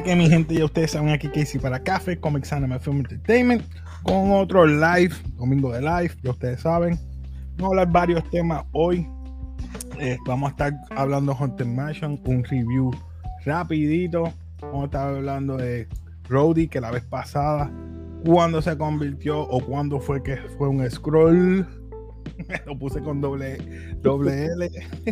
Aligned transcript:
que 0.00 0.16
mi 0.16 0.28
gente? 0.28 0.54
Ya 0.54 0.64
ustedes 0.64 0.92
saben 0.92 1.10
aquí 1.10 1.28
Casey 1.28 1.60
para 1.60 1.82
Café, 1.82 2.18
Comics 2.18 2.52
Anime 2.52 2.78
Film 2.78 2.98
Entertainment, 2.98 3.62
con 4.02 4.32
otro 4.32 4.66
live, 4.66 5.14
domingo 5.36 5.72
de 5.72 5.80
live, 5.80 6.12
ya 6.22 6.30
ustedes 6.30 6.60
saben. 6.60 6.98
Vamos 7.56 7.64
a 7.64 7.66
hablar 7.66 7.92
varios 7.92 8.30
temas 8.30 8.64
hoy. 8.72 9.06
Eh, 9.98 10.16
vamos 10.26 10.48
a 10.48 10.50
estar 10.52 10.72
hablando 10.96 11.32
de 11.32 11.38
Haunted 11.38 11.66
Mansion, 11.66 12.20
un 12.24 12.44
review 12.44 12.90
rapidito. 13.44 14.32
Vamos 14.62 14.82
a 14.82 14.84
estar 14.86 15.08
hablando 15.08 15.56
de 15.58 15.86
Rowdy, 16.28 16.68
que 16.68 16.80
la 16.80 16.90
vez 16.90 17.04
pasada, 17.04 17.70
cuando 18.24 18.62
se 18.62 18.76
convirtió 18.78 19.40
o 19.40 19.60
cuando 19.64 20.00
fue 20.00 20.22
que 20.22 20.36
fue 20.56 20.68
un 20.68 20.88
scroll. 20.90 21.66
Lo 22.66 22.78
puse 22.78 23.02
con 23.02 23.20
doble, 23.20 23.58
doble 24.00 24.46
L. 24.46 24.70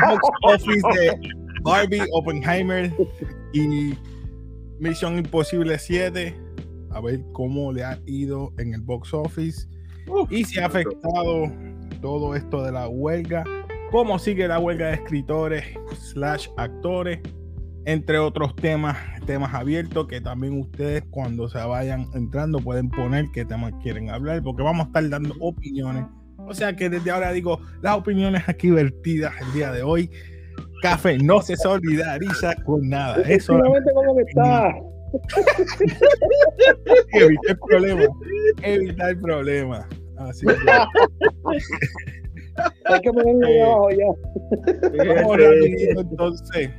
box 0.00 0.28
office 0.42 0.88
de 0.94 1.43
Barbie, 1.64 2.02
Oppenheimer 2.12 2.92
y 3.52 3.94
Misión 4.78 5.18
Imposible 5.18 5.78
7. 5.78 6.36
A 6.90 7.00
ver 7.00 7.20
cómo 7.32 7.72
le 7.72 7.82
ha 7.82 7.98
ido 8.06 8.52
en 8.58 8.74
el 8.74 8.82
box 8.82 9.12
office 9.12 9.66
y 10.30 10.44
si 10.44 10.60
ha 10.60 10.66
afectado 10.66 11.50
todo 12.00 12.36
esto 12.36 12.62
de 12.62 12.70
la 12.70 12.86
huelga. 12.86 13.44
Cómo 13.90 14.18
sigue 14.18 14.46
la 14.46 14.58
huelga 14.58 14.88
de 14.88 14.94
escritores 14.94 15.64
slash 16.12 16.48
actores 16.56 17.20
entre 17.86 18.18
otros 18.18 18.56
temas, 18.56 18.96
temas 19.26 19.52
abiertos 19.54 20.06
que 20.06 20.20
también 20.20 20.58
ustedes 20.58 21.04
cuando 21.10 21.48
se 21.48 21.58
vayan 21.58 22.08
entrando 22.14 22.58
pueden 22.58 22.88
poner 22.88 23.26
qué 23.32 23.44
temas 23.44 23.72
quieren 23.82 24.10
hablar, 24.10 24.42
porque 24.42 24.62
vamos 24.62 24.84
a 24.84 24.86
estar 24.88 25.08
dando 25.08 25.34
opiniones. 25.40 26.06
O 26.38 26.54
sea 26.54 26.76
que 26.76 26.88
desde 26.88 27.10
ahora 27.10 27.32
digo, 27.32 27.60
las 27.82 27.96
opiniones 27.96 28.42
aquí 28.48 28.70
vertidas 28.70 29.34
el 29.40 29.52
día 29.52 29.70
de 29.70 29.82
hoy, 29.82 30.10
Café 30.84 31.16
no 31.16 31.40
se 31.40 31.56
solidariza 31.56 32.54
con 32.56 32.86
nada. 32.90 33.22
Eso 33.22 33.58
cómo 33.94 34.20
está. 34.20 34.68
evitar 37.12 37.48
el 37.48 37.58
problema. 37.58 38.02
Evitar 38.62 39.08
el 39.08 39.18
problema. 39.18 39.88
Así 40.18 40.44
que, 40.44 40.52
Hay 42.84 43.00
que 43.00 43.10
ponerle 43.10 43.58
Eh, 43.58 43.62
abajo 43.62 43.88
ya. 43.92 44.08
vamos 45.14 45.36
rapidito, 45.38 46.00
entonces. 46.02 46.70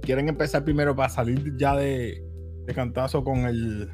¿Quieren 0.00 0.30
empezar 0.30 0.64
primero 0.64 0.96
para 0.96 1.10
salir 1.10 1.54
ya 1.58 1.76
de, 1.76 2.24
de 2.64 2.74
cantazo 2.74 3.22
con 3.22 3.40
el, 3.40 3.90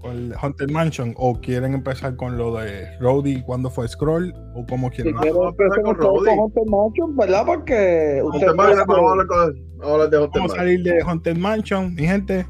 con 0.00 0.12
el 0.16 0.34
Haunted 0.40 0.70
Mansion? 0.70 1.14
¿O 1.16 1.40
quieren 1.40 1.74
empezar 1.74 2.16
con 2.16 2.36
lo 2.38 2.54
de 2.56 2.86
Rowdy 3.00 3.42
cuando 3.42 3.70
fue 3.70 3.86
Scroll? 3.88 4.32
¿O 4.54 4.64
cómo 4.66 4.88
Si 4.90 4.96
quieren? 5.02 5.14
Quiero 5.20 5.46
a 5.46 5.50
empezar 5.50 5.82
con 5.82 5.96
Rowdy. 5.96 6.30
Haunted 6.30 6.62
Mansion, 6.66 7.16
¿verdad? 7.16 7.42
Porque 7.46 8.20
usted 8.24 8.54
Mansion, 8.54 8.86
vamos 8.86 9.08
a 9.08 9.10
hablar 9.12 9.26
con- 9.26 9.68
vamos 9.78 9.90
a 9.90 9.92
hablar 9.94 10.10
de 10.10 10.16
Haunted 10.16 10.38
Vamos 10.40 10.52
a 10.52 10.56
salir 10.56 10.82
de 10.82 11.02
Haunted 11.02 11.36
Mansion. 11.36 11.94
Mi 11.94 12.02
gente, 12.06 12.46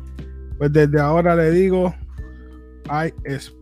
pues 0.59 0.73
desde 0.73 1.01
ahora 1.01 1.35
le 1.37 1.51
digo, 1.51 1.95
hay 2.89 3.13
es, 3.25 3.55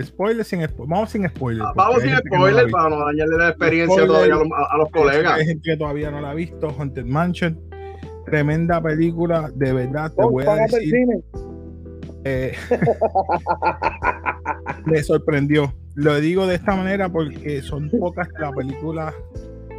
spoilers 0.00 0.48
sin 0.48 0.62
spoilers. 0.66 0.88
Vamos 0.88 1.10
sin 1.10 1.28
spoilers. 1.28 1.66
Ah, 1.68 1.72
Vamos 1.76 2.02
sin 2.02 2.10
que 2.10 2.36
no 2.38 2.70
para 2.70 2.88
no 2.90 3.04
dañarle 3.06 3.36
la 3.38 3.48
experiencia 3.50 4.02
Spoiler. 4.04 4.08
todavía 4.08 4.34
a 4.34 4.38
los, 4.38 4.48
a- 4.52 4.74
a 4.74 4.78
los 4.78 4.90
colegas. 4.90 5.32
Hay 5.38 5.46
gente 5.46 5.70
que 5.70 5.76
todavía 5.76 6.10
no 6.10 6.20
la 6.20 6.30
ha 6.30 6.34
visto. 6.34 6.68
Haunted 6.78 7.04
Mansion. 7.04 7.60
Tremenda 8.24 8.80
película, 8.80 9.50
de 9.54 9.72
verdad 9.72 10.10
te 10.14 10.22
Oh, 10.22 10.30
voy 10.30 10.46
a 10.46 10.54
decir. 10.54 10.94
Eh, 12.24 12.54
me 14.86 15.02
sorprendió. 15.02 15.72
Lo 15.94 16.20
digo 16.20 16.46
de 16.46 16.56
esta 16.56 16.74
manera 16.74 17.08
porque 17.08 17.62
son 17.62 17.90
pocas 17.90 18.28
las 18.38 18.52
películas 18.52 19.14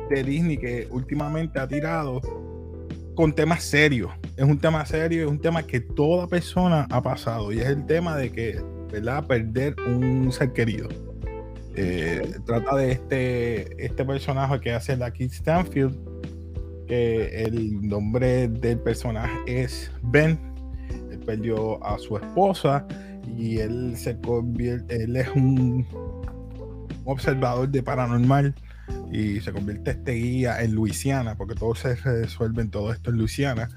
de 0.09 0.23
Disney 0.23 0.57
que 0.57 0.87
últimamente 0.91 1.59
ha 1.59 1.67
tirado 1.67 2.21
con 3.15 3.33
temas 3.33 3.63
serios. 3.63 4.11
Es 4.37 4.43
un 4.43 4.59
tema 4.59 4.85
serio, 4.85 5.25
es 5.25 5.31
un 5.31 5.39
tema 5.39 5.63
que 5.63 5.79
toda 5.79 6.27
persona 6.27 6.87
ha 6.89 7.01
pasado 7.01 7.51
y 7.51 7.59
es 7.59 7.67
el 7.67 7.85
tema 7.85 8.17
de 8.17 8.31
que, 8.31 8.61
¿verdad? 8.91 9.25
Perder 9.25 9.75
un 9.87 10.31
ser 10.31 10.53
querido. 10.53 10.89
Eh, 11.75 12.35
trata 12.45 12.75
de 12.75 12.91
este, 12.91 13.85
este 13.85 14.05
personaje 14.05 14.59
que 14.59 14.71
hace 14.73 14.95
la 14.95 15.11
Kid 15.11 15.31
Stanfield, 15.31 15.97
que 16.87 17.43
el 17.43 17.87
nombre 17.87 18.47
del 18.47 18.79
personaje 18.79 19.39
es 19.47 19.91
Ben. 20.03 20.52
Perdió 21.25 21.83
a 21.85 21.97
su 21.97 22.17
esposa 22.17 22.85
y 23.37 23.59
él 23.59 23.95
se 23.95 24.19
convierte, 24.19 25.03
él 25.03 25.15
es 25.15 25.29
un 25.29 25.85
observador 27.05 27.69
de 27.69 27.81
paranormal 27.83 28.53
y 29.11 29.39
se 29.41 29.51
convierte 29.51 29.91
este 29.91 30.13
guía 30.13 30.61
en 30.61 30.73
Luisiana, 30.73 31.35
porque 31.35 31.55
todo 31.55 31.75
se 31.75 31.95
resuelve 31.95 32.61
en 32.61 32.69
todo 32.69 32.91
esto 32.91 33.11
en 33.11 33.17
Luisiana, 33.17 33.69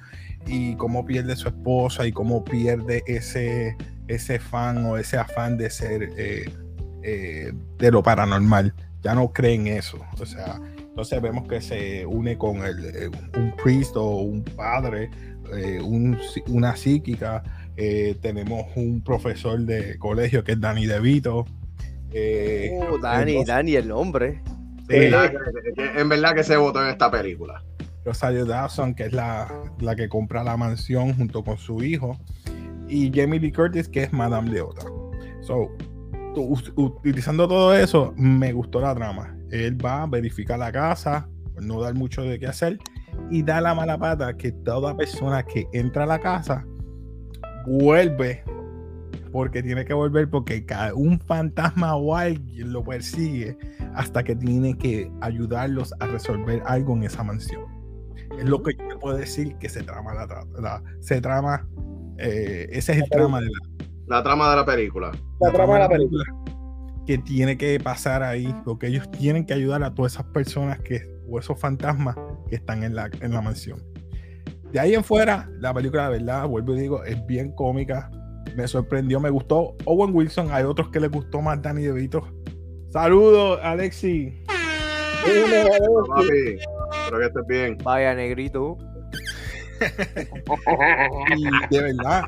y 0.47 0.75
cómo 0.77 1.05
pierde 1.05 1.37
su 1.37 1.49
esposa 1.49 2.07
y 2.07 2.13
cómo 2.13 2.45
pierde 2.45 3.03
ese, 3.07 3.77
ese 4.09 4.39
fan 4.39 4.85
o 4.87 4.97
ese 4.97 5.19
afán 5.19 5.57
de 5.57 5.71
ser 5.71 6.11
eh, 6.17 6.51
eh, 7.03 7.53
de 7.79 7.91
lo 7.91 8.03
paranormal. 8.03 8.75
Ya 9.03 9.15
no 9.15 9.33
cree 9.33 9.55
en 9.55 9.67
eso. 9.69 9.99
O 10.21 10.27
sea, 10.27 10.61
entonces 10.79 11.21
vemos 11.21 11.47
que 11.47 11.61
se 11.61 12.07
une 12.07 12.39
con 12.39 12.65
el, 12.65 12.85
eh, 12.85 13.11
un 13.37 13.55
priest 13.63 13.97
o 13.97 14.17
un 14.17 14.43
padre, 14.43 15.11
eh, 15.55 15.81
un- 15.83 16.19
una 16.49 16.77
psíquica. 16.77 17.43
eh, 17.79 18.17
tenemos 18.23 18.65
un 18.75 19.03
profesor 19.03 19.61
de 19.61 19.99
colegio 19.99 20.43
que 20.43 20.53
es 20.53 20.61
Danny 20.61 20.87
DeVito. 20.87 21.45
eh, 22.11 22.71
Oh, 22.89 22.97
Dani, 22.99 23.33
entonces- 23.33 23.47
Dani, 23.55 23.75
el 23.75 23.89
nombre. 23.89 24.41
Sí, 24.89 24.95
En 24.97 25.01
verdad 25.11 25.31
que- 25.33 25.73
que- 25.75 26.01
En 26.01 26.09
verdad 26.09 26.35
que 26.35 26.43
se 26.45 26.57
votó 26.57 26.83
en 26.83 26.89
esta 26.89 27.11
película. 27.11 27.63
Rosario 28.05 28.47
Dawson, 28.47 28.95
que 28.95 29.05
es 29.07 29.13
la, 29.13 29.49
la 29.81 29.95
que 29.97 30.09
compra 30.09 30.43
la 30.43 30.57
mansión 30.57 31.13
junto 31.15 31.45
con 31.45 31.59
su 31.59 31.83
hijo, 31.83 32.17
y 32.89 33.11
Jamie 33.13 33.41
Lee 33.41 33.53
Curtis, 33.53 33.89
que 33.89 34.05
es 34.05 34.13
Madame 34.13 34.49
Leota. 34.51 34.87
So, 35.43 35.69
utilizando 36.77 37.47
todo 37.49 37.75
eso, 37.75 38.15
me 38.17 38.53
gustó 38.53 38.81
la 38.81 38.95
trama. 38.95 39.37
Él 39.51 39.77
va 39.85 40.03
a 40.03 40.07
verificar 40.07 40.59
la 40.59 40.73
casa, 40.73 41.29
no 41.61 41.81
dar 41.83 41.95
mucho 41.95 42.23
de 42.23 42.39
qué 42.39 42.47
hacer, 42.47 42.79
y 43.31 43.43
da 43.43 43.61
la 43.61 43.75
mala 43.75 43.99
pata 43.99 44.37
que 44.37 44.53
toda 44.53 44.97
persona 44.97 45.43
que 45.43 45.67
entra 45.73 46.05
a 46.05 46.07
la 46.07 46.19
casa 46.19 46.65
vuelve 47.67 48.43
porque 49.33 49.63
tiene 49.63 49.85
que 49.85 49.93
volver 49.93 50.31
porque 50.31 50.65
un 50.95 51.19
fantasma 51.21 51.95
o 51.97 52.15
alguien 52.17 52.73
lo 52.73 52.83
persigue 52.85 53.57
hasta 53.95 54.23
que 54.23 54.35
tiene 54.37 54.79
que 54.79 55.11
ayudarlos 55.21 55.93
a 56.01 56.07
resolver 56.07 56.63
algo 56.65 56.95
en 56.97 57.05
esa 57.05 57.23
mansión. 57.23 57.63
Es 58.39 58.45
lo 58.45 58.63
que 58.63 58.73
yo 58.79 58.89
te 58.89 58.97
puedo 58.97 59.17
decir 59.17 59.57
que 59.57 59.69
se 59.69 59.83
trama 59.83 60.15
la, 60.15 60.27
la- 60.61 60.83
se 61.01 61.21
trama 61.21 61.67
eh, 62.19 62.67
ese 62.71 62.93
es 62.93 62.99
el 63.03 63.11
trama 63.11 63.41
de 63.41 63.47
la, 63.47 63.87
La 64.07 64.23
trama 64.23 64.51
de 64.51 64.57
la 64.57 64.65
película. 64.65 65.11
La 65.41 65.53
trama 65.53 65.75
de 65.75 65.81
la 65.81 65.89
película. 65.89 66.25
que 67.07 67.19
tiene 67.19 67.59
que 67.59 67.79
pasar 67.79 68.23
ahí 68.23 68.55
porque 68.65 68.87
ellos 68.87 69.11
tienen 69.11 69.45
que 69.45 69.53
ayudar 69.55 69.83
a 69.85 69.95
todas 69.95 70.15
esas 70.15 70.27
personas 70.27 70.81
que 70.81 71.03
o 71.29 71.39
esos 71.39 71.59
fantasmas 71.59 72.17
que 72.49 72.57
están 72.57 72.83
en 72.83 72.95
la, 72.95 73.11
en 73.21 73.33
la 73.33 73.41
mansión. 73.41 73.83
De 74.73 74.81
ahí 74.81 74.95
en 74.95 75.05
fuera, 75.05 75.49
la 75.59 75.73
película 75.73 76.11
de 76.11 76.19
verdad, 76.19 76.47
vuelvo 76.47 76.75
y 76.75 76.81
digo, 76.81 77.05
es 77.05 77.25
bien 77.27 77.53
cómica. 77.53 78.11
Me 78.57 78.67
sorprendió, 78.67 79.21
me 79.21 79.31
gustó 79.31 79.77
Owen 79.85 80.15
Wilson. 80.15 80.49
Hay 80.51 80.65
otros 80.65 80.91
que 80.91 81.01
les 81.01 81.11
gustó 81.11 81.41
más 81.41 81.61
Danny 81.63 81.83
DeVito. 81.83 82.27
Saludos, 82.91 83.61
Alexi. 83.63 84.43
Papi, 85.27 86.59
espero 86.93 87.19
que 87.19 87.27
estés 87.27 87.47
bien. 87.49 87.79
Vaya, 87.83 88.15
negrito. 88.15 88.79
Y 91.37 91.75
de 91.75 91.83
verdad, 91.83 92.25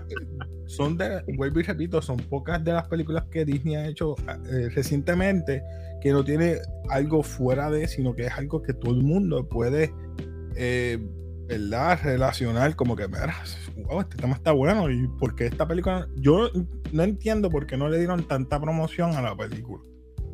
son 0.69 0.99
de, 0.99 1.23
vuelvo 1.37 1.61
y 1.61 1.63
repito, 1.63 2.01
son 2.03 2.19
pocas 2.19 2.63
de 2.63 2.73
las 2.73 2.87
películas 2.89 3.25
que 3.31 3.45
Disney 3.45 3.75
ha 3.75 3.89
hecho 3.89 4.15
eh, 4.51 4.69
recientemente 4.75 5.63
que 6.03 6.13
no 6.13 6.23
tiene 6.25 6.59
algo 6.91 7.23
fuera 7.23 7.71
de, 7.71 7.89
sino 7.89 8.15
que 8.15 8.27
es 8.27 8.33
algo 8.33 8.63
que 8.63 8.75
todo 8.75 8.93
el 8.93 9.03
mundo 9.03 9.49
puede, 9.49 9.93
eh, 10.57 10.99
¿verdad? 11.47 11.99
Relacionar 12.05 12.77
como 12.77 12.97
que, 12.97 13.07
wow, 13.07 14.01
este 14.01 14.17
tema 14.17 14.35
está 14.35 14.53
bueno 14.53 14.91
y 14.91 15.09
porque 15.19 15.47
esta 15.47 15.67
película, 15.67 16.07
yo 16.17 16.51
no 16.93 17.03
entiendo 17.03 17.51
por 17.51 17.67
qué 17.67 17.79
no 17.79 17.89
le 17.89 17.99
dieron 17.99 18.29
tanta 18.29 18.61
promoción 18.61 19.15
a 19.15 19.23
la 19.23 19.35
película. 19.35 19.83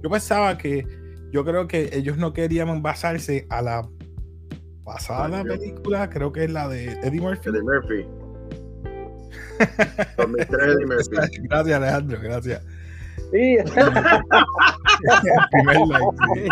Yo 0.02 0.10
pensaba 0.10 0.58
que, 0.58 0.84
yo 1.30 1.44
creo 1.44 1.68
que 1.68 1.90
ellos 1.92 2.18
no 2.18 2.32
querían 2.32 2.82
basarse 2.82 3.46
a 3.50 3.62
la 3.62 3.88
pasada 4.84 5.38
Ay, 5.38 5.44
película, 5.44 6.10
creo 6.10 6.32
que 6.32 6.44
es 6.44 6.50
la 6.50 6.68
de 6.68 6.92
Eddie 7.04 7.20
Murphy. 7.20 7.50
Eddie 7.50 7.62
Murphy. 7.62 8.23
2003 10.16 10.62
Eddie 10.62 10.86
Murphy. 10.86 11.38
Gracias, 11.48 11.76
Alejandro, 11.76 12.18
gracias. 12.22 12.62
Sí, 13.30 13.56
El 13.56 13.64
primer 15.50 15.76
like, 15.88 16.06
sí. 16.34 16.48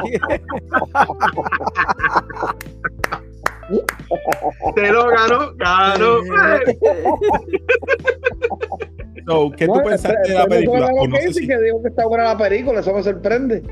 Te 4.74 4.92
lo 4.92 5.06
ganó, 5.08 5.54
ganó. 5.56 6.18
So, 9.26 9.50
¿Qué 9.56 9.66
tú 9.66 9.74
No, 9.76 9.82
pensaste 9.82 10.28
de 10.32 10.34
la 10.34 10.46
película? 10.46 10.90
no 10.92 11.12
que 11.16 11.22
sé 11.22 11.32
si- 11.34 11.46
que 11.46 11.58
digo 11.58 11.82
que 11.82 11.88
está 11.88 12.06
buena 12.06 12.24
la 12.24 12.38
película, 12.38 12.80
eso 12.80 12.92
me 12.92 13.02
sorprende. 13.02 13.62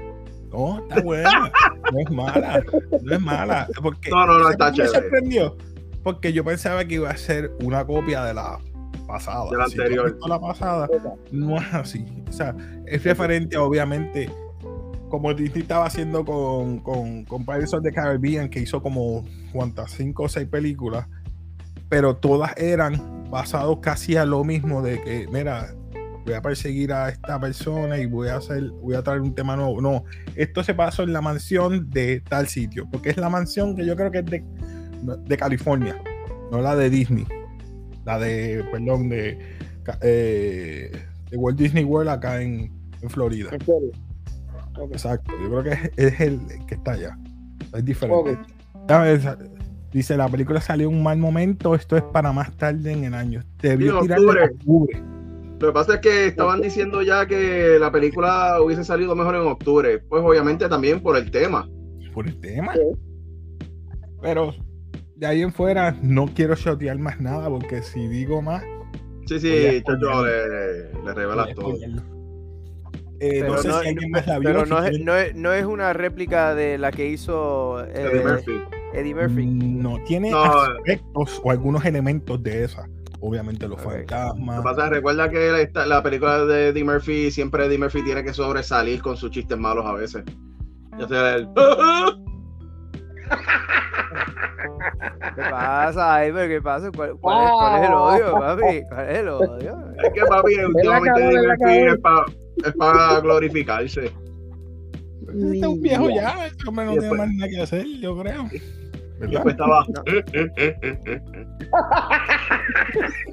No, 0.53 0.79
está 0.81 1.01
buena. 1.01 1.53
No 1.93 1.99
es 2.01 2.11
mala. 2.11 2.63
No 3.03 3.15
es 3.15 3.21
mala. 3.21 3.69
Porque, 3.83 4.11
No, 4.11 4.27
no, 4.27 4.39
no, 4.39 4.45
¿sabes 4.45 4.53
está 4.53 4.73
qué 4.73 4.83
me 4.83 4.89
chévere. 4.89 5.03
sorprendió? 5.03 5.57
porque 6.03 6.33
yo 6.33 6.43
pensaba 6.45 6.83
que 6.87 6.95
iba 6.95 7.11
a 7.11 7.17
ser 7.19 7.53
una 7.63 7.85
copia 7.85 8.25
de 8.25 8.33
la 8.33 8.59
pasada. 9.11 9.51
De 9.51 9.57
la 9.57 9.67
Si 9.67 9.79
anterior. 9.81 10.19
la 10.27 10.41
pasada, 10.41 10.89
no 11.33 11.57
es 11.57 11.75
así. 11.75 12.05
O 12.29 12.33
sea, 12.33 12.55
es 12.87 13.03
referente, 13.03 13.57
obviamente, 13.57 14.31
como 15.09 15.35
Disney 15.35 15.63
estaba 15.63 15.87
haciendo 15.87 16.25
con, 16.25 16.79
con, 16.79 17.25
con 17.25 17.45
Pirates 17.45 17.75
of 17.75 17.83
the 17.83 17.93
Caribbean, 17.93 18.49
que 18.49 18.61
hizo 18.61 18.81
como 18.81 19.25
cuantas, 19.53 19.91
cinco 19.93 20.25
o 20.25 20.29
seis 20.29 20.49
películas, 20.49 21.07
pero 21.89 22.17
todas 22.17 22.57
eran 22.57 23.29
basados 23.31 23.79
casi 23.81 24.17
a 24.17 24.25
lo 24.25 24.45
mismo 24.45 24.81
de 24.83 25.01
que, 25.03 25.27
mira, 25.33 25.75
voy 26.25 26.35
a 26.35 26.43
perseguir 26.43 26.93
a 26.93 27.09
esta 27.09 27.41
persona 27.41 27.99
y 27.99 28.07
voy 28.07 28.29
a 28.29 28.37
hacer, 28.37 28.71
voy 28.81 28.95
a 28.95 29.03
traer 29.03 29.21
un 29.21 29.35
tema 29.35 29.57
nuevo. 29.57 29.81
No, 29.81 30.05
esto 30.37 30.63
se 30.63 30.75
pasó 30.75 31.03
en 31.03 31.13
la 31.13 31.21
mansión 31.21 31.91
de 31.91 32.21
tal 32.21 32.47
sitio, 32.47 32.87
porque 32.91 33.11
es 33.11 33.17
la 33.17 33.29
mansión 33.29 33.75
que 33.75 33.85
yo 33.85 33.97
creo 33.97 34.11
que 34.11 34.19
es 34.19 34.27
de, 34.27 34.45
de 35.25 35.37
California, 35.37 36.01
no 36.53 36.61
la 36.61 36.77
de 36.77 36.91
Disney, 36.91 37.27
la 38.05 38.19
de, 38.19 38.65
perdón, 38.71 39.09
de, 39.09 39.39
eh, 40.03 40.93
de 41.31 41.37
Walt 41.37 41.59
Disney 41.59 41.85
World 41.85 42.11
acá 42.11 42.43
en, 42.43 42.73
en 43.01 43.11
Florida. 43.11 43.51
En 43.53 43.61
serio. 43.61 43.91
Ok. 44.79 44.93
Exacto, 44.93 45.33
yo 45.43 45.49
creo 45.49 45.63
que 45.63 45.71
es, 45.71 46.13
es 46.13 46.21
el 46.21 46.41
que 46.67 46.75
está 46.75 46.93
allá. 46.93 47.19
Es 47.75 47.85
diferente. 47.85 48.39
Dice, 49.93 50.17
la 50.17 50.29
película 50.29 50.61
salió 50.61 50.89
en 50.89 50.95
un 50.95 51.03
mal 51.03 51.19
momento, 51.19 51.75
esto 51.75 51.97
es 51.97 52.03
para 52.05 52.31
más 52.33 52.57
tarde 52.57 52.93
en 52.93 53.05
el 53.05 53.15
año. 53.15 53.43
Sí, 53.61 53.67
en 53.69 53.79
tirarle 53.79 53.93
octubre. 53.99 54.45
en 54.45 54.51
octubre. 54.51 55.03
Lo 55.59 55.67
que 55.67 55.73
pasa 55.73 55.95
es 55.95 56.01
que 56.01 56.27
estaban 56.27 56.63
diciendo 56.63 57.03
ya 57.03 57.27
que 57.27 57.77
la 57.79 57.91
película 57.91 58.63
hubiese 58.63 58.85
salido 58.85 59.17
mejor 59.17 59.35
en 59.35 59.43
octubre. 59.43 59.99
Pues 59.99 60.23
obviamente 60.25 60.69
también 60.69 61.03
por 61.03 61.17
el 61.17 61.31
tema. 61.31 61.69
por 62.15 62.27
el 62.29 62.39
tema. 62.41 62.73
Sí. 62.75 62.81
Pero 64.23 64.55
de 65.21 65.27
ahí 65.27 65.43
en 65.43 65.53
fuera 65.53 65.95
no 66.03 66.27
quiero 66.35 66.55
shotear 66.57 66.99
más 66.99 67.21
nada 67.21 67.49
porque 67.49 67.83
si 67.83 68.09
digo 68.09 68.41
más, 68.43 68.65
Sí, 69.27 69.39
sí, 69.39 69.83
Chacho, 69.87 69.97
spoilearlo. 69.99 70.25
le, 70.25 71.05
le, 71.05 71.15
revelas 71.15 71.55
todo. 71.55 71.75
Eh, 73.23 73.41
no 73.43 73.49
Pero 73.49 73.59
sé 73.59 73.69
no, 73.69 73.81
si 73.81 73.89
alguien 73.89 74.11
más 74.11 74.27
la 74.27 74.39
vio. 74.39 74.49
pero 74.49 74.65
si 74.65 74.71
no, 74.71 74.79
es, 74.79 74.91
quieren- 74.91 75.05
no, 75.05 75.15
es, 75.17 75.35
no 75.37 75.53
es 75.53 75.65
una 75.67 75.93
réplica 75.93 76.55
de 76.55 76.79
la 76.79 76.91
que 76.91 77.07
hizo 77.11 77.85
eh, 77.85 77.93
Eddie 77.95 78.25
Murphy. 78.25 78.61
Eddie 78.95 79.15
Murphy. 79.15 79.47
No, 79.47 79.99
tiene 80.05 80.31
No. 80.31 80.43
aspectos 80.43 81.41
o 81.45 81.51
algunos 81.51 81.85
elementos 81.85 82.43
de 82.43 82.65
esa. 82.65 82.89
Obviamente 83.21 83.69
los 83.69 83.79
Ok. 83.79 83.85
Lo 83.85 83.91
fantasmas. 83.91 84.57
que 84.57 84.63
pasa 84.65 84.89
recuerda 84.89 85.31
que 85.31 85.51
la, 85.51 85.61
esta- 85.61 85.87
la 85.87 86.03
película 86.03 86.45
de 86.47 86.69
Eddie 86.69 86.83
Murphy, 86.85 87.31
siempre 87.31 87.67
Eddie 87.67 87.79
Murphy 87.79 88.03
tiene 88.03 88.25
que 88.25 88.33
sobresalir 88.33 89.01
con 89.03 89.17
sus 89.19 89.31
chistes 89.31 89.59
malos 89.59 89.85
a 89.87 89.93
veces. 89.93 90.25
Ya 90.99 91.07
sea 91.07 91.35
el. 91.37 91.47
¿Qué 95.35 95.43
pasa, 95.51 96.21
pero 96.23 96.49
¿Qué 96.49 96.61
pasa? 96.63 96.91
¿Cuál, 96.95 97.17
cuál 97.21 97.45
es, 97.45 97.51
cuál 97.53 97.83
es 97.83 97.89
el 97.89 97.95
odio, 97.95 98.33
papi? 98.35 98.83
¿Cuál 98.89 99.09
es 99.11 99.19
el 99.19 99.29
odio? 99.29 99.79
Es 100.03 100.13
que 100.13 100.21
papi, 100.29 100.55
últimamente 100.57 101.21
la 101.21 101.41
Murphy 101.43 101.59
cabrón. 101.59 101.89
es 101.89 101.99
para 102.01 102.25
es 102.67 102.73
pa 102.75 103.21
glorificarse. 103.21 104.05
Este 104.05 105.59
es 105.61 105.67
un 105.67 105.81
viejo 105.81 106.11
ya, 106.11 106.47
este 106.47 106.69
hombre 106.69 106.85
no 106.87 106.93
Y 106.93 106.99
tiene 106.99 107.09
después- 107.09 107.19
más 107.21 107.35
nada 107.37 107.51
que 107.51 107.61
hacer, 107.63 107.87
yo 108.01 108.19
creo. 108.19 108.49
Después 109.21 109.53
estaba. 109.55 109.85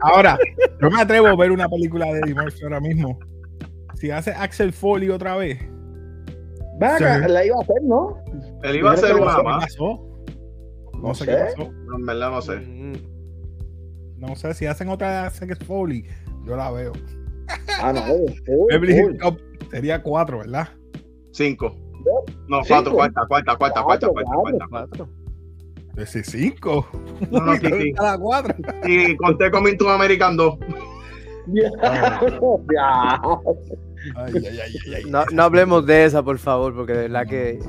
Ahora, 0.02 0.38
yo 0.82 0.90
me 0.92 1.02
atrevo 1.02 1.28
a 1.28 1.36
ver 1.36 1.52
una 1.52 1.68
película 1.68 2.06
de 2.08 2.20
Eddie 2.20 2.36
ahora 2.64 2.80
mismo. 2.80 3.18
Si 3.96 4.12
hace 4.12 4.32
Axel 4.32 4.74
Foley 4.74 5.10
otra 5.10 5.36
vez, 5.38 5.60
Ven 6.80 6.92
acá, 6.92 7.24
Sí. 7.26 7.32
la 7.32 7.44
iba 7.44 7.56
a 7.58 7.62
hacer, 7.62 7.82
¿no? 7.84 8.18
Él 8.62 8.76
iba 8.76 8.92
a 8.92 8.94
hacer 8.94 9.16
una 9.16 9.36
¿qué 9.38 9.44
más. 9.44 9.64
pasó? 9.66 10.07
No 11.02 11.14
sé 11.14 11.26
sé. 11.26 11.32
qué 11.32 11.38
pasó. 11.38 11.72
No, 11.86 11.96
en 11.98 12.06
verdad 12.06 12.32
no 12.32 12.42
sé. 12.42 12.58
Mm, 12.58 12.94
No 14.18 14.36
sé 14.36 14.54
si 14.54 14.66
hacen 14.66 14.90
otra 14.90 15.26
Axel 15.26 15.56
Foley, 15.58 16.06
yo 16.46 16.56
la 16.56 16.72
veo. 16.72 16.94
Ah, 17.82 17.94
no. 17.94 18.02
Uy. 18.14 18.92
Hills 18.92 19.20
Cop 19.22 19.40
sería 19.72 20.02
cuatro, 20.02 20.40
¿verdad? 20.40 20.70
Cinco. 21.32 21.76
No, 22.48 22.62
cuatro, 22.68 22.94
cuarta, 22.94 23.22
cuarta, 23.28 23.56
cuarta, 23.58 23.84
cuarta, 23.84 23.84
Cuatro, 23.84 24.12
cuarta, 24.14 24.32
cuatro. 24.40 24.70
cuarta. 24.70 24.88
cuatro. 24.98 26.06
Sí, 26.06 26.22
cinco. 26.24 26.88
No, 27.32 27.40
no, 27.42 27.56
sí, 27.58 27.68
sí. 27.80 27.92
Cada 27.94 28.18
cuatro. 28.18 28.56
Y 28.86 29.16
conté 29.18 29.50
con 29.52 29.68
Into 29.68 29.90
American 29.90 30.38
2. 30.38 30.58
Ya. 31.48 31.72
Ya. 32.74 33.22
Ay, 34.16 34.34
ay, 34.36 34.46
ay, 34.46 34.60
ay, 34.60 34.94
ay. 34.96 35.04
No, 35.10 35.24
no 35.34 35.44
hablemos 35.44 35.86
de 35.86 36.06
esa, 36.06 36.22
por 36.24 36.38
favor, 36.38 36.76
porque 36.76 36.94
de 36.94 37.02
verdad 37.10 37.26
que. 37.28 37.60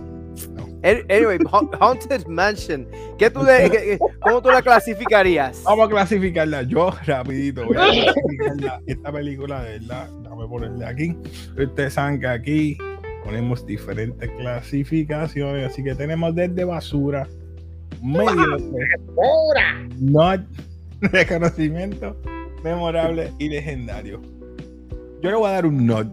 An- 0.56 0.67
Anyway, 0.82 1.38
Ha- 1.52 1.68
Haunted 1.80 2.26
Mansion. 2.26 2.86
¿Qué 3.18 3.30
tú 3.30 3.42
le- 3.42 3.68
qué- 3.70 3.98
¿Cómo 4.20 4.40
tú 4.40 4.48
la 4.50 4.62
clasificarías? 4.62 5.62
Vamos 5.64 5.86
a 5.86 5.90
clasificarla. 5.90 6.62
Yo, 6.62 6.92
rapidito, 7.04 7.64
voy 7.66 7.76
a 7.76 7.80
clasificarla. 8.04 8.80
Esta 8.86 9.12
película, 9.12 9.62
de 9.64 9.78
verdad, 9.78 10.08
déjame 10.22 10.46
ponerle 10.48 10.84
aquí. 10.84 11.16
Ustedes 11.58 11.94
saben 11.94 12.20
que 12.20 12.26
aquí 12.28 12.78
ponemos 13.24 13.66
diferentes 13.66 14.30
clasificaciones. 14.38 15.70
Así 15.72 15.82
que 15.82 15.94
tenemos 15.94 16.34
desde 16.34 16.64
basura, 16.64 17.26
medio 18.02 18.30
not 20.00 20.40
reconocimiento, 21.00 22.16
memorable 22.64 23.32
y 23.38 23.48
legendario. 23.48 24.20
Yo 25.22 25.30
le 25.30 25.36
voy 25.36 25.48
a 25.48 25.52
dar 25.54 25.66
un 25.66 25.86
not. 25.86 26.06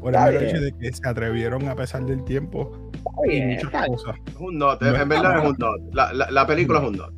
Por 0.00 0.14
el 0.16 0.42
hecho 0.42 0.60
de 0.60 0.72
que 0.72 0.92
se 0.92 1.06
atrevieron 1.06 1.68
a 1.68 1.74
pesar 1.74 2.04
del 2.06 2.24
tiempo 2.24 2.89
Está 3.00 3.26
y 3.26 3.28
bien, 3.30 3.48
muchas 3.48 3.64
está 3.64 3.80
bien. 3.80 3.92
cosas. 3.94 4.16
Es 4.26 4.36
un 4.36 4.58
not, 4.58 4.80
No 4.82 4.88
en 4.96 5.08
verdad 5.08 5.38
es 5.38 5.44
un 5.50 5.56
not. 5.58 5.80
La, 5.94 6.12
la, 6.12 6.30
la 6.30 6.46
película 6.46 6.78
es 6.80 6.84
un 6.88 6.96
not. 6.96 7.12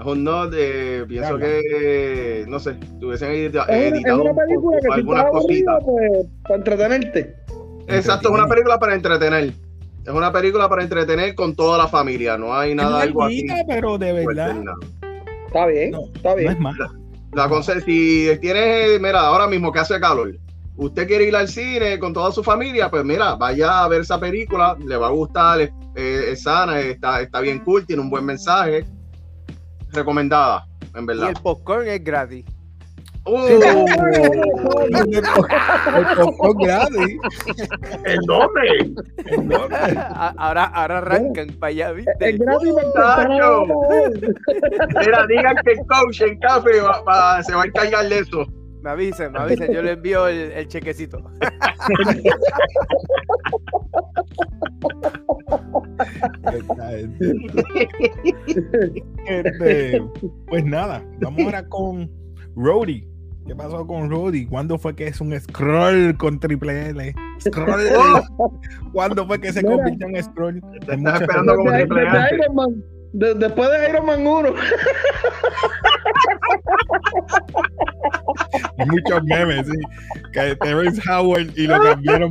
Es 0.00 0.06
un 0.06 0.24
not, 0.24 0.52
eh, 0.56 1.04
pienso 1.08 1.36
que, 1.38 2.44
no 2.48 2.58
sé, 2.60 2.74
tuviesen 3.00 3.30
edita- 3.32 3.64
Es 3.64 3.68
una, 3.68 3.76
es 3.78 3.92
editado 3.94 4.22
una 4.22 4.34
película 4.34 4.76
que 4.80 4.86
si 4.86 4.92
algunas 4.92 5.24
cositas. 5.26 5.84
pues, 5.84 6.26
para 6.44 6.54
entretenerte. 6.56 7.34
Exacto, 7.88 8.28
es 8.28 8.34
una 8.34 8.46
película 8.46 8.78
para 8.78 8.94
entretener. 8.94 9.52
Es 10.04 10.14
una 10.14 10.32
película 10.32 10.68
para 10.68 10.82
entretener 10.82 11.34
con 11.34 11.54
toda 11.56 11.76
la 11.78 11.88
familia. 11.88 12.38
No 12.38 12.54
hay 12.54 12.74
nada 12.74 12.98
Es 13.00 13.08
algo 13.08 13.24
así. 13.24 13.44
pero 13.66 13.98
de 13.98 14.12
verdad. 14.12 14.56
Está 15.46 15.66
bien, 15.66 15.90
No, 15.90 16.00
está 16.14 16.30
no 16.30 16.36
bien. 16.36 16.52
es 16.52 16.58
mala. 16.60 16.90
La 17.32 17.48
conse- 17.48 17.82
si 17.84 18.28
tienes, 18.40 19.00
mira, 19.00 19.20
ahora 19.20 19.46
mismo 19.48 19.72
que 19.72 19.80
hace 19.80 19.98
calor, 20.00 20.34
usted 20.78 21.06
quiere 21.06 21.24
ir 21.24 21.36
al 21.36 21.48
cine 21.48 21.98
con 21.98 22.12
toda 22.14 22.32
su 22.32 22.42
familia, 22.42 22.88
pues 22.90 23.04
mira, 23.04 23.34
vaya 23.34 23.84
a 23.84 23.88
ver 23.88 24.00
esa 24.00 24.18
película, 24.18 24.76
le 24.84 24.96
va 24.96 25.08
a 25.08 25.10
gustar, 25.10 25.60
es, 25.60 25.70
es 25.94 26.42
sana, 26.42 26.80
está, 26.80 27.20
está 27.20 27.40
bien 27.40 27.58
cool, 27.60 27.84
tiene 27.86 28.00
un 28.02 28.08
buen 28.10 28.24
mensaje. 28.24 28.84
Recomendada, 29.92 30.66
en 30.94 31.04
Y 31.04 31.06
verdad. 31.06 31.28
el 31.30 31.42
popcorn 31.42 31.86
es 31.88 32.02
gratis. 32.02 32.44
Uh, 33.28 33.44
El 35.12 35.22
popcorn 36.16 36.56
gratis. 36.58 37.18
¿En 38.06 38.20
dónde? 38.22 38.92
¿En 39.26 39.48
dónde? 39.48 39.76
Ahora, 40.38 40.64
ahora 40.64 40.98
arrancan 40.98 41.48
para 41.60 41.68
allá, 41.70 41.92
¿viste? 41.92 42.32
gratis 42.32 42.72
a 42.96 43.16
Tacho. 43.16 43.66
ver. 43.90 44.34
Mira, 45.00 45.26
digan 45.28 45.56
que 45.64 45.72
el 45.72 45.78
coach 45.86 46.20
en 46.22 46.38
café 46.40 46.80
va- 46.80 47.02
va- 47.02 47.42
se 47.42 47.54
va 47.54 47.62
a 47.62 47.66
encargar 47.66 48.08
de 48.08 48.18
eso. 48.20 48.46
Me 48.82 48.90
avisen, 48.90 49.32
me 49.32 49.38
avisen. 49.38 49.72
Yo 49.72 49.82
le 49.82 49.92
envío 49.92 50.28
el, 50.28 50.52
el 50.52 50.68
chequecito. 50.68 51.22
Este, 59.26 60.02
pues 60.48 60.64
nada, 60.64 61.04
vamos 61.20 61.44
ahora 61.44 61.66
con 61.68 62.10
Rody. 62.56 63.06
¿Qué 63.46 63.56
pasó 63.56 63.86
con 63.86 64.10
Rody? 64.10 64.46
¿Cuándo 64.46 64.78
fue 64.78 64.94
que 64.94 65.06
es 65.08 65.20
un 65.20 65.38
scroll 65.38 66.16
con 66.18 66.38
triple 66.38 66.90
L? 66.90 67.14
Scroll. 67.40 67.80
¿Cuándo 68.92 69.26
fue 69.26 69.40
que 69.40 69.52
se 69.52 69.64
convirtió 69.64 70.06
en 70.06 70.22
scroll? 70.22 70.60
Te 70.86 70.94
estás 70.94 71.20
esperando 71.22 71.56
como 71.56 71.72
triple 71.72 72.04
Man. 72.54 72.84
De- 73.12 73.34
después 73.34 73.70
de 73.70 73.88
Iron 73.90 74.06
Man 74.06 74.26
1. 74.26 74.54
hay 78.78 78.86
muchos 78.86 79.24
memes, 79.24 79.66
sí. 79.66 79.78
Que 80.32 80.54
Terrence 80.56 81.00
Howard 81.10 81.48
y 81.56 81.66
lo 81.66 81.80
cambiaron. 81.82 82.30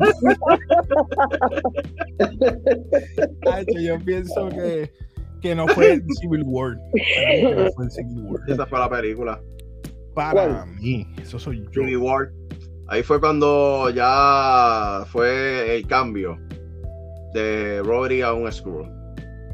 Tacho, 3.43 3.79
yo 3.79 3.99
pienso 4.05 4.49
que, 4.49 4.91
que 5.41 5.55
no 5.55 5.67
fue 5.69 6.01
Civil 6.21 6.43
War. 6.45 6.75
No 6.75 7.71
fue 7.71 7.89
Civil 7.89 8.23
War. 8.25 8.41
Esa 8.47 8.65
fue 8.65 8.79
la 8.79 8.89
película. 8.89 9.41
Para 10.13 10.31
¿Cuál? 10.31 10.67
mí, 10.79 11.05
eso 11.21 11.37
soy 11.39 11.63
yo. 11.71 11.81
Judy 11.81 11.95
Ward. 11.95 12.29
Ahí 12.87 13.03
fue 13.03 13.19
cuando 13.19 13.89
ya 13.89 15.03
fue 15.11 15.75
el 15.75 15.85
cambio 15.87 16.37
de 17.33 17.81
Roddy 17.83 18.21
a 18.21 18.31
un 18.33 18.49
Skrull. 18.51 18.89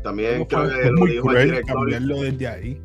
También 0.04 0.38
Fue, 0.40 0.48
creo 0.48 0.64
fue 0.70 0.82
que 0.84 0.92
lo 0.92 1.06
dijo 1.06 1.32
el 1.32 1.46
director. 1.46 1.76
cambiarlo 1.76 2.22
desde 2.24 2.48
ahí. 2.48 2.82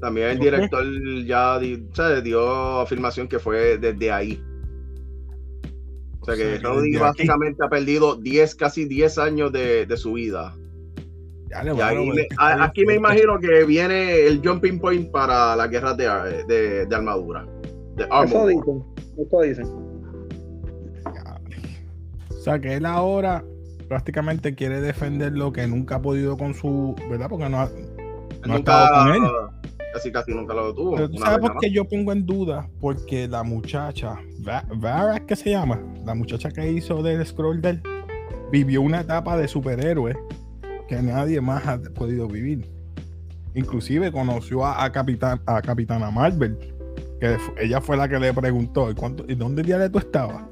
También 0.00 0.28
el 0.28 0.38
director 0.38 0.84
ya 1.26 1.58
di- 1.58 1.86
o 1.90 1.94
sea, 1.94 2.20
dio 2.20 2.80
afirmación 2.80 3.28
que 3.28 3.38
fue 3.38 3.76
desde 3.78 4.10
ahí. 4.10 4.42
O 6.20 6.24
sea 6.24 6.34
O 6.34 6.36
sea, 6.36 6.36
que 6.36 6.58
Roddy 6.58 6.88
aquí. 6.90 6.96
básicamente 6.98 7.64
ha 7.64 7.68
perdido 7.68 8.16
10, 8.16 8.54
casi 8.54 8.84
10 8.86 9.18
años 9.18 9.52
de, 9.52 9.86
de 9.86 9.96
su 9.96 10.12
vida. 10.14 10.54
Ya 11.50 11.64
le 11.64 11.70
Y 11.70 11.72
voy 11.74 11.82
a 11.82 11.88
ahí 11.88 11.96
robar 11.96 12.14
me- 12.14 12.28
a- 12.38 12.64
aquí 12.64 12.86
me 12.86 12.94
imagino 12.94 13.38
que 13.40 13.64
viene 13.64 14.26
el 14.26 14.40
jumping 14.46 14.78
point 14.78 15.10
para 15.10 15.56
las 15.56 15.68
guerras 15.68 15.96
de, 15.96 16.04
de, 16.46 16.86
de 16.86 16.94
armadura. 16.94 17.44
De 17.96 18.04
armor. 18.10 18.26
Eso 18.26 18.46
dicen. 18.46 18.84
Eso 19.18 19.40
dicen. 19.42 19.66
O 22.30 22.42
sea 22.42 22.58
que 22.58 22.74
él 22.74 22.86
ahora 22.86 23.44
prácticamente 23.90 24.54
quiere 24.54 24.80
defender 24.80 25.32
lo 25.32 25.52
que 25.52 25.66
nunca 25.66 25.96
ha 25.96 26.00
podido 26.00 26.36
con 26.38 26.54
su, 26.54 26.94
¿verdad? 27.10 27.28
Porque 27.28 27.48
no 27.48 27.58
ha, 27.58 27.64
no 27.66 28.54
ha 28.54 28.56
Nunca, 28.56 28.84
estado 28.84 29.04
con 29.04 29.14
él. 29.14 29.20
casi 29.92 30.12
casi 30.12 30.32
nunca 30.32 30.54
lo 30.54 30.72
tuvo. 30.72 30.94
Pero 30.94 31.10
tú 31.10 31.18
sabes 31.18 31.40
por 31.40 31.58
qué 31.58 31.72
yo 31.72 31.84
pongo 31.86 32.12
en 32.12 32.24
duda, 32.24 32.68
porque 32.80 33.26
la 33.26 33.42
muchacha, 33.42 34.14
Va- 34.46 34.64
Vara, 34.76 35.18
¿qué 35.26 35.34
se 35.34 35.50
llama? 35.50 35.80
La 36.06 36.14
muchacha 36.14 36.50
que 36.52 36.70
hizo 36.70 37.02
del 37.02 37.26
scroll 37.26 37.60
del 37.60 37.82
vivió 38.52 38.80
una 38.80 39.00
etapa 39.00 39.36
de 39.36 39.48
superhéroe 39.48 40.16
que 40.86 41.02
nadie 41.02 41.40
más 41.40 41.66
ha 41.66 41.80
podido 41.92 42.28
vivir. 42.28 42.70
Inclusive 43.56 44.12
conoció 44.12 44.64
a, 44.64 44.84
a 44.84 44.92
Capitán, 44.92 45.40
a 45.46 45.60
Capitana 45.60 46.12
Marvel, 46.12 46.56
que 47.20 47.36
ella 47.58 47.80
fue 47.80 47.96
la 47.96 48.08
que 48.08 48.20
le 48.20 48.32
preguntó, 48.32 48.88
¿y, 48.88 48.94
cuánto, 48.94 49.24
¿y 49.26 49.34
dónde 49.34 49.64
diablos 49.64 49.90
tú 49.90 49.98
estabas? 49.98 50.44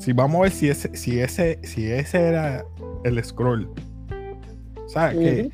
Si 0.00 0.12
vamos 0.12 0.38
a 0.38 0.42
ver 0.42 0.50
si 0.52 0.68
ese, 0.68 0.96
si 0.96 1.20
ese, 1.20 1.58
si 1.62 1.90
ese 1.90 2.18
era 2.20 2.64
el 3.04 3.22
scroll. 3.22 3.70
¿Sabes? 4.88 5.16
Que 5.18 5.50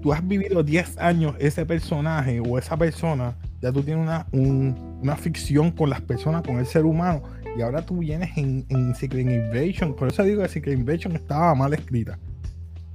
tú 0.00 0.12
has 0.12 0.26
vivido 0.26 0.62
10 0.62 0.98
años 0.98 1.34
ese 1.38 1.66
personaje 1.66 2.40
o 2.40 2.58
esa 2.58 2.76
persona, 2.76 3.36
ya 3.60 3.72
tú 3.72 3.82
tienes 3.82 4.02
una, 4.02 4.26
un- 4.32 4.98
una 5.02 5.16
ficción 5.16 5.70
con 5.70 5.90
las 5.90 6.00
personas, 6.00 6.42
con 6.42 6.58
el 6.58 6.66
ser 6.66 6.84
humano, 6.86 7.22
y 7.56 7.60
ahora 7.62 7.84
tú 7.84 7.98
vienes 7.98 8.36
en, 8.36 8.64
en 8.68 8.94
Secret 8.94 9.26
Invasion. 9.28 9.94
Por 9.94 10.08
eso 10.08 10.22
digo 10.22 10.42
que 10.42 10.48
Secret 10.48 10.78
Invasion 10.78 11.14
estaba 11.14 11.54
mal 11.54 11.72
escrita. 11.74 12.18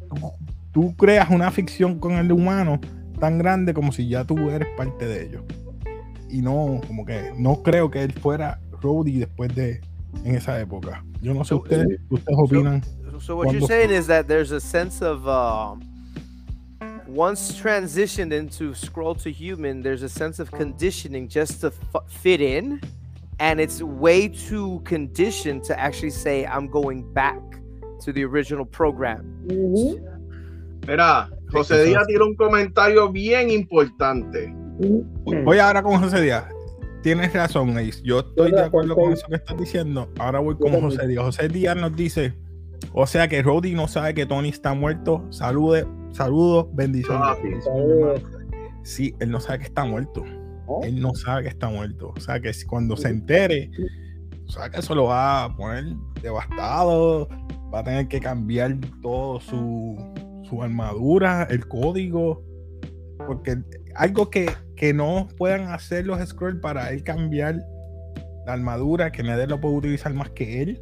Tú, 0.09 0.31
tú 0.71 0.95
creas 0.95 1.29
una 1.29 1.51
ficción 1.51 1.99
con 1.99 2.13
el 2.13 2.31
humano 2.31 2.79
tan 3.19 3.37
grande 3.37 3.73
como 3.73 3.91
si 3.91 4.07
ya 4.07 4.23
tú 4.25 4.49
eres 4.49 4.67
parte 4.77 5.05
de 5.05 5.25
ellos. 5.25 5.43
Y 6.29 6.41
no, 6.41 6.81
como 6.87 7.05
que 7.05 7.31
no 7.37 7.61
creo 7.63 7.89
que 7.91 8.03
él 8.03 8.13
fuera 8.13 8.59
Rhodey 8.81 9.17
después 9.19 9.53
de 9.55 9.81
en 10.23 10.35
esa 10.35 10.59
época. 10.59 11.03
Yo 11.21 11.33
no 11.33 11.41
sé 11.43 11.49
So- 11.49 11.57
ustedes, 11.61 11.99
ustedes 12.09 12.37
opinan. 12.37 12.83
So 13.21 13.35
what 13.35 13.51
you're 13.51 13.67
saying 13.67 13.91
is 13.91 14.07
that 14.07 14.27
there's 14.27 14.51
a 14.53 14.61
sense 14.61 15.01
of 15.01 15.27
um, 15.27 15.81
once 17.05 17.51
transitioned 17.51 18.31
into 18.31 18.73
scroll 18.73 19.13
to 19.15 19.29
human, 19.29 19.81
there's 19.81 20.03
a 20.03 20.09
sense 20.09 20.39
of 20.39 20.49
conditioning 20.51 21.27
just 21.27 21.59
to 21.61 21.71
fit 22.07 22.39
in, 22.39 22.79
and 23.39 23.59
it's 23.59 23.81
way 23.81 24.29
too 24.29 24.79
conditioned 24.85 25.63
to 25.65 25.77
actually 25.77 26.11
say 26.11 26.45
I'm 26.45 26.67
going 26.67 27.11
back 27.13 27.41
to 28.05 28.13
the 28.13 28.23
original 28.23 28.63
program. 28.65 29.25
Ujú. 29.47 29.99
Mira, 30.87 31.29
José 31.51 31.83
Díaz 31.83 32.07
tiró 32.07 32.25
un 32.27 32.35
comentario 32.35 33.09
bien 33.11 33.49
importante. 33.49 34.53
Ujú. 34.79 35.05
Voy 35.43 35.59
ahora 35.59 35.83
con 35.83 35.99
José 36.01 36.21
Díaz. 36.21 36.45
Tienes 37.01 37.33
razón, 37.33 37.77
Ace. 37.77 38.01
Yo 38.03 38.19
estoy 38.19 38.51
de 38.51 38.61
acuerdo 38.61 38.95
con 38.95 39.13
eso 39.13 39.25
que 39.27 39.35
estás 39.35 39.57
diciendo. 39.57 40.09
Ahora 40.19 40.39
voy 40.39 40.55
con. 40.57 40.71
José 40.81 41.07
Díaz. 41.07 41.23
José 41.23 41.47
Díaz 41.47 41.75
nos 41.77 41.95
dice, 41.95 42.33
o 42.93 43.07
sea 43.07 43.27
que 43.27 43.41
Roddy 43.41 43.73
no 43.73 43.87
sabe 43.87 44.13
que 44.13 44.25
Tony 44.25 44.49
está 44.49 44.73
muerto. 44.73 45.25
Salude, 45.29 45.87
saludos, 46.11 46.67
bendiciones. 46.73 47.21
Ah, 47.23 47.35
sí. 47.41 47.47
bendiciones, 48.83 49.15
él 49.19 49.31
no 49.31 49.39
sabe 49.39 49.59
que 49.59 49.65
está 49.65 49.85
muerto. 49.85 50.23
¿Oh? 50.67 50.83
Él 50.83 50.99
no 51.01 51.15
sabe 51.15 51.43
que 51.43 51.49
está 51.49 51.69
muerto. 51.69 52.13
O 52.15 52.19
sea 52.19 52.39
que 52.39 52.53
si- 52.53 52.65
cuando 52.65 52.95
se 52.97 53.09
entere, 53.09 53.71
o 54.47 54.51
sea 54.51 54.69
que 54.69 54.79
eso 54.79 54.93
lo 54.93 55.05
va 55.05 55.45
a 55.45 55.55
poner 55.55 55.85
devastado. 56.21 57.27
Va 57.73 57.79
a 57.79 57.83
tener 57.83 58.07
que 58.07 58.19
cambiar 58.19 58.75
todo 59.01 59.39
su, 59.39 59.95
su 60.49 60.61
armadura, 60.63 61.47
el 61.49 61.67
código. 61.67 62.43
Porque 63.27 63.57
algo 63.99 64.29
que, 64.29 64.49
que 64.75 64.93
no 64.93 65.27
puedan 65.37 65.67
hacer 65.67 66.05
los 66.07 66.19
scrolls 66.27 66.59
para 66.61 66.91
él 66.91 67.03
cambiar 67.03 67.55
la 68.47 68.53
armadura, 68.53 69.11
que 69.11 69.21
nadie 69.23 69.45
lo 69.45 69.59
puede 69.59 69.75
utilizar 69.75 70.13
más 70.13 70.29
que 70.31 70.61
él. 70.63 70.79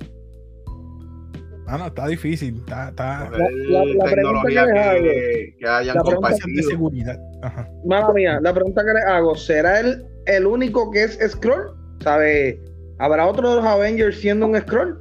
Ah, 1.70 1.78
no, 1.78 1.88
está 1.88 2.08
difícil. 2.08 2.60
Está, 2.60 2.90
está 2.90 3.30
La- 3.30 3.40
la- 3.40 3.86
la 3.86 4.06
tecnología 4.06 4.64
pregunta 4.64 4.94
que 4.94 5.02
que, 5.04 5.56
que 5.60 5.68
hayan 5.68 5.96
La 5.98 6.04
pregunta 6.04 6.30
de 6.30 6.34
compartido. 6.40 6.70
seguridad. 6.70 7.20
Ajá. 7.44 7.68
Mala 7.86 8.14
mía, 8.14 8.40
la 8.42 8.54
pregunta 8.54 8.84
que 8.86 8.94
le 8.94 9.02
hago, 9.02 9.36
¿será 9.36 9.80
él 9.82 10.06
el 10.28 10.48
único 10.48 10.90
que 10.92 11.04
es 11.04 11.20
Scroll? 11.28 11.76
¿Sabe? 12.02 12.62
¿Habrá 13.00 13.28
otro 13.28 13.50
de 13.50 13.56
los 13.58 13.66
Avengers 13.66 14.18
siendo 14.20 14.46
un 14.48 14.56
Scroll? 14.58 14.98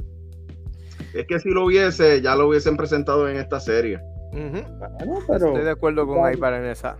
Es 1.15 1.25
que 1.29 1.39
si 1.39 1.51
lo 1.51 1.67
hubiese, 1.67 2.21
ya 2.21 2.35
lo 2.35 2.49
hubiesen 2.49 2.77
presentado 2.77 3.29
en 3.29 3.37
esta 3.37 3.61
serie. 3.61 4.01
Bueno, 4.33 5.21
pero 5.29 5.47
Estoy 5.49 5.65
de 5.65 5.71
acuerdo 5.71 6.07
con 6.07 6.33
Ibar 6.33 6.53
en 6.55 6.65
esa. 6.67 6.97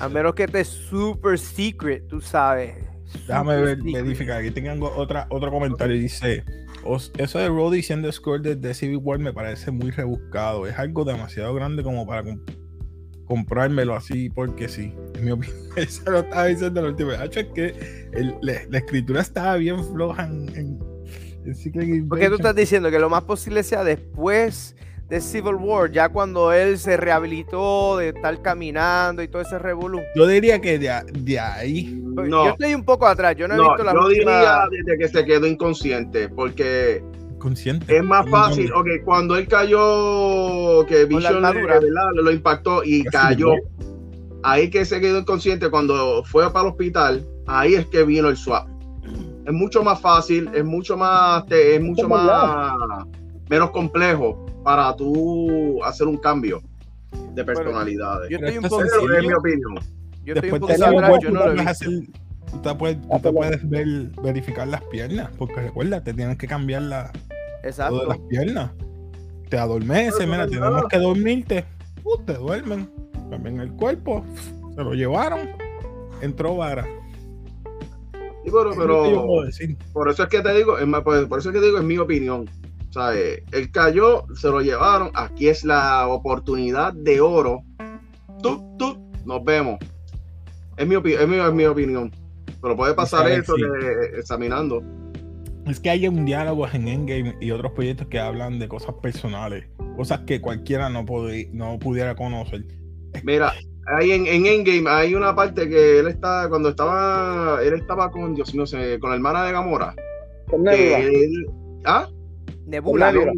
A 0.00 0.08
menos 0.08 0.34
que 0.34 0.44
esté 0.44 0.64
super 0.64 1.38
secret, 1.38 2.06
tú 2.08 2.20
sabes. 2.20 2.74
Déjame 3.28 3.56
ver, 3.60 3.76
secret. 3.76 3.94
verificar. 3.94 4.40
Aquí 4.40 4.50
tengo 4.50 4.92
otra, 4.96 5.26
otro 5.30 5.50
comentario. 5.50 5.96
Dice: 5.96 6.42
"Os- 6.84 7.12
Eso 7.18 7.38
de 7.38 7.48
Roddy 7.48 7.82
siendo 7.82 8.10
score 8.10 8.40
de, 8.42 8.56
de 8.56 8.74
Civil 8.74 8.98
War 9.02 9.18
me 9.18 9.32
parece 9.32 9.70
muy 9.70 9.90
rebuscado. 9.90 10.66
Es 10.66 10.76
algo 10.78 11.04
demasiado 11.04 11.54
grande 11.54 11.82
como 11.82 12.06
para 12.06 12.22
com- 12.24 12.40
comprármelo 13.26 13.94
así 13.94 14.30
porque 14.30 14.68
sí. 14.68 14.92
En 15.14 15.24
mi 15.24 15.30
opinión, 15.30 15.56
eso 15.76 16.10
lo 16.10 16.20
estaba 16.20 16.46
diciendo 16.46 16.82
la 16.82 16.88
última 16.88 17.10
vez. 17.16 17.36
Es 17.36 17.46
que 17.54 18.08
el- 18.12 18.34
la, 18.42 18.54
la 18.68 18.78
escritura 18.78 19.20
estaba 19.20 19.56
bien 19.56 19.82
floja 19.84 20.24
en, 20.26 20.48
en, 20.56 20.78
en 21.44 21.54
Secret 21.54 22.04
Porque 22.08 22.28
tú 22.28 22.34
estás 22.36 22.54
diciendo 22.56 22.90
que 22.90 22.98
lo 22.98 23.08
más 23.10 23.22
posible 23.24 23.62
sea 23.62 23.84
después 23.84 24.74
de 25.08 25.20
Civil 25.20 25.54
War, 25.56 25.90
ya 25.90 26.08
cuando 26.08 26.52
él 26.52 26.78
se 26.78 26.96
rehabilitó 26.96 27.98
de 27.98 28.08
estar 28.08 28.40
caminando 28.40 29.22
y 29.22 29.28
todo 29.28 29.42
ese 29.42 29.58
revolú. 29.58 30.00
Yo 30.16 30.26
diría 30.26 30.60
que 30.60 30.78
de, 30.78 31.38
ahí. 31.38 32.00
Yo 32.16 32.22
No, 32.24 32.48
estoy 32.48 32.74
un 32.74 32.84
poco 32.84 33.06
atrás, 33.06 33.36
yo 33.36 33.46
no 33.46 33.54
he 33.54 33.56
no, 33.58 33.68
visto 33.68 33.84
la 33.84 33.92
yo 33.92 34.06
última... 34.06 34.32
diría 34.32 34.62
desde 34.70 34.98
que 34.98 35.08
se 35.08 35.24
quedó 35.24 35.46
inconsciente, 35.46 36.28
porque 36.28 37.04
Consciente. 37.38 37.94
es 37.94 38.02
más 38.02 38.28
fácil, 38.30 38.72
ok, 38.72 38.88
cuando 39.04 39.36
él 39.36 39.46
cayó, 39.46 40.86
que 40.86 41.04
Vision 41.04 41.44
eh, 41.44 41.62
¿verdad? 41.66 41.82
lo 42.14 42.30
impactó 42.30 42.82
y 42.82 43.04
cayó, 43.04 43.52
ahí 44.42 44.70
que 44.70 44.86
se 44.86 45.00
quedó 45.00 45.18
inconsciente, 45.18 45.68
cuando 45.68 46.24
fue 46.24 46.50
para 46.50 46.66
el 46.66 46.72
hospital, 46.72 47.26
ahí 47.46 47.74
es 47.74 47.86
que 47.86 48.04
vino 48.04 48.28
el 48.30 48.38
swap. 48.38 48.66
Es 49.46 49.52
mucho 49.52 49.82
más 49.84 50.00
fácil, 50.00 50.48
es 50.54 50.64
mucho 50.64 50.96
más, 50.96 51.44
es 51.50 51.78
mucho 51.82 52.08
más, 52.08 52.72
menos 53.50 53.70
complejo 53.72 54.46
para 54.64 54.96
tú 54.96 55.84
hacer 55.84 56.08
un 56.08 56.16
cambio 56.16 56.62
de 57.34 57.44
personalidades. 57.44 58.30
Yo 58.30 58.38
estoy 58.38 58.58
un 58.58 58.64
poco 58.64 58.82
es 58.82 58.92
es 58.92 59.26
mi 59.26 59.32
opinión. 59.32 59.74
Yo 60.24 60.34
estoy 60.34 60.50
un 60.50 60.58
Después 60.58 60.60
poco 60.60 60.72
atrás, 60.72 61.18
yo 61.22 61.30
no 61.30 61.46
lo 61.46 61.52
he 61.52 61.64
visto. 61.64 61.90
tú 62.50 62.58
te 62.62 62.74
puedes, 62.74 63.08
tú 63.08 63.20
te 63.20 63.32
puedes 63.32 63.68
ver, 63.68 63.86
verificar 64.22 64.66
las 64.66 64.82
piernas, 64.84 65.30
porque 65.36 65.56
recuerda, 65.56 66.02
te 66.02 66.14
tienes 66.14 66.38
que 66.38 66.48
cambiar 66.48 66.82
la, 66.82 67.12
Exacto. 67.62 68.06
las 68.06 68.18
piernas. 68.30 68.72
Te 69.50 69.58
adormece, 69.58 70.18
Pero 70.18 70.30
mira, 70.30 70.46
tenemos 70.48 70.84
que 70.88 70.98
dormirte. 70.98 71.64
Uh, 72.02 72.18
te 72.24 72.34
duermen. 72.34 72.90
Cambian 73.30 73.60
el 73.60 73.70
cuerpo. 73.72 74.24
Se 74.74 74.82
lo 74.82 74.94
llevaron. 74.94 75.50
Entró 76.22 76.56
vara. 76.56 76.84
Sí, 78.44 78.50
pero, 78.50 78.72
pero 78.76 79.26
por 79.92 80.08
eso 80.08 80.22
es 80.22 80.28
que 80.28 80.40
te 80.40 80.54
digo, 80.54 80.76
por 81.02 81.38
eso 81.38 81.48
es 81.50 81.54
que 81.54 81.60
te 81.60 81.66
digo, 81.66 81.78
es 81.78 81.84
mi 81.84 81.98
opinión. 81.98 82.48
O 82.96 83.00
sea, 83.00 83.12
eh, 83.18 83.42
él 83.50 83.72
cayó, 83.72 84.24
se 84.36 84.48
lo 84.48 84.60
llevaron. 84.60 85.10
Aquí 85.14 85.48
es 85.48 85.64
la 85.64 86.06
oportunidad 86.06 86.92
de 86.92 87.20
oro. 87.20 87.62
Tú, 88.40 88.62
tú, 88.78 88.96
nos 89.24 89.42
vemos. 89.42 89.78
Es 90.76 90.86
mi, 90.86 90.94
opi- 90.94 91.18
es 91.18 91.26
mi, 91.26 91.36
es 91.38 91.52
mi 91.52 91.64
opinión. 91.64 92.12
Pero 92.62 92.76
puede 92.76 92.94
pasar 92.94 93.28
eso 93.32 93.54
Alexis. 93.54 94.12
de- 94.12 94.18
examinando. 94.20 94.80
Es 95.66 95.80
que 95.80 95.90
hay 95.90 96.06
un 96.06 96.24
diálogo 96.24 96.68
en 96.72 96.86
Endgame 96.86 97.36
y 97.40 97.50
otros 97.50 97.72
proyectos 97.72 98.06
que 98.06 98.20
hablan 98.20 98.60
de 98.60 98.68
cosas 98.68 98.94
personales. 99.02 99.66
Cosas 99.96 100.20
que 100.20 100.40
cualquiera 100.40 100.88
no, 100.88 101.04
no 101.52 101.78
pudiera 101.80 102.14
conocer. 102.14 102.64
Mira, 103.24 103.54
ahí 103.98 104.12
en, 104.12 104.26
en 104.28 104.46
Endgame 104.46 104.88
hay 104.88 105.16
una 105.16 105.34
parte 105.34 105.68
que 105.68 105.98
él 105.98 106.06
está, 106.06 106.46
cuando 106.48 106.68
estaba, 106.68 107.58
él 107.60 107.74
estaba 107.74 108.12
con, 108.12 108.36
Dios 108.36 108.54
mío, 108.54 108.64
con 109.00 109.10
la 109.10 109.16
hermana 109.16 109.44
de 109.46 109.50
Gamora. 109.52 109.96
Con 110.48 110.62
que 110.64 110.70
Nebula. 110.70 110.98
él- 110.98 111.46
¿Ah? 111.86 112.08
Nebula. 112.66 113.12
Nebula. 113.12 113.32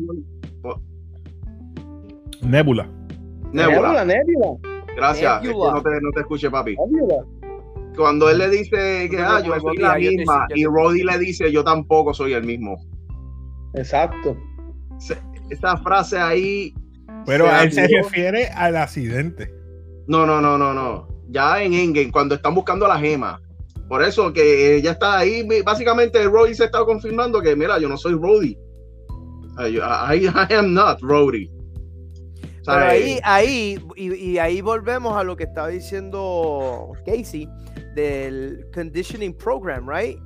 Nebula. 2.43 2.87
Nebula. 2.87 2.87
Nebula, 3.53 4.05
Nebula, 4.05 4.59
Gracias. 4.97 5.35
Es 5.37 5.41
que 5.43 5.49
Nebula. 5.49 5.73
no 5.75 5.83
te, 5.83 5.91
no 6.01 6.11
te 6.13 6.21
escuché, 6.21 6.51
papi. 6.51 6.77
Nebula. 6.77 7.25
Cuando 7.97 8.29
él 8.29 8.39
le 8.39 8.51
dice 8.51 9.09
que 9.11 9.19
ah, 9.19 9.41
yo 9.41 9.59
soy 9.59 9.79
la 9.79 9.95
misma, 9.97 10.47
y 10.55 10.67
Roddy 10.67 11.03
le 11.03 11.19
dice 11.19 11.51
yo 11.51 11.65
tampoco 11.65 12.13
soy 12.13 12.35
el 12.35 12.45
mismo. 12.45 12.77
Exacto. 13.75 14.37
Se- 14.99 15.19
Esa 15.51 15.77
frase 15.79 16.19
ahí. 16.19 16.75
Pero 17.25 17.47
a 17.49 17.63
él 17.65 17.73
se 17.73 17.89
refiere 17.89 18.49
al 18.49 18.77
accidente. 18.77 19.53
No, 20.07 20.27
no, 20.27 20.41
no, 20.41 20.59
no, 20.59 20.75
no. 20.75 21.09
Ya 21.29 21.63
en 21.63 21.73
Endgame, 21.73 22.13
cuando 22.13 22.35
están 22.35 22.55
buscando 22.55 22.87
la 22.87 22.99
gema. 22.99 23.41
Por 23.89 24.03
eso 24.03 24.33
que 24.33 24.81
ya 24.83 24.93
está 24.93 25.19
ahí. 25.19 25.47
Básicamente, 25.65 26.23
Roddy 26.25 26.55
se 26.55 26.65
está 26.67 26.85
confirmando 26.85 27.41
que, 27.41 27.57
mira, 27.57 27.79
yo 27.79 27.89
no 27.89 27.97
soy 27.97 28.13
Roddy. 28.15 28.57
I, 29.59 29.79
I- 29.79 30.29
I 30.51 30.55
am 30.55 30.75
not 30.75 31.01
Roddy. 31.03 31.51
Pero 32.65 32.79
ahí, 32.85 33.21
ahí, 33.23 33.79
y, 33.95 34.13
y 34.15 34.39
ahí 34.39 34.61
volvemos 34.61 35.17
a 35.17 35.23
lo 35.23 35.37
que 35.37 35.45
estaba 35.45 35.69
diciendo 35.69 36.93
Casey 37.07 37.49
del 37.95 38.67
conditioning 38.75 39.33
program, 39.35 39.89
right? 39.89 40.19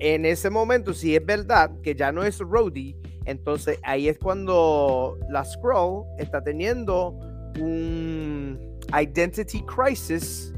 En 0.00 0.24
ese 0.24 0.50
momento, 0.50 0.92
si 0.92 1.14
es 1.14 1.24
verdad 1.24 1.70
que 1.82 1.94
ya 1.94 2.10
no 2.10 2.24
es 2.24 2.38
Rhodey, 2.40 2.96
entonces 3.26 3.78
ahí 3.84 4.08
es 4.08 4.18
cuando 4.18 5.18
la 5.28 5.44
Scroll 5.44 6.04
está 6.18 6.42
teniendo 6.42 7.10
un 7.60 8.58
identity 9.00 9.62
crisis 9.62 10.52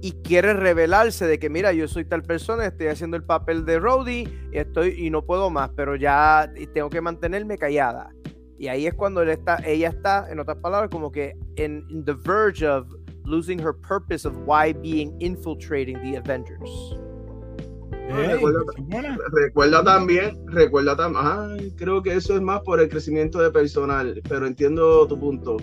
y 0.00 0.12
quiere 0.22 0.52
revelarse 0.54 1.26
de 1.26 1.38
que 1.38 1.50
mira, 1.50 1.72
yo 1.72 1.88
soy 1.88 2.04
tal 2.04 2.22
persona, 2.22 2.66
estoy 2.66 2.86
haciendo 2.88 3.16
el 3.16 3.24
papel 3.24 3.64
de 3.64 3.78
Rhodey 3.80 4.28
y 4.52 4.58
estoy 4.58 4.94
y 4.96 5.10
no 5.10 5.22
puedo 5.24 5.50
más, 5.50 5.70
pero 5.76 5.96
ya 5.96 6.50
tengo 6.72 6.88
que 6.90 7.00
mantenerme 7.00 7.58
callada. 7.58 8.10
Y 8.58 8.68
ahí 8.68 8.86
es 8.86 8.94
cuando 8.94 9.22
él 9.22 9.28
está, 9.30 9.56
ella 9.64 9.88
está, 9.88 10.30
en 10.30 10.40
otras 10.40 10.58
palabras, 10.58 10.90
como 10.90 11.10
que 11.12 11.36
en 11.56 11.84
in 11.90 12.04
the 12.04 12.14
verge 12.14 12.66
of 12.66 12.86
losing 13.24 13.58
her 13.60 13.72
purpose 13.86 14.26
of 14.26 14.34
why 14.46 14.72
being 14.72 15.14
infiltrating 15.20 16.00
the 16.02 16.16
Avengers. 16.16 16.70
Ey, 18.08 18.26
recuerda- 18.26 19.84
también, 19.84 20.38
recuerda 20.46 20.96
también, 20.96 21.24
ay, 21.26 21.74
creo 21.76 22.02
que 22.02 22.14
eso 22.14 22.34
es 22.34 22.40
más 22.40 22.60
por 22.62 22.80
el 22.80 22.88
crecimiento 22.88 23.38
de 23.40 23.50
personal, 23.50 24.20
pero 24.28 24.46
entiendo 24.46 25.06
tu 25.06 25.18
punto. 25.20 25.56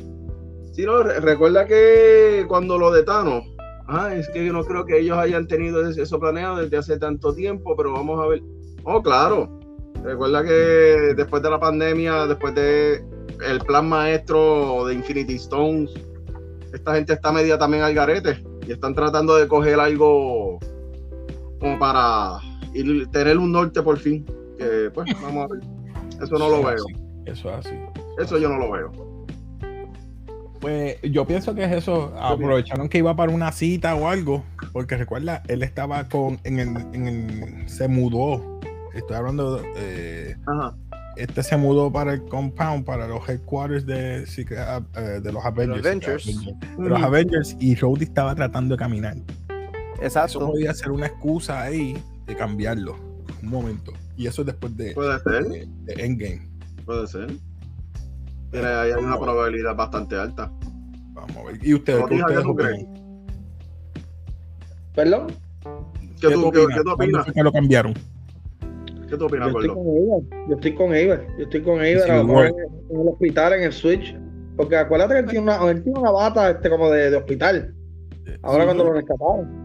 Sí, 0.73 0.85
no, 0.85 1.01
re- 1.03 1.19
recuerda 1.21 1.65
que 1.65 2.45
cuando 2.47 2.77
lo 2.77 2.91
de 2.91 3.01
Thanos, 3.03 3.43
ah, 3.87 4.13
es 4.15 4.27
que 4.29 4.45
yo 4.45 4.53
no 4.53 4.63
creo 4.63 4.85
que 4.85 4.99
ellos 4.99 5.17
hayan 5.17 5.47
tenido 5.47 5.87
es- 5.87 5.97
eso 5.97 6.19
planeado 6.19 6.57
desde 6.57 6.77
hace 6.77 6.97
tanto 6.99 7.33
tiempo, 7.33 7.75
pero 7.75 7.93
vamos 7.93 8.19
a 8.23 8.27
ver. 8.27 8.41
Oh, 8.83 9.01
claro. 9.01 9.59
Recuerda 10.03 10.43
que 10.43 11.13
después 11.15 11.41
de 11.41 11.49
la 11.49 11.59
pandemia, 11.59 12.27
después 12.27 12.53
de 12.55 13.03
el 13.47 13.59
plan 13.61 13.89
maestro 13.89 14.85
de 14.85 14.93
Infinity 14.93 15.35
Stones, 15.35 15.91
esta 16.73 16.93
gente 16.95 17.13
está 17.13 17.31
media 17.31 17.57
también 17.57 17.83
al 17.83 17.93
garete 17.93 18.43
y 18.67 18.71
están 18.71 18.93
tratando 18.93 19.35
de 19.35 19.47
coger 19.47 19.79
algo 19.79 20.59
como 21.59 21.79
para 21.79 22.39
ir- 22.73 23.09
tener 23.11 23.37
un 23.37 23.51
norte 23.51 23.81
por 23.81 23.97
fin. 23.97 24.25
Que 24.57 24.89
pues 24.93 25.07
vamos 25.21 25.49
a 25.49 25.53
ver. 25.53 25.63
Eso 26.21 26.37
no 26.37 26.49
lo 26.49 26.63
veo. 26.63 26.85
Eso 27.25 27.49
es 27.49 27.65
así. 27.65 27.75
Eso 28.19 28.37
yo 28.37 28.47
no 28.49 28.57
lo 28.59 28.71
veo. 28.71 28.91
Pues 30.59 30.97
yo 31.03 31.25
pienso 31.25 31.53
que 31.53 31.63
es 31.65 31.71
eso. 31.71 32.13
Aprovecharon 32.19 32.89
que 32.89 32.97
iba 32.99 33.15
para 33.15 33.31
una 33.31 33.51
cita 33.51 33.95
o 33.95 34.07
algo. 34.07 34.43
Porque 34.71 34.97
recuerda, 34.97 35.43
él 35.47 35.63
estaba 35.63 36.07
con. 36.09 36.39
En 36.43 36.59
el, 36.59 36.69
en 36.93 37.07
el- 37.07 37.69
se 37.69 37.87
mudó. 37.87 38.59
Estoy 38.93 39.17
hablando. 39.17 39.61
eh, 39.75 40.35
Ajá. 40.47 40.73
este 41.17 41.43
se 41.43 41.57
mudó 41.57 41.91
para 41.91 42.13
el 42.13 42.23
compound, 42.25 42.85
para 42.85 43.07
los 43.07 43.27
headquarters 43.27 43.85
de, 43.85 44.25
Secret- 44.25 44.85
eh, 44.95 45.19
de 45.21 45.31
los 45.33 45.45
Avengers. 45.45 45.85
Avengers. 45.85 46.25
De 46.25 46.89
los 46.89 47.01
Avengers. 47.03 47.55
Y 47.59 47.75
Rhodey 47.75 48.05
estaba 48.07 48.33
tratando 48.35 48.75
de 48.75 48.79
caminar. 48.79 49.15
Eso 49.95 50.03
Exacto. 50.03 50.39
podía 50.47 50.73
ser 50.73 50.91
una 50.91 51.07
excusa 51.07 51.61
ahí 51.61 51.97
de 52.25 52.35
cambiarlo. 52.35 52.95
Un 53.43 53.49
momento. 53.49 53.93
Y 54.17 54.27
eso 54.27 54.41
es 54.41 54.45
después 54.47 54.75
de, 54.77 54.93
Puede 54.93 55.19
ser, 55.19 55.43
de- 55.45 55.67
de 55.93 56.05
Endgame. 56.05 56.41
puede 56.85 57.05
ser. 57.07 57.27
Tiene, 58.51 58.67
ahí 58.67 58.91
hay 58.91 59.03
una 59.03 59.17
probabilidad 59.19 59.75
bastante 59.75 60.15
alta. 60.15 60.51
Vamos 61.13 61.35
a 61.37 61.43
ver. 61.43 61.59
¿Y 61.65 61.73
ustedes 61.73 62.03
qué 62.07 62.15
hija, 62.15 62.25
¿qué 62.27 62.33
ustedes 62.37 62.43
tú 62.43 62.55
crees? 62.55 62.85
Perdón. 64.95 65.27
¿Qué 66.21 66.29
tú, 66.29 66.51
qué- 66.51 66.59
opinas? 66.59 66.77
qué 66.77 66.83
tú 66.83 66.95
¿Cuándo 66.95 67.19
opinas? 67.19 67.25
que 67.33 67.43
lo 67.43 67.51
cambiaron? 67.51 67.93
¿Qué 69.09 69.17
tú 69.17 69.25
opinas, 69.25 69.51
Yo 69.51 69.59
estoy 69.59 69.73
con 69.75 69.85
Iber. 69.87 70.23
Yo 70.49 70.55
estoy 70.55 70.73
con 70.75 70.87
Iber. 70.95 71.27
Yo 71.37 71.43
estoy 71.43 71.61
con 71.61 71.75
Iber. 71.75 71.99
Sí, 72.01 72.09
a 72.09 72.15
lo 72.15 72.23
igual. 72.23 72.43
mejor 72.45 72.61
en, 72.61 72.95
en 72.95 73.01
el 73.01 73.07
hospital, 73.09 73.53
en 73.53 73.63
el 73.63 73.73
Switch. 73.73 74.17
Porque 74.55 74.77
acuérdate 74.77 75.13
que 75.15 75.19
él 75.19 75.25
tiene 75.25 75.41
una, 75.43 75.69
él 75.69 75.83
tiene 75.83 75.99
una 75.99 76.11
bata 76.11 76.49
este, 76.51 76.69
como 76.69 76.89
de, 76.89 77.11
de 77.11 77.17
hospital. 77.17 77.75
Ahora 78.41 78.63
Sí, 78.63 78.65
cuando 78.67 78.83
lo 78.85 78.93
rescataron. 78.93 79.64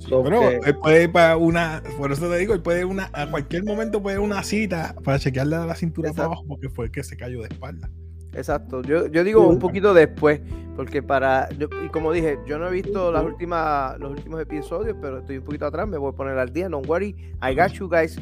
So 0.00 0.22
pero 0.24 0.40
que- 0.40 0.60
él 0.66 0.76
puede 0.78 1.04
ir 1.04 1.12
para 1.12 1.36
una, 1.36 1.82
por 1.98 2.10
eso 2.12 2.28
te 2.28 2.36
digo, 2.38 2.54
él 2.54 2.62
puede 2.62 2.80
ir 2.80 2.86
una, 2.86 3.08
a 3.12 3.30
cualquier 3.30 3.64
momento 3.64 4.02
puede 4.02 4.16
ir 4.16 4.20
una 4.22 4.42
cita 4.42 4.94
para 5.04 5.18
chequearle 5.18 5.56
la 5.66 5.74
cintura 5.74 6.08
Exacto. 6.08 6.28
para 6.30 6.38
abajo 6.38 6.44
porque 6.48 6.68
fue 6.68 6.86
el 6.86 6.90
que 6.90 7.02
se 7.04 7.16
cayó 7.16 7.40
de 7.42 7.48
espalda. 7.48 7.88
Exacto. 8.32 8.82
Yo, 8.82 9.06
yo 9.08 9.24
digo 9.24 9.46
un 9.48 9.58
poquito 9.58 9.92
después, 9.92 10.40
porque 10.76 11.02
para, 11.02 11.48
yo- 11.50 11.68
y 11.84 11.88
como 11.88 12.12
dije, 12.12 12.38
yo 12.46 12.58
no 12.58 12.68
he 12.68 12.70
visto 12.70 13.10
las 13.12 13.24
últimas, 13.24 13.98
los 13.98 14.12
últimos 14.12 14.40
episodios, 14.40 14.96
pero 15.00 15.18
estoy 15.18 15.38
un 15.38 15.44
poquito 15.44 15.66
atrás, 15.66 15.86
me 15.88 15.98
voy 15.98 16.12
a 16.12 16.16
poner 16.16 16.38
al 16.38 16.52
día, 16.52 16.68
don't 16.68 16.86
worry, 16.88 17.08
I 17.42 17.54
got 17.54 17.72
you 17.72 17.88
guys. 17.88 18.18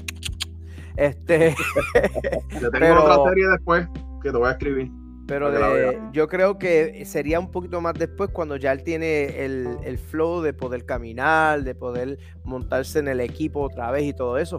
Este, 0.97 1.55
Yo 2.61 2.71
tengo 2.71 2.71
Pero- 2.73 3.05
otra 3.05 3.31
serie 3.31 3.45
después 3.51 3.87
que 4.23 4.31
te 4.33 4.37
voy 4.37 4.49
a 4.49 4.53
escribir. 4.53 4.91
Pero 5.29 5.51
de- 5.53 5.99
yo 6.13 6.27
creo 6.27 6.59
que 6.59 7.05
sería 7.05 7.39
un 7.39 7.51
poquito 7.51 7.81
más 7.81 7.95
después 7.95 8.31
cuando 8.31 8.57
ya 8.57 8.73
él 8.73 8.83
tiene 8.83 9.45
el, 9.45 9.69
el 9.85 9.99
flow 9.99 10.41
de 10.41 10.55
poder 10.55 10.85
caminar, 10.87 11.63
de 11.63 11.75
poder 11.75 12.19
montarse 12.45 12.99
en 12.99 13.09
el 13.09 13.21
equipo 13.21 13.61
otra 13.61 13.91
vez 13.91 14.05
y 14.05 14.13
todo 14.15 14.39
eso. 14.39 14.59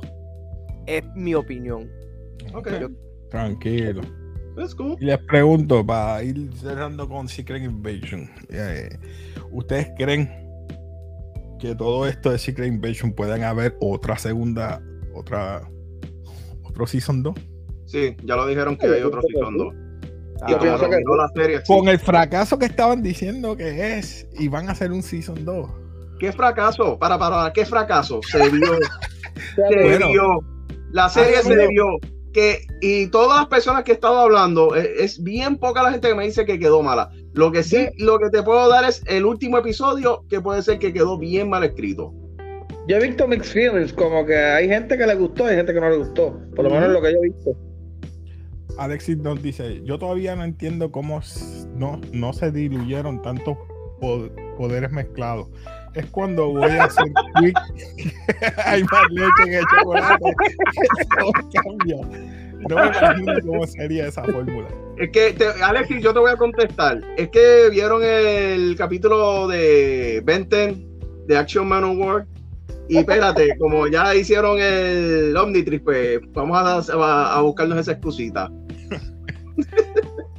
Es 0.86 1.04
mi 1.16 1.34
opinión. 1.36 1.90
Ok, 2.54 2.70
Yo- 2.80 2.90
Tranquilo. 3.30 4.02
cool. 4.78 4.96
Y 5.00 5.06
les 5.06 5.18
pregunto, 5.20 5.86
para 5.86 6.24
ir 6.24 6.50
cerrando 6.56 7.08
con 7.10 7.28
Secret 7.28 7.64
Invasion, 7.64 8.30
eh, 8.50 8.90
¿ustedes 9.52 9.90
creen 9.98 10.30
que 11.60 11.76
todo 11.76 12.08
esto 12.08 12.32
de 12.32 12.38
Secret 12.38 12.68
Invasion 12.68 13.12
puedan 13.12 13.44
haber 13.44 13.76
otra 13.82 14.18
segunda, 14.18 14.82
otra, 15.14 15.68
otro 16.64 16.88
Season 16.88 17.22
2? 17.24 17.36
Sí, 17.86 18.16
ya 18.24 18.36
lo 18.36 18.46
dijeron 18.48 18.78
que 18.78 18.86
hay 18.88 19.02
otro 19.02 19.22
season 19.24 19.54
sí. 19.54 19.58
2. 19.60 19.89
Y 20.48 20.52
Yo 20.52 20.58
como 20.58 20.62
pienso 20.62 20.84
que 20.86 20.90
terminó 20.90 21.12
sí. 21.14 21.18
la 21.18 21.44
serie, 21.44 21.58
sí. 21.60 21.64
Con 21.68 21.88
el 21.90 22.00
fracaso 22.00 22.58
que 22.58 22.66
estaban 22.66 23.04
diciendo 23.04 23.58
que 23.58 23.98
es, 23.98 24.28
y 24.38 24.48
van 24.48 24.70
a 24.70 24.72
hacer 24.72 24.92
un 24.92 25.04
Season 25.04 25.44
2. 25.44 25.70
¿Qué 26.20 26.32
fracaso? 26.32 26.98
Para, 27.00 27.18
para, 27.18 27.52
¿qué 27.54 27.66
fracaso? 27.66 28.20
Se 28.30 28.50
vio, 28.50 28.78
se 29.56 29.84
Bueno. 29.84 30.10
vio. 30.10 30.40
La 30.92 31.10
serie 31.10 31.42
se 31.44 31.68
vio. 31.68 31.86
Que, 32.34 32.68
y 32.82 33.08
todas 33.08 33.40
las 33.40 33.48
personas 33.48 33.84
que 33.84 33.92
he 33.92 33.96
estado 33.96 34.20
hablando, 34.20 34.76
eh, 34.76 34.94
es, 35.00 35.22
bien 35.24 35.58
poca 35.58 35.82
la 35.82 35.92
gente 35.92 36.10
que 36.10 36.16
me 36.16 36.26
dice 36.26 36.46
que 36.46 36.60
quedó 36.60 36.84
mala. 36.84 37.10
Lo 37.34 37.52
que 37.52 37.64
sí, 37.64 37.88
lo 37.98 38.20
que 38.20 38.30
te 38.30 38.44
puedo 38.44 38.70
dar 38.70 38.84
es 38.86 39.02
el 39.08 39.26
último 39.26 39.58
episodio, 39.58 40.24
que 40.30 40.40
puede 40.40 40.62
ser 40.62 40.78
que 40.78 40.94
quedó 40.94 41.18
bien 41.18 41.50
mal 41.50 41.64
escrito. 41.64 42.14
Yo 42.88 42.98
he 42.98 43.08
visto 43.08 43.28
mixed 43.28 43.52
feelings, 43.52 43.94
como 43.94 44.26
que 44.26 44.36
hay 44.36 44.68
gente 44.68 44.98
que 44.98 45.08
le 45.08 45.16
gustó 45.16 45.46
y 45.46 45.52
hay 45.52 45.56
gente 45.58 45.74
que 45.74 45.82
no 45.82 45.90
le 45.90 45.98
gustó. 45.98 46.40
Por 46.56 46.66
lo 46.66 46.72
menos 46.72 46.90
lo 46.90 47.02
que 47.02 47.14
yo 47.14 47.18
he 47.18 47.30
visto. 47.30 47.52
Alexis 48.80 49.18
nos 49.18 49.42
dice, 49.42 49.82
yo 49.84 50.00
todavía 50.00 50.36
no 50.36 50.44
entiendo 50.44 50.92
cómo 50.92 51.22
no, 51.76 52.00
no 52.14 52.34
se 52.34 52.52
diluyeron 52.52 53.22
tantos 53.22 53.58
po- 54.00 54.30
poderes 54.58 54.92
mezclados. 54.92 55.48
Es 55.94 56.06
cuando 56.08 56.50
voy 56.52 56.72
a 56.72 56.86
hacer 56.86 57.06
quick, 57.40 57.58
hay 58.66 58.84
más 58.84 59.04
leche 59.12 59.44
en 59.48 59.54
el 59.56 59.64
chocolate. 59.78 60.36
Eso 61.18 61.32
cambia. 61.64 61.98
No 62.70 62.76
me 62.76 62.88
imagino 62.88 63.34
cómo 63.46 63.68
sería 63.68 64.08
esa 64.08 64.24
fórmula. 64.24 64.68
Es 64.98 65.10
que, 65.12 65.32
te, 65.34 65.46
Alexis, 65.64 66.02
yo 66.04 66.14
te 66.14 66.20
voy 66.20 66.32
a 66.32 66.36
contestar. 66.36 67.02
Es 67.18 67.30
que 67.30 67.70
vieron 67.72 68.02
el 68.04 68.76
capítulo 68.78 69.48
de 69.48 70.22
Ben 70.26 70.48
10 70.50 70.78
de 71.28 71.38
Action 71.38 71.68
Man 71.68 71.84
of 71.86 71.98
War. 71.98 72.26
Y 72.90 72.98
espérate, 72.98 73.56
como 73.60 73.88
ya 73.88 74.14
hicieron 74.16 74.58
el 74.60 75.36
Omnitrix, 75.38 75.84
pues 75.84 76.20
vamos 76.34 76.58
a, 76.58 76.94
a- 76.94 77.38
a 77.38 77.42
buscarnos 77.42 77.78
esa 77.78 77.92
excusita. 77.94 78.52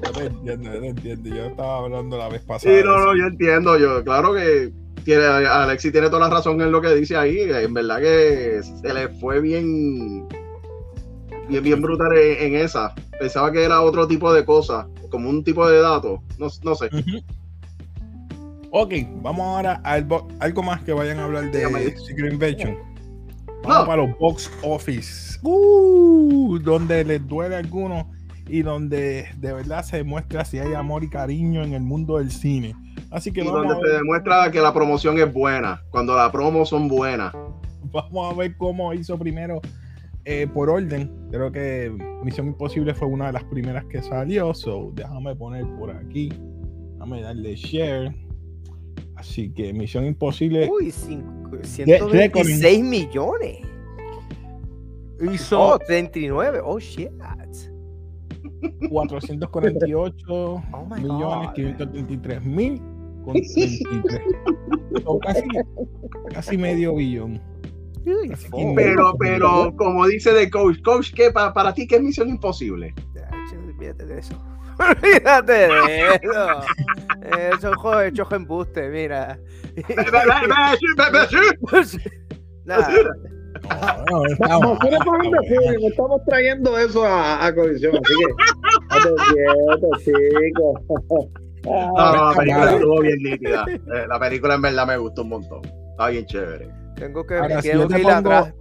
Yo 0.03 0.13
te 0.13 0.25
entiendo, 0.27 0.73
yo 0.75 0.81
te 0.81 0.89
entiendo. 0.89 1.29
Yo 1.29 1.45
estaba 1.47 1.79
hablando 1.79 2.17
la 2.19 2.29
vez 2.29 2.41
pasada. 2.43 2.75
Sí, 2.75 2.83
no, 2.85 2.99
no, 2.99 3.17
yo 3.17 3.27
entiendo. 3.27 3.79
Yo, 3.79 4.03
claro 4.05 4.33
que 4.35 4.73
tiene, 5.05 5.25
Alexis 5.25 5.93
tiene 5.93 6.09
toda 6.09 6.29
la 6.29 6.35
razón 6.35 6.61
en 6.61 6.73
lo 6.73 6.81
que 6.81 6.95
dice 6.95 7.17
ahí. 7.17 7.39
En 7.41 7.75
verdad 7.75 7.99
que 8.01 8.61
se 8.63 8.95
le 8.95 9.09
fue 9.09 9.41
bien, 9.41 10.27
bien, 11.49 11.63
bien 11.63 11.81
brutal 11.83 12.17
en, 12.17 12.55
en 12.55 12.61
esa. 12.65 12.95
Pensaba 13.19 13.53
que 13.53 13.63
era 13.63 13.83
otro 13.83 14.07
tipo 14.09 14.33
de 14.33 14.45
cosa, 14.45 14.89
como 15.11 15.29
un 15.29 15.45
tipo 15.45 15.69
de 15.69 15.81
dato. 15.81 16.23
No, 16.39 16.49
no 16.63 16.75
sé. 16.75 16.87
Ujú. 16.87 17.19
Ok, 18.73 18.93
vamos 19.23 19.47
ahora 19.47 19.81
a 19.85 19.95
algo 19.95 20.63
más 20.63 20.81
que 20.83 20.93
vayan 20.93 21.19
a 21.19 21.25
hablar 21.25 21.51
de 21.51 21.59
Dígame. 21.59 21.97
Secret 21.99 22.33
Invasion. 22.33 22.77
Vamos 23.65 23.81
No. 23.81 23.87
para 23.87 24.03
los 24.07 24.19
box 24.19 24.51
office. 24.63 25.39
Uh, 25.43 26.59
donde 26.63 27.05
les 27.05 27.27
duele 27.27 27.57
a 27.57 27.59
algunos 27.59 28.07
y 28.51 28.63
donde 28.63 29.27
de 29.39 29.53
verdad 29.53 29.83
se 29.85 29.99
demuestra 29.99 30.45
si 30.45 30.59
hay 30.59 30.75
amor 30.75 31.05
y 31.05 31.09
cariño 31.09 31.63
en 31.63 31.73
el 31.75 31.83
mundo 31.83 32.19
del 32.19 32.31
cine. 32.31 32.75
Así 33.11 33.33
que 33.33 33.41
Y 33.43 33.45
vamos 33.47 33.61
donde 33.63 33.75
a, 33.75 33.77
se 33.79 33.83
ver, 33.87 33.97
demuestra 33.99 34.51
que 34.51 34.61
la 34.61 34.73
promoción 34.75 35.19
es 35.19 35.33
buena, 35.33 35.83
cuando 35.91 36.15
la 36.17 36.31
promo 36.31 36.65
son 36.67 36.89
buenas. 36.89 37.33
vamos 37.93 38.33
a 38.33 38.37
ver 38.37 38.57
cómo 38.57 38.93
hizo 38.95 39.19
primero 39.19 39.61
eh, 40.25 40.47
por 40.53 40.69
orden. 40.71 41.11
Creo 41.31 41.51
que 41.51 41.91
Misión 42.23 42.49
Imposible 42.49 42.95
fue 42.95 43.09
una 43.09 43.27
de 43.29 43.33
las 43.33 43.45
primeras 43.45 43.85
que 43.87 44.03
salió. 44.03 44.53
So, 44.55 44.91
déjame 44.95 45.35
poner 45.35 45.65
por 45.79 45.91
aquí. 45.91 46.31
Déjame 46.95 47.23
darle 47.23 47.55
share. 47.57 48.15
Así 49.17 49.51
que 49.51 49.73
Misión 49.73 50.05
Imposible 50.07 50.69
Uy, 50.71 50.91
cinco- 50.91 51.57
126 51.63 52.83
millones. 52.85 53.59
hizo 55.33 55.61
Oh, 55.61 55.79
39. 55.79 56.61
Oh, 56.65 56.79
shit. 56.79 57.11
448 58.89 60.25
Oh 60.29 60.87
millones 60.97 61.49
God. 61.49 61.55
533 61.55 62.45
mil 62.45 62.79
con 63.25 63.35
33. 63.35 64.23
So, 65.05 65.19
casi, 65.21 65.43
casi 66.33 66.59
medio 66.59 66.95
billón. 66.95 67.41
Pero, 68.75 69.15
pero, 69.19 69.77
como 69.77 70.07
dice 70.07 70.33
de 70.33 70.49
coach, 70.51 70.81
coach, 70.83 71.13
¿qué 71.15 71.31
pa- 71.31 71.53
para 71.53 71.75
ti 71.75 71.87
qué 71.87 71.97
es 71.97 72.03
misión 72.03 72.29
imposible? 72.31 72.95
Olvídate 73.59 74.07
de 74.07 74.19
eso. 74.21 74.35
Olvídate 74.79 75.53
de 75.53 75.69
eso. 76.23 76.61
Eso 77.53 77.71
es 77.73 77.77
hecho 78.13 78.27
embuste, 78.35 78.89
mira. 78.89 79.39
No, 84.11 84.23
no, 84.51 84.75
mal, 84.75 85.31
no 85.31 85.89
estamos 85.89 86.21
trayendo 86.27 86.79
eso 86.79 87.05
a, 87.05 87.47
a 87.47 87.55
colisión, 87.55 87.93
así 87.97 88.15
que 90.05 90.05
chicos. 90.05 90.81
La 91.65 92.33
película 92.37 92.73
estuvo 92.75 93.01
bien 93.01 93.19
nítida. 93.23 93.65
Eh, 93.69 94.07
La 94.09 94.19
película 94.19 94.55
en 94.55 94.63
verdad 94.63 94.87
me 94.87 94.97
gustó 94.97 95.23
un 95.23 95.29
montón. 95.31 95.61
Está 95.91 96.09
bien 96.09 96.25
chévere. 96.27 96.69
tengo 96.97 97.25
que, 97.27 97.35
Ahora, 97.37 97.61
si 97.63 97.69
yo 97.73 97.87
te 97.87 97.99
pongo- 97.99 98.11
atrás. 98.11 98.55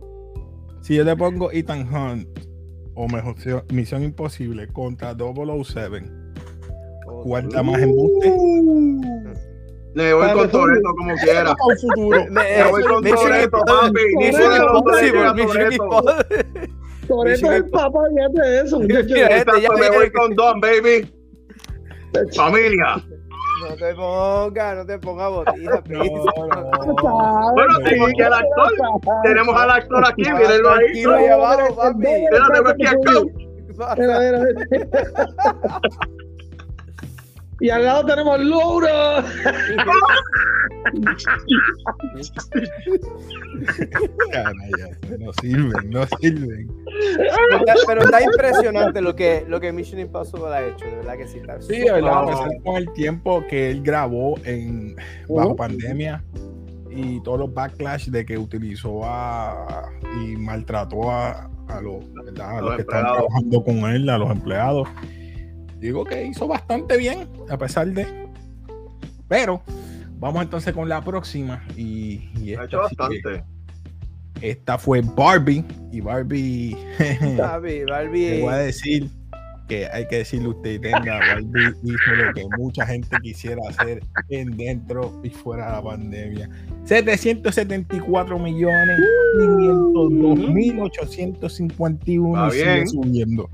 Si 0.81 0.95
yo 0.95 1.05
te 1.05 1.15
pongo 1.15 1.51
Ethan 1.51 1.87
Hunt 1.93 2.27
o 2.95 3.07
mejor 3.07 3.35
Misión 3.71 4.03
Imposible 4.03 4.67
contra 4.67 5.13
007, 5.15 6.05
Oh, 7.11 7.23
¿cuál 7.23 7.45
está 7.45 7.63
más 7.63 7.81
embuste? 7.81 8.33
Le 9.95 10.13
voy 10.13 10.23
con 10.33 10.49
Toreto 10.51 10.89
como 10.97 11.15
quiera. 11.15 11.55
Me- 12.29 12.57
Le 12.57 12.63
voy 12.71 12.83
con 12.83 13.03
Toreto, 13.03 13.59
papi. 13.65 13.99
Toretto 17.07 17.47
es 17.51 17.57
el 17.57 17.69
papá, 17.71 17.99
fíjate 18.15 18.41
de 18.49 18.61
eso, 18.61 18.79
este 18.81 19.51
me 19.79 19.89
voy 19.97 20.11
con 20.11 20.35
Don, 20.35 20.59
baby. 20.61 21.11
Familia. 22.35 23.03
No 23.61 23.75
te 23.75 23.93
pongas, 23.95 24.75
no 24.77 24.85
te 24.85 24.99
pongas 24.99 25.29
botija. 25.31 25.83
Bueno, 27.55 27.79
tengo 27.83 28.05
aquí 28.07 28.21
al 28.21 28.33
actor. 28.33 28.71
Tenemos 29.23 29.55
al 29.55 29.71
actor 29.71 30.03
aquí, 30.07 30.21
mírenlo 30.31 30.69
ahí. 30.71 31.03
Tengo 32.53 32.69
aquí 32.69 32.85
al 32.85 32.95
coach. 33.05 33.31
Y 37.61 37.69
al 37.69 37.83
lado 37.85 38.05
tenemos 38.05 38.39
Laura. 38.39 39.23
No 45.19 45.33
sirven, 45.41 45.89
no 45.89 46.05
sirven. 46.19 46.71
Pero 47.87 48.01
está- 48.01 48.21
impresionante 48.23 49.01
lo 49.01 49.15
que, 49.15 49.45
lo 49.47 49.59
que 49.59 49.71
Mission 49.71 49.99
Impossible 49.99 50.47
ha 50.47 50.65
hecho, 50.67 50.85
de 50.85 50.95
verdad 50.97 51.17
que 51.17 51.27
sí. 51.27 51.39
Está 51.39 51.61
Sí, 51.61 51.79
súper 51.81 51.93
¿verdad? 51.93 52.25
Pesar 52.27 52.49
con 52.63 52.75
el 52.77 52.91
tiempo 52.93 53.43
que 53.49 53.71
él 53.71 53.81
grabó 53.83 54.35
en 54.43 54.95
bajo 55.27 55.55
pandemia 55.55 56.23
y 56.89 57.21
todos 57.23 57.39
los 57.39 57.53
backlash 57.53 58.07
de 58.09 58.25
que 58.25 58.37
utilizó 58.37 59.01
a 59.03 59.89
y 60.23 60.35
maltrató 60.37 61.11
a, 61.11 61.49
a 61.67 61.81
los, 61.81 62.03
Los 62.05 62.15
los 62.15 62.23
que 62.25 62.29
estaban 62.31 62.65
empleados. 62.79 63.17
trabajando 63.17 63.63
con 63.63 63.77
él, 63.91 64.09
a 64.09 64.17
los 64.17 64.31
empleados. 64.31 64.87
Digo 65.79 66.03
que 66.03 66.25
hizo 66.25 66.47
bastante 66.47 66.97
bien, 66.97 67.27
a 67.49 67.57
pesar 67.57 67.87
de. 67.87 68.05
Pero 69.27 69.61
vamos 70.19 70.43
entonces 70.43 70.73
con 70.73 70.89
la 70.89 71.01
próxima. 71.03 71.63
Y, 71.77 72.29
y 72.41 72.53
Ha 72.55 72.63
esta, 72.63 72.65
hecho 72.65 72.89
sí 72.89 72.95
que- 72.95 73.01
bastante. 73.31 73.43
esta 74.41 74.77
fue 74.77 75.01
Barbie. 75.01 75.63
Y 75.91 76.01
Barbie. 76.01 76.77
Te 76.97 77.35
Barbie. 77.37 78.41
voy 78.41 78.53
a 78.53 78.57
decir 78.57 79.09
que 79.67 79.87
hay 79.87 80.07
que 80.07 80.17
decirle 80.17 80.47
a 80.47 80.49
usted, 80.49 80.81
tenga, 80.81 81.19
Barbie 81.19 81.75
hizo 81.83 82.15
lo 82.15 82.33
que 82.33 82.43
mucha 82.57 82.87
gente 82.87 83.15
quisiera 83.21 83.61
hacer 83.69 84.01
en 84.29 84.57
dentro 84.57 85.21
y 85.23 85.29
fuera 85.29 85.67
de 85.67 85.71
la 85.73 85.83
pandemia. 85.83 86.49
774 86.85 88.39
millones, 88.39 88.99
502 89.39 90.39
mil 90.53 90.79
851 90.79 92.47
Está 92.47 92.47
y 92.47 92.59
sigue 92.59 92.73
bien. 92.73 92.87
subiendo. 92.89 93.49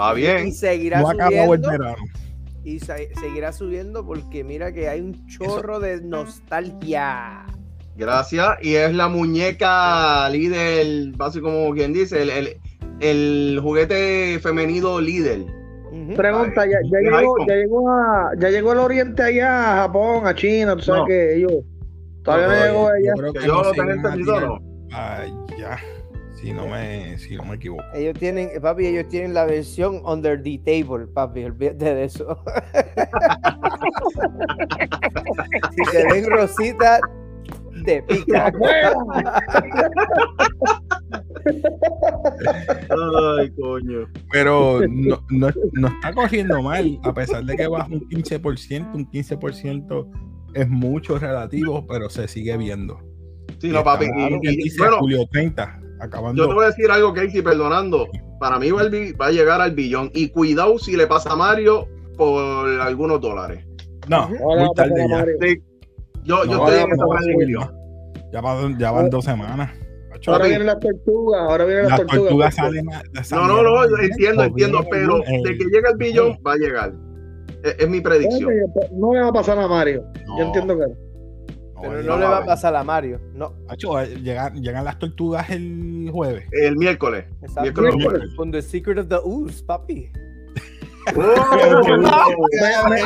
Va 0.00 0.12
bien. 0.14 0.48
Y 0.48 0.52
seguirá 0.52 1.00
No 1.00 1.10
el 1.12 1.18
subiendo. 1.18 1.70
verano. 1.70 1.96
Y 2.64 2.80
se- 2.80 3.14
seguirá 3.20 3.52
subiendo 3.52 4.04
porque 4.04 4.44
mira 4.44 4.72
que 4.72 4.88
hay 4.88 5.00
un 5.00 5.26
chorro 5.26 5.80
de 5.80 6.00
nostalgia. 6.02 7.46
Gracias. 7.96 8.46
Y 8.62 8.74
es 8.74 8.94
la 8.94 9.08
muñeca 9.08 10.28
líder, 10.30 11.12
básicamente 11.16 11.60
como 11.62 11.74
quien 11.74 11.92
dice, 11.92 12.22
el, 12.22 12.30
el, 12.30 12.56
el 13.00 13.60
juguete 13.62 14.38
femenino 14.40 15.00
líder. 15.00 15.44
Pregunta, 16.16 16.64
ya, 16.66 16.78
llegó, 17.00 17.34
ya 17.46 17.54
llegó 17.54 17.90
a, 17.90 18.30
ya 18.38 18.50
llegó 18.50 18.72
al 18.72 18.78
oriente 18.78 19.22
allá, 19.22 19.72
a 19.72 19.76
Japón, 19.86 20.26
a 20.26 20.34
China, 20.34 20.76
tú 20.76 20.82
sabes 20.82 21.00
No. 21.00 21.06
que 21.06 21.36
ellos 21.36 21.52
todavía 22.22 22.46
no, 22.46 22.54
No, 22.54 22.64
llegó 22.66 22.88
allá. 22.88 23.12
creo 23.16 23.32
Que 23.32 23.38
que 23.40 23.46
yo 23.46 23.54
no 23.54 23.62
lo 23.64 23.72
tengo 23.72 23.90
entendido, 23.90 24.40
¿no? 24.40 24.58
allá, 24.96 25.78
si 26.40 26.52
no 26.52 26.66
me, 26.68 27.18
si 27.18 27.36
no 27.36 27.44
me 27.44 27.54
equivoco. 27.56 27.82
Ellos 27.94 28.14
tienen, 28.18 28.50
papi, 28.60 28.86
ellos 28.86 29.08
tienen 29.08 29.34
la 29.34 29.44
versión 29.44 30.00
under 30.04 30.40
the 30.42 30.58
table, 30.64 31.06
papi, 31.06 31.44
olvídate 31.44 31.94
de 31.94 32.04
eso. 32.04 32.38
si 35.70 35.82
te 35.90 36.04
ven 36.12 36.26
rosita, 36.30 37.00
de 37.84 38.02
pica. 38.02 38.52
Ay, 43.38 43.50
coño. 43.50 44.08
Pero 44.32 44.80
no, 44.88 45.22
no, 45.30 45.48
no 45.72 45.88
está 45.88 46.12
corriendo 46.12 46.62
mal, 46.62 46.98
a 47.02 47.12
pesar 47.14 47.44
de 47.44 47.56
que 47.56 47.66
baja 47.66 47.88
un 47.90 48.00
15%, 48.08 48.94
un 48.94 49.10
15% 49.10 50.08
es 50.54 50.68
mucho 50.68 51.18
relativo, 51.18 51.86
pero 51.86 52.08
se 52.10 52.28
sigue 52.28 52.56
viendo. 52.56 52.98
Sí, 53.58 53.68
Y 53.68 53.70
no, 53.72 53.82
papi. 53.82 54.06
Y- 54.06 54.38
y- 54.48 54.56
dice 54.56 54.78
bueno, 54.78 54.98
julio 54.98 55.26
30, 55.30 55.80
yo 56.34 56.48
te 56.48 56.54
voy 56.54 56.64
a 56.64 56.68
decir 56.68 56.90
algo, 56.90 57.12
Casey, 57.12 57.42
perdonando. 57.42 58.06
Para 58.40 58.58
mí 58.58 58.70
Barbie 58.70 59.12
va 59.12 59.26
a 59.26 59.30
llegar 59.30 59.60
al 59.60 59.72
billón. 59.72 60.10
Y 60.14 60.28
cuidado 60.30 60.78
si 60.78 60.96
le 60.96 61.06
pasa 61.06 61.32
a 61.32 61.36
Mario 61.36 61.86
por 62.16 62.68
algunos 62.80 63.20
dólares. 63.20 63.64
No, 64.08 64.28
muy 64.28 64.70
tarde 64.74 65.06
ya. 65.08 65.24
Sí. 65.40 65.56
Yo, 66.24 66.42
estoy 66.44 66.78
en 66.80 66.92
esa. 66.92 67.72
Ya 68.32 68.40
van, 68.40 68.78
ya 68.78 68.90
van 68.90 69.10
dos 69.10 69.24
semanas. 69.24 69.70
Ahora 70.26 70.38
Papi. 70.40 70.48
vienen 70.50 70.66
las 70.66 70.80
tortugas, 70.80 71.40
ahora 71.48 71.64
vienen 71.64 71.82
las, 71.84 71.90
Las 71.90 72.00
tortugas. 72.00 72.22
tortugas 72.28 72.54
salen. 72.54 72.92
a- 72.92 73.02
No, 73.36 73.46
no, 73.46 73.62
no, 73.62 73.88
yo 73.88 73.96
entiendo, 74.02 74.42
entiendo, 74.44 74.84
pero 74.90 75.22
el- 75.24 75.42
de 75.44 75.56
que 75.56 75.64
llegue 75.64 75.88
al 75.88 75.96
billón, 75.96 76.38
va 76.46 76.52
a 76.54 76.56
llegar. 76.56 76.92
Es, 77.62 77.76
es 77.78 77.88
mi 77.88 78.00
predicción. 78.00 78.50
No 78.92 79.14
le 79.14 79.20
va 79.20 79.28
a 79.28 79.32
pasar 79.32 79.58
a 79.58 79.68
Mario. 79.68 80.04
No, 80.26 80.38
Yo 80.38 80.44
entiendo 80.46 80.76
que 80.76 80.84
no, 81.82 81.88
Pero 81.90 82.02
no 82.02 82.18
le 82.18 82.26
va 82.26 82.38
a 82.38 82.44
pasar 82.44 82.74
a 82.74 82.82
Mario. 82.84 83.20
No, 83.34 83.54
eh, 84.00 84.16
llegan, 84.22 84.60
llegan 84.62 84.84
las 84.84 84.98
tortugas 84.98 85.48
el 85.50 86.10
jueves. 86.12 86.44
El 86.52 86.76
miércoles. 86.76 87.24
exacto. 87.40 87.62
Miércoles. 87.62 87.96
Miércoles. 87.96 88.28
Con 88.36 88.50
The 88.52 88.62
Secret 88.62 88.98
of 88.98 89.08
the 89.08 89.16
Ooze, 89.22 89.62
papi. 89.64 90.10
Oh, 91.16 91.20
Me, 91.26 91.96
me, 92.90 93.02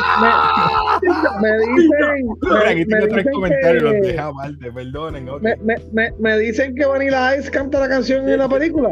me, 1.01 1.39
me 1.41 1.57
dicen, 1.57 2.27
Mira, 2.41 2.69
aquí 2.69 2.85
me, 2.85 2.99
tengo 2.99 2.99
me 2.99 3.07
tres 3.07 3.15
dicen 3.15 3.33
comentarios, 3.33 3.83
los 3.83 3.93
que, 3.93 4.71
perdonen. 4.73 5.25
me, 5.41 5.55
me, 5.57 5.75
me, 5.93 6.11
me 6.19 6.37
dicen 6.39 6.75
que 6.75 6.85
Vanilla 6.85 7.37
Ice 7.37 7.49
canta 7.49 7.79
la 7.79 7.87
canción 7.87 8.27
en 8.27 8.39
la 8.39 8.49
película. 8.49 8.89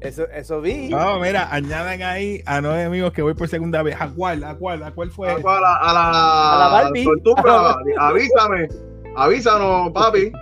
Eso, 0.00 0.28
eso 0.32 0.60
vi. 0.60 0.90
No, 0.90 1.18
mira, 1.18 1.48
añadan 1.52 2.02
ahí 2.02 2.40
a 2.46 2.60
nueve 2.60 2.84
amigos 2.84 3.12
que 3.12 3.22
voy 3.22 3.34
por 3.34 3.48
segunda 3.48 3.82
vez. 3.82 3.96
¿A 3.98 4.08
cuál? 4.08 4.44
¿A 4.44 4.54
cuál? 4.54 4.82
¿A 4.84 4.92
cuál 4.92 5.10
fue? 5.10 5.28
a 5.30 5.34
la, 5.38 5.76
a 5.76 5.92
la, 5.92 6.54
A 6.54 6.58
la 6.58 6.68
Barbie. 6.68 7.06
avísame. 7.98 8.68
Avísanos, 9.20 9.92
papi. 9.92 10.32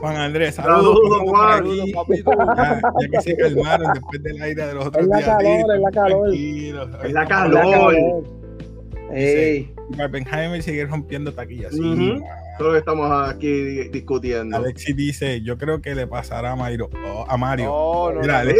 Juan 0.00 0.16
Andrés, 0.16 0.54
Saludos, 0.54 0.98
saludos. 1.02 1.22
Juan. 1.30 1.58
Saludos, 1.58 1.90
papito. 1.94 2.30
Ya, 2.56 2.80
ya 2.80 3.08
que 3.10 3.20
se 3.20 3.36
calmaron 3.36 3.92
después 3.94 4.22
del 4.22 4.42
aire 4.42 4.66
de 4.66 4.74
los 4.74 4.86
otros 4.86 5.02
Es 5.04 5.08
la 5.08 5.16
días. 5.18 5.28
calor, 5.36 5.74
es 5.74 5.80
la 5.82 5.90
calor. 5.90 6.34
Es 6.34 7.12
la 7.12 7.20
La 7.22 7.26
calor. 7.26 7.94
Ey. 9.12 9.72
Barbenheimer 9.96 10.62
sigue 10.62 10.84
rompiendo 10.86 11.32
taquillas. 11.32 11.72
Sí, 11.72 12.12
es 12.58 12.60
lo 12.60 12.72
que 12.72 12.78
estamos 12.78 13.28
aquí 13.28 13.46
di- 13.48 13.88
discutiendo. 13.90 14.56
Alexis 14.56 14.96
dice, 14.96 15.40
yo 15.42 15.56
creo 15.56 15.80
que 15.80 15.94
le 15.94 16.06
pasará 16.08 16.52
a 16.52 16.56
Mario. 16.56 16.88
oh, 17.06 17.24
a 17.28 17.36
Mario. 17.36 17.66
No, 17.66 18.20
Mira, 18.20 18.42
no. 18.42 18.50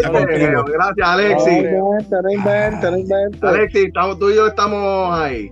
Gracias, 0.64 0.98
No 0.98 1.04
Alexis. 1.06 1.48
invente, 1.48 2.16
no 2.22 2.30
invente, 2.30 2.90
no 2.90 2.98
invente. 2.98 3.38
Alexis, 3.46 3.84
estamos, 3.86 4.18
tú 4.20 4.30
y 4.30 4.36
yo 4.36 4.46
estamos 4.46 5.18
ahí. 5.18 5.50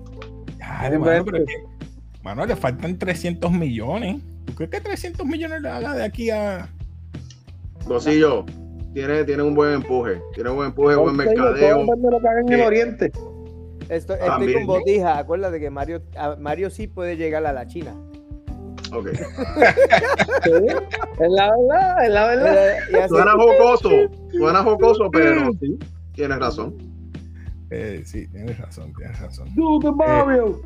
Ay, 0.62 0.92
No 0.92 1.00
mano, 1.00 1.16
inventes. 1.16 1.24
pero 1.24 1.38
es 1.38 1.44
que, 1.46 1.73
mano, 2.24 2.46
le 2.46 2.56
faltan 2.56 2.98
300 2.98 3.52
millones. 3.52 4.22
¿Tú 4.46 4.54
crees 4.54 4.70
que 4.70 4.80
300 4.80 5.26
millones 5.26 5.62
le 5.62 5.68
haga 5.68 5.94
de 5.94 6.02
aquí 6.04 6.30
a... 6.30 6.68
Dosillo, 7.86 8.46
tiene, 8.94 9.24
tiene 9.24 9.42
un 9.42 9.54
buen 9.54 9.74
empuje. 9.74 10.20
Tiene 10.34 10.50
un 10.50 10.56
buen 10.56 10.68
empuje, 10.70 10.96
buen 10.96 11.16
mercadeo. 11.16 11.84
lo 11.84 12.20
que 12.20 12.28
hagan 12.28 12.46
en 12.48 12.52
el 12.54 12.60
Sí. 12.60 12.66
oriente. 12.66 13.12
Estoy, 13.90 14.16
con 14.54 14.66
botija. 14.66 15.18
Acuérdate 15.18 15.60
que 15.60 15.68
Mario, 15.68 16.02
Mario 16.40 16.70
sí 16.70 16.86
puede 16.86 17.16
llegar 17.18 17.44
a 17.44 17.52
la 17.52 17.66
China. 17.66 17.94
Ok. 18.92 19.08
Sí, 20.44 20.50
es 20.50 21.30
la 21.30 21.50
verdad, 21.50 22.04
es 22.04 22.10
la 22.10 22.26
verdad. 22.26 22.76
Eh, 22.76 23.08
Suena 23.08 23.32
jocoso, 23.32 23.90
suena 24.30 24.62
jocoso, 24.62 25.10
pero 25.10 25.50
sí, 25.58 25.78
tienes 26.12 26.38
razón. 26.38 26.76
Eh, 27.70 28.02
sí, 28.04 28.28
tienes 28.28 28.58
razón, 28.58 28.92
tienes 28.94 29.18
razón. 29.20 29.48
Super 29.54 29.92
Mario. 29.92 30.60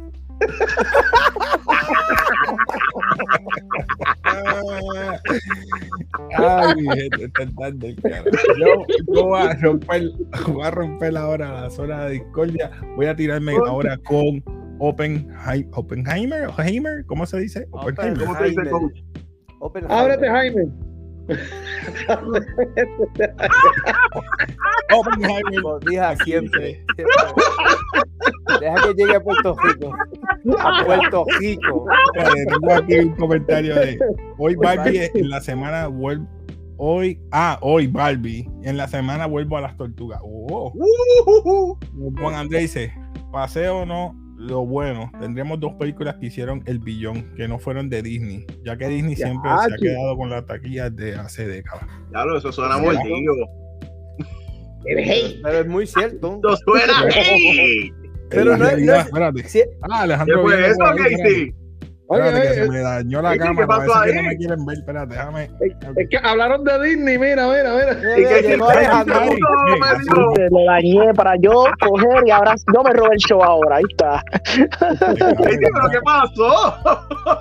Ay, 6.36 6.74
mi 6.76 6.88
gente, 6.96 7.24
están 7.24 7.54
dando 7.56 7.86
el 7.86 7.96
cara. 8.00 8.24
Yo, 8.58 8.86
yo 9.14 9.24
voy, 9.24 9.40
a 9.40 9.54
romper, 9.54 10.02
voy 10.46 10.64
a 10.64 10.70
romper 10.70 11.16
ahora 11.16 11.62
la 11.62 11.70
zona 11.70 12.04
de 12.04 12.12
discordia. 12.12 12.70
Voy 12.96 13.06
a 13.06 13.16
tirarme 13.16 13.54
ahora 13.66 13.96
con 13.98 14.42
Oppenheimer. 14.78 15.68
Oppenheimer, 15.72 16.50
Heimer, 16.58 17.06
¿cómo 17.06 17.26
se 17.26 17.38
dice? 17.40 17.66
Oppenheimer. 17.70 18.24
¿Cómo 18.24 18.38
se 18.38 18.44
dice, 18.44 18.70
coach? 18.70 19.00
Oppenheimer. 19.60 19.98
Ábrete, 19.98 20.28
Jaime. 20.28 20.87
Oppenheimer. 24.94 26.16
Siempre. 26.24 26.84
Deja 28.60 28.82
que 28.82 28.94
llegue 28.94 29.16
a 29.16 29.22
Puerto 29.22 29.56
Rico. 29.62 29.92
A 30.58 30.84
Puerto 30.84 31.24
Rico. 31.38 31.86
Espérate, 32.14 32.46
Tengo 32.46 32.74
aquí 32.74 32.98
un 32.98 33.14
comentario 33.16 33.74
de 33.74 33.98
hoy 34.38 34.54
Barbie 34.56 35.10
en 35.14 35.28
la 35.28 35.40
semana 35.40 35.88
vuelvo 35.88 36.26
hoy 36.78 37.20
ah 37.32 37.58
hoy 37.60 37.88
Barbie 37.88 38.48
en 38.62 38.76
la 38.76 38.86
semana 38.86 39.26
vuelvo 39.26 39.56
a 39.56 39.60
las 39.60 39.76
tortugas 39.76 40.20
oh. 40.22 40.72
Uh, 40.74 41.76
Juan 42.20 42.36
Andrés 42.36 42.62
dice 42.62 42.94
paseo 43.32 43.84
no 43.84 44.14
lo 44.38 44.64
bueno 44.64 45.10
tendremos 45.20 45.58
dos 45.58 45.74
películas 45.74 46.14
que 46.20 46.26
hicieron 46.26 46.62
el 46.66 46.78
billón 46.78 47.34
que 47.36 47.48
no 47.48 47.58
fueron 47.58 47.88
de 47.90 48.02
Disney 48.02 48.46
ya 48.64 48.76
que 48.76 48.86
Disney 48.88 49.16
Ya, 49.16 49.26
siempre 49.26 49.50
se 49.66 49.74
ha 49.74 49.76
quedado 49.78 50.16
con 50.16 50.30
la 50.30 50.46
taquilla 50.46 50.90
de 50.90 51.16
hace 51.16 51.46
décadas 51.46 51.84
lo, 52.24 52.38
eso 52.38 52.52
suena. 52.52 52.76
El 54.84 54.98
hate. 54.98 55.40
Pero 55.42 55.58
es 55.58 55.66
muy 55.66 55.86
cierto. 55.86 56.40
Eso 56.42 56.56
suena 56.64 56.92
hey. 57.10 57.92
Pero 58.30 58.56
no 58.56 58.64
es- 58.64 58.70
realidad, 58.70 58.94
no 58.94 59.00
es- 59.00 59.06
espérate 59.06 59.42
ah 59.82 59.86
¿Qué 59.88 60.02
Alejandro 60.04 60.42
fue 60.42 60.56
viene 60.56 60.72
eso, 60.72 60.84
ahí, 60.84 60.98
espérate. 62.10 62.36
Oye, 62.36 62.42
que 62.42 62.48
oye, 62.48 62.54
se 62.64 62.68
me 62.70 62.78
dañó 62.80 63.22
la 63.22 63.32
¿qué 63.32 63.38
cámara 63.38 63.66
pasó 63.66 63.92
parece 63.92 64.12
que 64.12 64.18
ahí? 64.18 64.24
no 64.24 64.30
me 64.30 64.36
quieren 64.36 64.66
ver 64.66 64.78
espérate 64.78 65.14
déjame 65.14 65.50
es 65.96 66.08
que 66.08 66.18
hablaron 66.22 66.64
de 66.64 66.82
Disney, 66.82 67.18
mira, 67.18 67.46
mira, 67.48 67.74
mira. 67.74 67.92
¿Y 68.18 68.22
qué 68.24 68.42
llegó 68.48 68.68
Alejandro. 68.70 69.20
Que 70.34 70.48
lo 70.50 70.64
dañé 70.66 71.14
para 71.14 71.34
yo 71.40 71.64
coger 71.80 72.26
y 72.26 72.30
ahora 72.30 72.54
yo 72.74 72.82
me 72.82 72.92
robé 72.92 73.14
el 73.14 73.18
show 73.18 73.42
ahora. 73.42 73.76
Ahí 73.76 73.84
está. 73.90 74.22
¿pero 75.18 75.90
qué 75.90 76.00
pasó? 76.04 76.74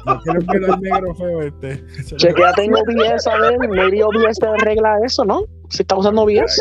no 0.05 0.19
quiero 0.21 0.73
al 0.73 0.81
negro 0.81 1.15
feo 1.15 1.41
este 1.41 1.83
Chequeate 2.17 2.63
en 2.63 2.73
OBS 2.73 3.27
a 3.27 3.37
ver. 3.37 3.57
Maybe 3.69 4.03
OBS 4.03 4.39
te 4.39 4.47
arregla 4.47 4.97
eso, 5.05 5.23
¿no? 5.25 5.43
Si 5.69 5.81
está 5.83 5.95
usando 5.97 6.21
OBS. 6.23 6.59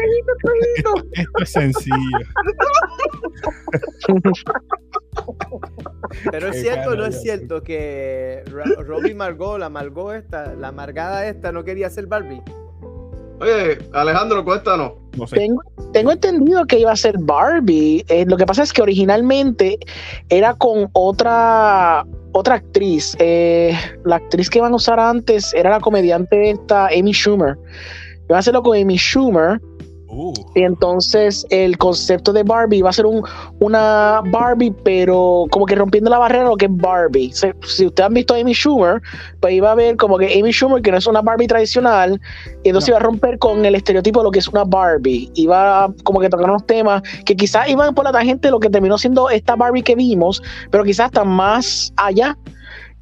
esto 1.12 1.42
es 1.42 1.50
sencillo 1.50 1.96
Pero 6.31 6.48
es 6.48 6.61
cierto 6.61 6.90
o 6.90 6.96
no 6.96 7.07
es 7.07 7.20
cierto 7.20 7.62
que 7.62 8.42
Robbie 8.87 9.14
Margot, 9.14 9.59
la 9.59 9.68
Margot 9.68 10.14
esta, 10.14 10.55
la 10.55 10.68
amargada 10.68 11.26
esta, 11.26 11.52
no 11.52 11.64
quería 11.64 11.90
ser 11.90 12.07
Barbie. 12.07 12.42
Oye, 13.40 13.79
Alejandro, 13.92 14.44
cuéntanos. 14.44 14.92
no 15.16 15.26
sé 15.26 15.37
Tengo, 15.37 15.62
tengo 15.92 16.11
entendido 16.11 16.64
que 16.66 16.79
iba 16.79 16.92
a 16.92 16.96
ser 16.96 17.16
Barbie. 17.18 18.05
Eh, 18.09 18.24
lo 18.26 18.37
que 18.37 18.46
pasa 18.46 18.62
es 18.62 18.72
que 18.72 18.83
originalmente 18.83 19.79
era 20.31 20.55
con 20.55 20.88
otra 20.92 22.05
otra 22.33 22.57
actriz. 22.57 23.16
Eh, 23.18 23.74
la 24.05 24.16
actriz 24.16 24.50
que 24.50 24.59
iban 24.59 24.72
a 24.72 24.76
usar 24.76 25.00
antes 25.00 25.55
era 25.55 25.70
la 25.70 25.81
comediante 25.81 26.50
esta 26.50 26.87
Amy 26.87 27.12
Schumer. 27.12 27.57
Iban 28.24 28.37
a 28.37 28.38
hacerlo 28.38 28.62
con 28.62 28.76
Amy 28.76 28.98
Schumer. 28.98 29.61
Uh, 30.18 30.33
Y 30.55 30.62
entonces 30.62 31.46
el 31.50 31.76
concepto 31.76 32.33
de 32.33 32.42
Barbie 32.42 32.81
va 32.81 32.88
a 32.90 32.92
ser 32.94 33.05
un, 33.07 33.22
una 33.61 34.22
Barbie, 34.31 34.72
pero 34.83 35.44
como 35.50 35.66
que 35.66 35.74
rompiendo 35.74 36.09
la 36.09 36.18
barrera 36.18 36.44
de 36.44 36.48
lo 36.50 36.57
que 36.57 36.64
es 36.66 36.70
Barbie. 36.76 37.33
Se- 37.33 37.55
Si 37.66 37.85
ustedes 37.87 38.07
han 38.07 38.14
visto 38.14 38.33
a 38.35 38.38
Amy 38.38 38.55
Schumer, 38.55 39.02
pues 39.40 39.52
iba 39.52 39.70
a 39.72 39.74
ver 39.74 39.96
como 39.96 40.16
que 40.16 40.38
Amy 40.40 40.52
Schumer, 40.52 40.81
que 40.81 40.90
no 40.90 40.96
es 40.98 41.07
una 41.07 41.20
Barbie 41.20 41.46
tradicional, 41.46 42.18
y 42.64 42.68
entonces 42.70 42.88
No. 42.88 42.92
iba 42.92 42.98
a 42.98 43.02
romper 43.02 43.38
con 43.38 43.64
el 43.66 43.74
estereotipo 43.74 44.20
de 44.20 44.24
lo 44.24 44.31
que 44.31 44.38
es 44.38 44.48
una 44.48 44.64
Barbie. 44.64 45.31
Iba 45.35 45.85
a 45.85 45.92
como 46.05 46.20
que 46.20 46.31
tocar 46.31 46.48
unos 46.48 46.64
temas 46.66 47.02
que 47.26 47.37
quizás 47.37 47.68
iban 47.68 47.94
por 47.94 48.05
la 48.05 48.12
tangente 48.12 48.48
de 48.48 48.52
lo 48.52 48.61
que 48.61 48.70
terminó 48.70 48.96
siendo 48.96 49.29
esta 49.29 49.55
Barbie 49.55 49.83
que 49.83 49.94
vimos, 49.94 50.42
pero 50.70 50.83
quizás 50.85 51.07
hasta 51.07 51.24
más 51.24 51.92
allá. 51.96 52.37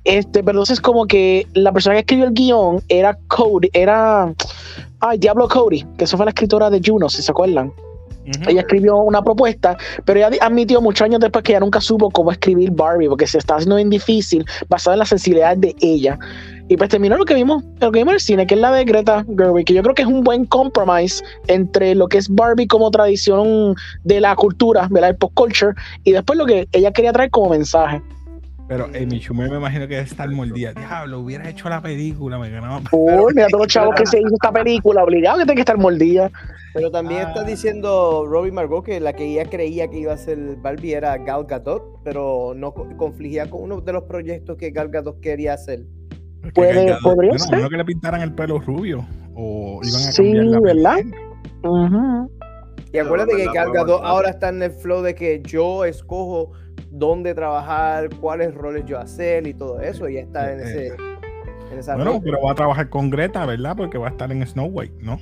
Este, 0.04 0.40
pero 0.42 0.58
entonces 0.58 0.80
como 0.82 1.06
que 1.06 1.46
la 1.54 1.72
persona 1.72 1.94
que 1.94 2.00
escribió 2.00 2.26
el 2.26 2.34
guion 2.34 2.82
era 2.88 3.16
Cody, 3.28 3.70
era 3.72 4.34
ay, 5.06 5.18
Diablo 5.18 5.48
Cody, 5.48 5.84
que 5.98 6.04
eso 6.04 6.16
fue 6.16 6.26
la 6.26 6.30
escritora 6.30 6.70
de 6.70 6.80
Juno, 6.84 7.08
si 7.08 7.22
se 7.22 7.30
acuerdan. 7.30 7.72
Ella 8.48 8.62
escribió 8.62 8.96
una 8.96 9.20
propuesta, 9.20 9.76
pero 10.06 10.18
ella 10.18 10.30
admitió 10.40 10.80
muchos 10.80 11.04
años 11.04 11.20
después 11.20 11.42
que 11.44 11.52
ella 11.52 11.60
nunca 11.60 11.78
supo 11.82 12.10
cómo 12.10 12.32
escribir 12.32 12.70
Barbie, 12.70 13.08
porque 13.08 13.26
se 13.26 13.36
está 13.36 13.56
haciendo 13.56 13.76
bien 13.76 13.90
difícil 13.90 14.46
basado 14.70 14.94
en 14.94 15.00
la 15.00 15.04
sensibilidad 15.04 15.58
de 15.58 15.76
ella. 15.82 16.18
Y 16.68 16.78
pues 16.78 16.88
terminó 16.88 17.18
lo 17.18 17.26
que 17.26 17.34
vimos, 17.34 17.62
lo 17.80 17.92
que 17.92 17.98
vimos 17.98 18.12
en 18.12 18.14
el 18.14 18.20
cine, 18.20 18.46
que 18.46 18.54
es 18.54 18.60
la 18.62 18.72
de 18.72 18.84
Greta 18.84 19.26
Gerwig, 19.36 19.66
que 19.66 19.74
yo 19.74 19.82
creo 19.82 19.94
que 19.94 20.02
es 20.02 20.08
un 20.08 20.24
buen 20.24 20.46
compromise 20.46 21.22
entre 21.48 21.94
lo 21.94 22.08
que 22.08 22.16
es 22.16 22.30
Barbie 22.30 22.66
como 22.66 22.90
tradición 22.90 23.74
de 24.04 24.20
la 24.22 24.34
cultura, 24.34 24.88
de 24.90 25.00
la 25.02 25.12
pop 25.12 25.32
culture, 25.34 25.74
y 26.04 26.12
después 26.12 26.38
lo 26.38 26.46
que 26.46 26.66
ella 26.72 26.92
quería 26.92 27.12
traer 27.12 27.28
como 27.28 27.50
mensaje. 27.50 28.00
Pero 28.66 28.86
Amy 28.86 29.18
Schumer 29.20 29.50
me 29.50 29.56
imagino 29.58 29.86
que 29.86 29.94
debe 29.96 30.06
estar 30.06 30.30
mordida. 30.30 30.72
Diablo, 30.72 31.20
hubiera 31.20 31.48
hecho 31.48 31.68
la 31.68 31.82
película, 31.82 32.38
me 32.38 32.48
ganaba. 32.50 32.80
Uy, 32.92 33.32
mira 33.34 33.46
todos 33.48 33.64
los 33.64 33.72
chavos 33.72 33.94
que 33.94 34.06
se 34.06 34.18
hizo 34.18 34.28
esta 34.32 34.50
película, 34.52 35.04
obligado 35.04 35.36
que 35.38 35.44
tiene 35.44 35.56
que 35.56 35.60
estar 35.60 35.76
mordida. 35.78 36.30
Pero 36.72 36.90
también 36.90 37.20
está 37.28 37.42
Ah. 37.42 37.44
diciendo 37.44 38.24
Robbie 38.26 38.52
Margot 38.52 38.82
que 38.84 38.98
la 39.00 39.12
que 39.12 39.26
ella 39.26 39.44
creía 39.50 39.88
que 39.88 39.98
iba 39.98 40.14
a 40.14 40.16
ser 40.16 40.38
Barbie 40.56 40.94
era 40.94 41.18
Gal 41.18 41.44
Gadot, 41.44 42.00
pero 42.02 42.52
no 42.56 42.72
co- 42.72 42.88
confligía 42.96 43.48
con 43.50 43.62
uno 43.62 43.80
de 43.82 43.92
los 43.92 44.04
proyectos 44.04 44.56
que 44.56 44.70
Gal 44.70 44.88
Gadot 44.88 45.20
quería 45.20 45.52
hacer. 45.54 45.84
Puede- 46.54 46.72
Gal 46.74 46.86
Gadot- 46.96 47.02
podría 47.02 47.30
bueno, 47.32 47.44
ser. 47.44 47.68
que 47.68 47.76
le 47.76 47.84
pintaran 47.84 48.22
el 48.22 48.32
pelo 48.34 48.58
rubio. 48.60 49.06
O 49.36 49.80
iban 49.84 49.94
a 50.08 50.12
Sí, 50.12 50.22
cambiar 50.32 50.44
la 50.46 50.60
¿verdad? 50.60 50.96
Ujú. 51.64 52.30
Y 52.92 52.98
acuérdate 52.98 53.36
que 53.36 53.44
Gal 53.52 53.72
Gadot 53.72 54.00
ahora 54.04 54.30
está 54.30 54.48
en 54.48 54.62
el 54.62 54.70
flow 54.70 55.02
de 55.02 55.14
que 55.14 55.42
yo 55.44 55.84
escojo 55.84 56.52
dónde 56.94 57.34
trabajar, 57.34 58.08
cuáles 58.20 58.54
roles 58.54 58.84
yo 58.86 58.98
hacer 58.98 59.46
y 59.46 59.54
todo 59.54 59.80
eso. 59.80 60.06
Ella 60.06 60.20
está 60.20 60.52
en 60.52 60.60
Eh, 60.60 60.62
ese. 60.62 60.86
En 61.72 61.78
esa 61.78 61.96
Bueno, 61.96 62.20
pero 62.22 62.40
va 62.42 62.52
a 62.52 62.54
trabajar 62.54 62.88
con 62.88 63.10
Greta, 63.10 63.44
¿verdad? 63.46 63.74
Porque 63.76 63.98
va 63.98 64.08
a 64.08 64.10
estar 64.10 64.30
en 64.30 64.46
Snow 64.46 64.66
White, 64.66 64.94
¿no? 65.00 65.18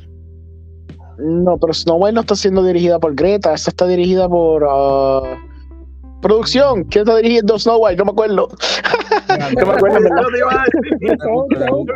No, 1.19 1.57
pero 1.59 1.73
Snow 1.73 1.97
White 1.99 2.15
no 2.15 2.21
está 2.23 2.37
siendo 2.37 2.65
dirigida 2.65 2.99
por 2.99 3.15
Greta, 3.15 3.55
esta 3.55 3.71
está 3.71 3.87
dirigida 3.87 4.29
por 4.29 4.67
ah, 4.69 5.39
producción. 6.21 6.85
¿Quién 6.85 7.03
está 7.03 7.17
dirigiendo 7.17 7.59
Snow 7.59 7.79
White? 7.79 7.97
No 7.97 8.05
me 8.07 8.11
acuerdo. 8.13 8.49
No 9.29 9.51
me 9.67 9.73
acuerdo, 9.73 10.01
verdad. 10.01 10.23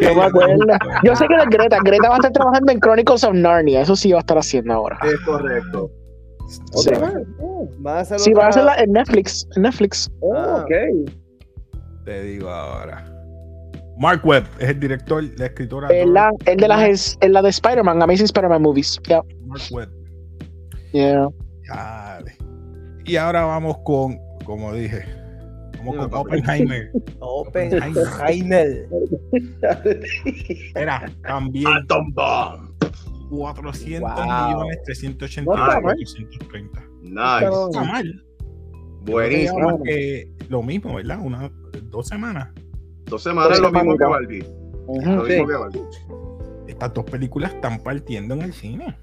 No 0.00 0.14
me 0.14 0.22
acuerdo. 0.22 0.56
Yo 1.04 1.16
sé 1.16 1.26
que 1.26 1.34
es 1.34 1.44
Greta. 1.50 1.78
Greta 1.84 2.08
va 2.08 2.14
a 2.14 2.18
estar 2.18 2.32
trabajando 2.32 2.72
en 2.72 2.80
Chronicles 2.80 3.24
of 3.24 3.34
Narnia. 3.34 3.80
Eso 3.80 3.96
sí 3.96 4.12
va 4.12 4.18
a 4.18 4.20
estar 4.20 4.38
haciendo 4.38 4.74
ahora. 4.74 4.98
Es 5.04 5.18
correcto. 5.20 5.90
Sí. 6.50 6.90
Oh, 7.40 7.68
a 7.78 7.80
va 7.82 7.98
a 7.98 8.48
hacerla 8.48 8.74
en 8.76 8.92
Netflix. 8.92 9.46
En 9.56 9.62
Netflix. 9.62 10.10
oh, 10.20 10.34
Ah. 10.34 10.64
ok. 10.64 10.70
Te 12.04 12.22
digo 12.22 12.48
ahora. 12.48 13.06
Mark 13.98 14.24
Webb 14.24 14.46
es 14.58 14.70
el 14.70 14.80
director, 14.80 15.22
la 15.38 15.46
escritora. 15.46 15.88
Es 15.88 16.06
la, 16.08 16.32
es 16.46 16.56
de 16.56 16.68
las 16.68 16.82
es, 16.88 17.18
es 17.20 17.30
la 17.30 17.42
de 17.42 17.50
Spider-Man, 17.50 18.02
Amazing 18.02 18.24
Spider-Man 18.24 18.62
Movies. 18.62 18.98
Yeah, 19.06 19.22
Mark 19.46 19.62
Webb. 19.70 19.90
yeah. 20.92 21.28
Dale. 21.68 22.36
Y 23.04 23.16
ahora 23.16 23.44
vamos 23.44 23.76
con, 23.84 24.18
como 24.44 24.72
dije, 24.72 25.04
vamos 25.78 25.96
con 25.96 26.10
papi. 26.10 26.28
Oppenheimer. 26.38 26.90
Oppenheimer. 27.20 28.88
Era 30.74 31.04
también 31.22 31.66
Atom 31.66 32.12
Bomb. 32.14 32.69
400 33.30 34.10
Wow. 34.12 34.24
millones 34.24 34.76
No 34.78 34.84
389 34.84 35.62
está 35.62 35.80
mal. 35.80 35.82
430. 35.82 36.80
Nice. 37.02 37.46
No 37.46 37.66
está 37.68 37.84
mal. 37.84 38.24
Buenísimo. 39.02 39.82
Que 39.82 40.30
lo 40.48 40.62
mismo, 40.62 40.94
¿verdad? 40.96 41.18
Unas 41.22 41.50
dos 41.84 42.08
semanas. 42.08 42.48
Dos 43.06 43.22
semanas 43.22 43.52
es 43.52 43.60
lo 43.60 43.72
mismo 43.72 43.96
que 43.96 44.04
Barbie. 44.04 44.44
Lo 44.86 45.24
Sí. 45.26 45.32
mismo 45.32 45.46
que 45.46 45.54
Barbie. 45.56 45.80
Estas 46.68 46.94
dos 46.94 47.04
películas 47.04 47.54
están 47.54 47.82
partiendo 47.82 48.34
en 48.34 48.42
el 48.42 48.52
cine. 48.52 48.96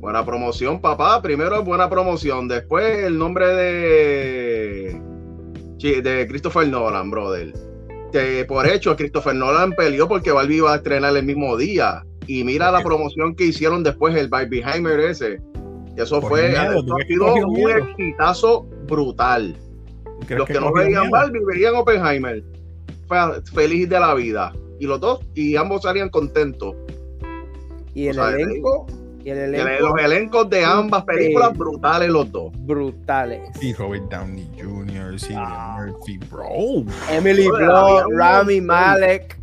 Buena 0.00 0.24
promoción, 0.24 0.80
papá. 0.80 1.20
Primero 1.22 1.62
buena 1.64 1.88
promoción. 1.90 2.46
Después 2.48 3.04
el 3.04 3.18
nombre 3.18 3.46
de. 3.48 5.02
de 6.02 6.26
Christopher 6.28 6.68
Nolan, 6.68 7.10
brother. 7.10 7.52
Que 8.12 8.44
por 8.46 8.66
hecho, 8.66 8.96
Christopher 8.96 9.34
Nolan 9.34 9.72
peleó 9.72 10.08
porque 10.08 10.30
Barbie 10.32 10.56
iba 10.58 10.72
a 10.72 10.76
estrenar 10.76 11.16
el 11.16 11.24
mismo 11.24 11.56
día. 11.56 12.04
Y 12.28 12.44
mira 12.44 12.70
la 12.70 12.82
promoción 12.82 13.34
que 13.34 13.46
hicieron 13.46 13.82
después, 13.82 14.14
el 14.14 14.28
Barbieheimer 14.28 15.00
ese. 15.00 15.40
Y 15.96 16.00
eso 16.00 16.20
fue. 16.22 16.50
miedo, 16.50 16.72
eso 16.72 16.84
¿tú 16.84 16.94
ha 16.96 17.04
sido 17.06 17.34
un 17.34 17.52
miedo? 17.54 17.70
exitazo 17.78 18.62
brutal. 18.86 19.56
¿Tú 20.04 20.26
crees 20.26 20.38
Los 20.38 20.48
que, 20.48 20.54
no 20.60 20.72
veían 20.72 21.00
miedo? 21.02 21.10
Barbie 21.10 21.40
veían 21.44 21.74
Oppenheimer. 21.74 22.44
Fue 23.08 23.16
feliz 23.54 23.88
de 23.88 23.98
la 23.98 24.14
vida. 24.14 24.52
Y 24.78 24.86
los 24.86 25.00
dos, 25.00 25.20
y 25.34 25.56
ambos 25.56 25.82
salían 25.82 26.08
contentos. 26.10 26.76
Y 27.94 28.08
el 28.08 28.18
O 28.18 28.26
sea, 28.28 28.36
elenco, 28.36 28.86
y 29.24 29.28
Y 29.28 29.30
el 29.30 29.50
Que 29.52 29.60
elenco, 29.62 29.88
los 29.88 30.00
elencos 30.04 30.50
de 30.50 30.64
ambas 30.64 31.04
películas 31.04 31.56
brutales 31.56 32.08
los 32.10 32.30
dos. 32.30 32.52
brutales. 32.60 33.40
Sí, 33.58 33.72
Robert 33.72 34.04
Downey 34.10 34.48
Jr., 34.60 35.16
Ah. 35.34 35.78
Murphy, 35.80 36.18
bro. 36.30 36.44
Emily 37.10 37.48
Blunt, 37.48 38.12
Rami. 38.14 38.60
Malek. 38.60 39.36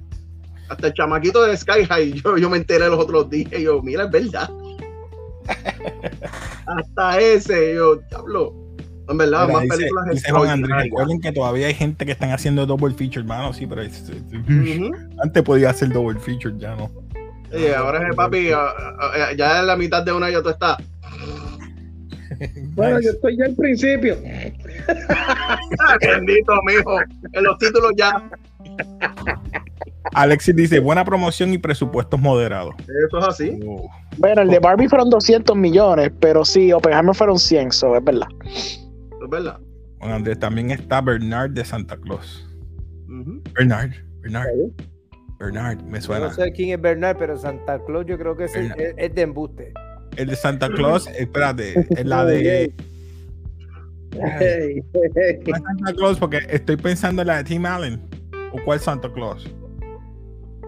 Hasta 0.69 0.87
el 0.87 0.93
chamaquito 0.93 1.43
de 1.43 1.55
Sky 1.57 1.85
High, 1.85 2.13
yo, 2.21 2.37
yo 2.37 2.49
me 2.49 2.57
enteré 2.57 2.87
los 2.89 2.99
otros 2.99 3.29
días 3.29 3.51
y 3.53 3.63
yo, 3.63 3.81
mira, 3.81 4.05
es 4.05 4.11
verdad. 4.11 4.49
Hasta 6.65 7.19
ese, 7.19 7.75
yo, 7.75 7.97
diablo. 8.09 8.53
En 9.07 9.17
verdad, 9.19 9.41
Mira, 9.47 9.53
más 9.53 9.63
dice, 9.65 9.75
películas 9.77 10.05
dice 10.11 10.31
Juan 10.31 10.49
Andrés, 10.49 10.83
recuerden 10.85 11.21
que 11.21 11.31
todavía 11.31 11.67
hay 11.67 11.75
gente 11.75 12.05
que 12.07 12.11
están 12.13 12.31
haciendo 12.31 12.65
double 12.65 12.91
feature, 12.95 13.19
hermano, 13.21 13.53
sí, 13.53 13.67
pero 13.67 13.83
es- 13.83 14.09
es- 14.09 14.23
Ujú. 14.33 14.91
antes 15.21 15.43
podía 15.43 15.69
hacer 15.69 15.89
double 15.93 16.19
feature, 16.19 16.55
ya 16.57 16.75
no. 16.75 16.89
Sí, 17.55 17.67
ahora 17.67 18.09
es 18.09 18.15
papi, 18.15 18.49
ah, 18.51 18.73
ah, 18.99 19.31
ya 19.37 19.59
en 19.59 19.67
la 19.67 19.75
mitad 19.75 20.01
de 20.03 20.11
una 20.11 20.31
ya 20.31 20.41
tú 20.41 20.49
estás. 20.49 20.77
Bueno, 22.73 22.97
Nice. 22.97 23.05
yo 23.05 23.11
estoy 23.13 23.37
ya 23.37 23.45
al 23.45 23.55
principio. 23.55 24.17
Bendito, 26.01 26.53
mijo. 26.65 26.97
En 27.33 27.43
los 27.43 27.57
títulos 27.59 27.91
ya. 27.95 28.27
Alexis 30.13 30.55
dice, 30.55 30.79
buena 30.79 31.03
promoción 31.03 31.51
y 31.53 31.57
presupuestos 31.57 32.19
moderados. 32.19 32.73
Eso 33.07 33.17
es 33.19 33.25
así. 33.27 33.59
Oh, 33.65 33.89
Bueno, 34.17 34.41
el 34.43 34.49
de 34.49 34.59
Barbie 34.59 34.87
fueron 34.87 35.09
200 35.09 35.55
millones, 35.55 36.11
pero 36.19 36.45
sí, 36.45 36.71
Oppenheimer 36.71 37.15
fueron 37.15 37.39
100, 37.39 37.71
so, 37.71 37.95
es 37.95 38.03
verdad. 38.03 38.27
Es 38.45 38.79
verdad. 39.29 39.59
Juan 39.99 40.11
Andrés, 40.11 40.39
también 40.39 40.71
está 40.71 41.01
Bernard 41.01 41.51
de 41.51 41.65
Santa 41.65 41.97
Claus. 41.97 42.47
Bernard, 43.53 43.91
Bernard, 44.21 44.47
Bernard, 45.39 45.81
me 45.83 45.99
suena. 46.01 46.27
no 46.27 46.33
sé 46.33 46.51
quién 46.51 46.69
es 46.71 46.81
Bernard, 46.81 47.17
pero 47.17 47.37
Santa 47.37 47.79
Claus 47.85 48.05
yo 48.07 48.17
creo 48.17 48.35
que 48.37 48.45
es, 48.45 48.55
el- 48.55 48.73
es, 48.97 49.15
de 49.15 49.21
embuste. 49.21 49.73
El 50.17 50.27
de 50.27 50.35
Santa 50.35 50.69
Claus, 50.69 51.07
espérate, 51.17 51.73
es 51.89 52.05
la 52.05 52.23
de... 52.25 52.73
Hey, 54.11 54.81
hey, 54.93 55.01
hey. 55.15 55.39
no 55.45 55.55
es 55.57 55.61
Santa 55.63 55.93
Claus 55.93 56.17
porque 56.19 56.39
estoy 56.49 56.77
pensando 56.77 57.21
en 57.21 57.27
la 57.27 57.37
de 57.37 57.43
Tim 57.43 57.65
Allen. 57.65 58.01
¿O 58.53 58.63
cuál 58.63 58.79
Santa 58.79 59.11
Claus? 59.11 59.45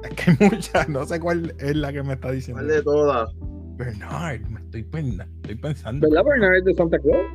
Es 0.04 0.10
que 0.16 0.32
hay 0.32 0.50
muchas, 0.52 0.90
no 0.90 1.06
sé 1.06 1.20
cuál 1.20 1.54
es 1.60 1.76
la 1.76 1.92
que 1.92 2.04
me 2.04 2.14
está 2.14 2.32
diciendo. 2.32 2.62
¿Cuál 2.64 2.76
de 2.76 2.84
todas? 2.84 3.30
Bernard, 3.78 4.42
me 4.50 4.60
estoy, 4.62 4.82
estoy 4.82 5.56
pensando. 5.56 6.08
¿Verdad, 6.10 6.24
Bernard 6.26 6.64
de 6.64 6.74
Santa 6.74 6.98
Claus? 7.00 7.26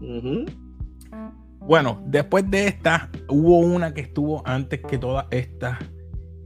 Ujú. 0.00 0.44
Bueno, 1.60 2.02
después 2.06 2.50
de 2.50 2.66
esta, 2.68 3.10
hubo 3.28 3.58
una 3.58 3.92
que 3.92 4.00
estuvo 4.00 4.42
antes 4.46 4.80
que 4.88 4.98
todas 4.98 5.26
estas. 5.30 5.78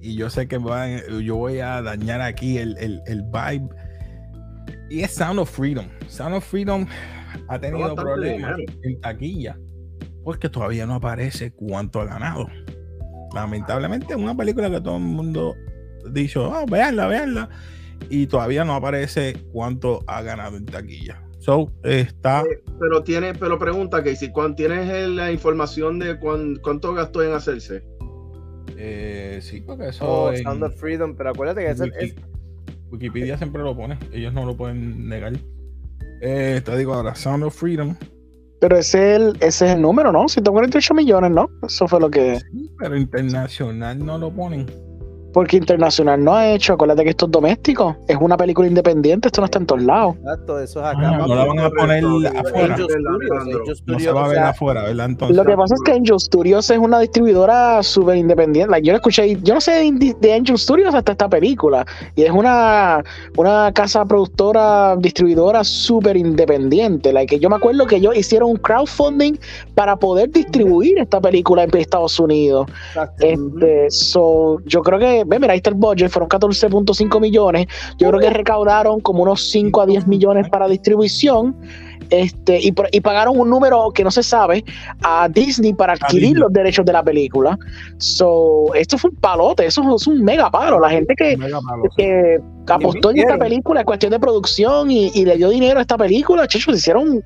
Y 0.00 0.16
yo 0.16 0.28
sé 0.28 0.48
que 0.48 0.58
van- 0.58 1.00
yo 1.22 1.36
voy 1.36 1.60
a 1.60 1.80
dañar 1.80 2.20
aquí 2.20 2.58
el, 2.58 2.76
el, 2.78 3.00
el 3.06 3.22
vibe. 3.22 3.68
Y 4.90 5.00
es 5.00 5.14
Sound 5.14 5.38
of 5.38 5.50
Freedom. 5.50 5.86
Sound 6.08 6.34
of 6.34 6.44
Freedom 6.44 6.86
ha 7.48 7.58
tenido 7.58 7.94
problemas 7.94 8.58
en 8.82 9.00
taquilla. 9.00 9.56
Porque 10.24 10.48
todavía 10.48 10.84
no 10.86 10.94
aparece 10.96 11.52
cuánto 11.52 12.00
ha 12.00 12.06
ganado. 12.06 12.48
Lamentablemente, 13.34 14.06
es 14.10 14.16
una 14.16 14.36
película 14.36 14.70
que 14.70 14.80
todo 14.80 14.96
el 14.96 15.02
mundo 15.02 15.54
ha 16.06 16.10
dicho, 16.10 16.50
oh, 16.50 16.66
veanla, 16.66 17.06
veanla. 17.08 17.48
Y 18.10 18.26
todavía 18.26 18.64
no 18.64 18.74
aparece 18.74 19.34
cuánto 19.52 20.02
ha 20.06 20.22
ganado 20.22 20.56
en 20.56 20.66
taquilla. 20.66 21.20
So, 21.38 21.70
está. 21.82 22.42
Pero 22.80 23.02
tiene, 23.02 23.34
pero 23.34 23.58
pregunta 23.58 24.02
que 24.02 24.16
si 24.16 24.30
cuando 24.30 24.56
tienes 24.56 25.08
la 25.10 25.30
información 25.30 25.98
de 25.98 26.18
cuán- 26.18 26.56
cuánto 26.62 26.94
gastó 26.94 27.22
en 27.22 27.32
hacerse. 27.32 27.82
Eh, 28.76 29.38
sí, 29.42 29.60
porque 29.60 29.88
eso. 29.88 30.04
Oh, 30.06 30.32
en 30.32 30.42
Sound 30.42 30.62
of 30.64 30.74
Freedom, 30.76 31.14
pero 31.16 31.30
acuérdate 31.30 31.60
que 31.62 31.70
ese 31.70 31.84
Wiki- 31.84 31.96
es, 31.98 32.14
Wikipedia 32.90 33.36
siempre 33.38 33.62
lo 33.62 33.76
pone. 33.76 33.98
Ellos 34.12 34.32
no 34.32 34.44
lo 34.46 34.56
pueden 34.56 35.08
negar. 35.08 35.34
Eh, 36.22 36.62
te 36.64 36.76
digo 36.78 36.94
ahora, 36.94 37.14
Sound 37.14 37.44
of 37.44 37.54
Freedom. 37.54 37.94
Pero 38.60 38.78
ese 38.78 39.14
es 39.14 39.20
el, 39.20 39.36
ese 39.40 39.66
es 39.66 39.74
el 39.74 39.82
número, 39.82 40.12
¿no? 40.12 40.28
148 40.28 40.94
millones, 40.94 41.30
¿no? 41.30 41.50
Eso 41.66 41.86
fue 41.88 42.00
lo 42.00 42.10
que. 42.10 42.40
Sí, 42.40 42.70
pero 42.78 42.96
internacional 42.96 44.04
no 44.04 44.18
lo 44.18 44.30
ponen. 44.30 44.66
Porque 45.34 45.58
Internacional 45.58 46.22
no 46.24 46.34
ha 46.34 46.48
hecho. 46.52 46.72
Acuérdate 46.74 47.04
que 47.04 47.10
esto 47.10 47.26
es 47.26 47.32
doméstico. 47.32 47.96
Es 48.08 48.16
una 48.18 48.36
película 48.38 48.66
independiente, 48.68 49.28
esto 49.28 49.40
no 49.42 49.46
está 49.46 49.58
en 49.58 49.66
todos 49.66 49.82
lados. 49.82 50.16
exacto, 50.16 50.58
eso 50.60 50.80
es 50.80 50.86
Ah, 50.86 50.90
acá. 50.90 51.16
no 51.18 51.34
la 51.34 51.44
van 51.44 51.58
a 51.58 51.70
poner 51.70 52.04
afuera. 52.04 52.74
Angel 52.74 52.86
Alejandro. 52.86 52.86
Studios, 52.88 53.40
Angel 53.40 53.82
No 53.86 53.98
se 53.98 54.12
va 54.12 54.24
a 54.24 54.28
ver 54.28 54.36
sea, 54.38 54.48
afuera, 54.50 54.82
¿verdad? 54.84 55.06
Entonces. 55.06 55.36
Lo 55.36 55.44
que 55.44 55.56
pasa 55.56 55.74
es 55.74 55.80
que 55.84 55.92
Angel 55.92 56.20
Studios 56.20 56.70
es 56.70 56.78
una 56.78 57.00
distribuidora 57.00 57.82
súper 57.82 58.16
independiente. 58.16 58.70
Like, 58.70 58.86
yo 58.86 58.92
lo 58.92 58.98
escuché, 58.98 59.36
yo 59.42 59.54
no 59.54 59.60
sé 59.60 59.90
de 60.20 60.32
Angel 60.32 60.56
Studios 60.56 60.94
hasta 60.94 61.12
esta 61.12 61.28
película. 61.28 61.84
Y 62.14 62.22
es 62.22 62.30
una, 62.30 63.02
una 63.36 63.72
casa 63.74 64.04
productora, 64.04 64.96
distribuidora 64.96 65.64
súper 65.64 66.16
independiente. 66.16 67.12
Like, 67.12 67.38
yo 67.40 67.50
me 67.50 67.56
acuerdo 67.56 67.86
que 67.86 67.96
ellos 67.96 68.16
hicieron 68.16 68.50
un 68.50 68.56
crowdfunding 68.56 69.36
para 69.74 69.96
poder 69.96 70.30
distribuir 70.30 70.98
esta 70.98 71.20
película 71.20 71.64
en 71.64 71.76
Estados 71.76 72.20
Unidos. 72.20 72.66
exacto. 72.88 73.26
Este, 73.26 73.90
so, 73.90 74.60
yo 74.66 74.82
creo 74.82 74.98
que, 74.98 75.23
ve, 75.26 75.38
mira, 75.38 75.52
ahí 75.52 75.58
está 75.58 75.70
el 75.70 75.76
budget, 75.76 76.10
fueron 76.10 76.28
14.5 76.28 77.20
millones. 77.20 77.66
Yo 77.98 78.08
creo 78.08 78.20
que 78.20 78.30
recaudaron 78.30 79.00
como 79.00 79.22
unos 79.22 79.50
5 79.50 79.80
a 79.80 79.86
10 79.86 80.06
millones 80.06 80.48
para 80.48 80.68
distribución. 80.68 81.56
Este, 82.10 82.60
y, 82.60 82.74
y 82.92 83.00
pagaron 83.00 83.38
un 83.38 83.48
número 83.48 83.90
que 83.90 84.04
no 84.04 84.10
se 84.10 84.22
sabe 84.22 84.62
a 85.02 85.26
Disney 85.28 85.72
para 85.72 85.94
adquirir 85.94 86.36
los 86.36 86.52
derechos 86.52 86.84
de 86.84 86.92
la 86.92 87.02
película. 87.02 87.58
So, 87.98 88.74
esto 88.74 88.98
fue 88.98 89.10
un 89.10 89.16
palote, 89.16 89.66
eso 89.66 89.96
es 89.96 90.06
un 90.06 90.22
mega 90.22 90.50
palo. 90.50 90.78
La 90.80 90.90
gente 90.90 91.14
que, 91.16 91.36
sí. 91.36 91.42
que 91.96 92.38
apostó 92.68 93.10
en 93.10 93.18
esta 93.18 93.38
película 93.38 93.80
en 93.80 93.86
cuestión 93.86 94.12
de 94.12 94.20
producción 94.20 94.90
y, 94.90 95.10
y 95.14 95.24
le 95.24 95.36
dio 95.36 95.48
dinero 95.48 95.78
a 95.78 95.82
esta 95.82 95.96
película, 95.96 96.46
chicos, 96.46 96.74
se 96.74 96.78
hicieron 96.78 97.24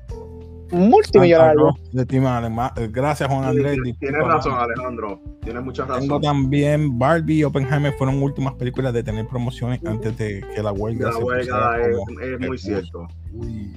Ma- 2.49 2.73
eh, 2.77 2.89
Gracias, 2.91 3.29
Juan 3.29 3.43
Andrés. 3.45 3.77
Sí, 3.83 3.93
Tienes 3.93 4.23
razón. 4.25 4.53
Alejandro. 4.57 5.21
Tienes 5.41 5.63
mucha 5.63 5.83
Tengo 5.83 5.95
razón. 5.99 6.21
también 6.21 6.97
Barbie 6.99 7.39
y 7.39 7.43
Oppenheimer 7.43 7.93
fueron 7.93 8.21
últimas 8.21 8.53
películas 8.55 8.93
de 8.93 9.03
tener 9.03 9.27
promociones 9.27 9.79
antes 9.85 10.17
de 10.17 10.43
que 10.55 10.61
la 10.63 10.71
huelga 10.71 11.07
La 11.07 11.13
se 11.13 11.23
huelga 11.23 11.77
es, 11.81 11.97
como- 11.97 12.19
es 12.19 12.39
muy 12.47 12.57
cierto. 12.57 13.07
Uy. 13.33 13.73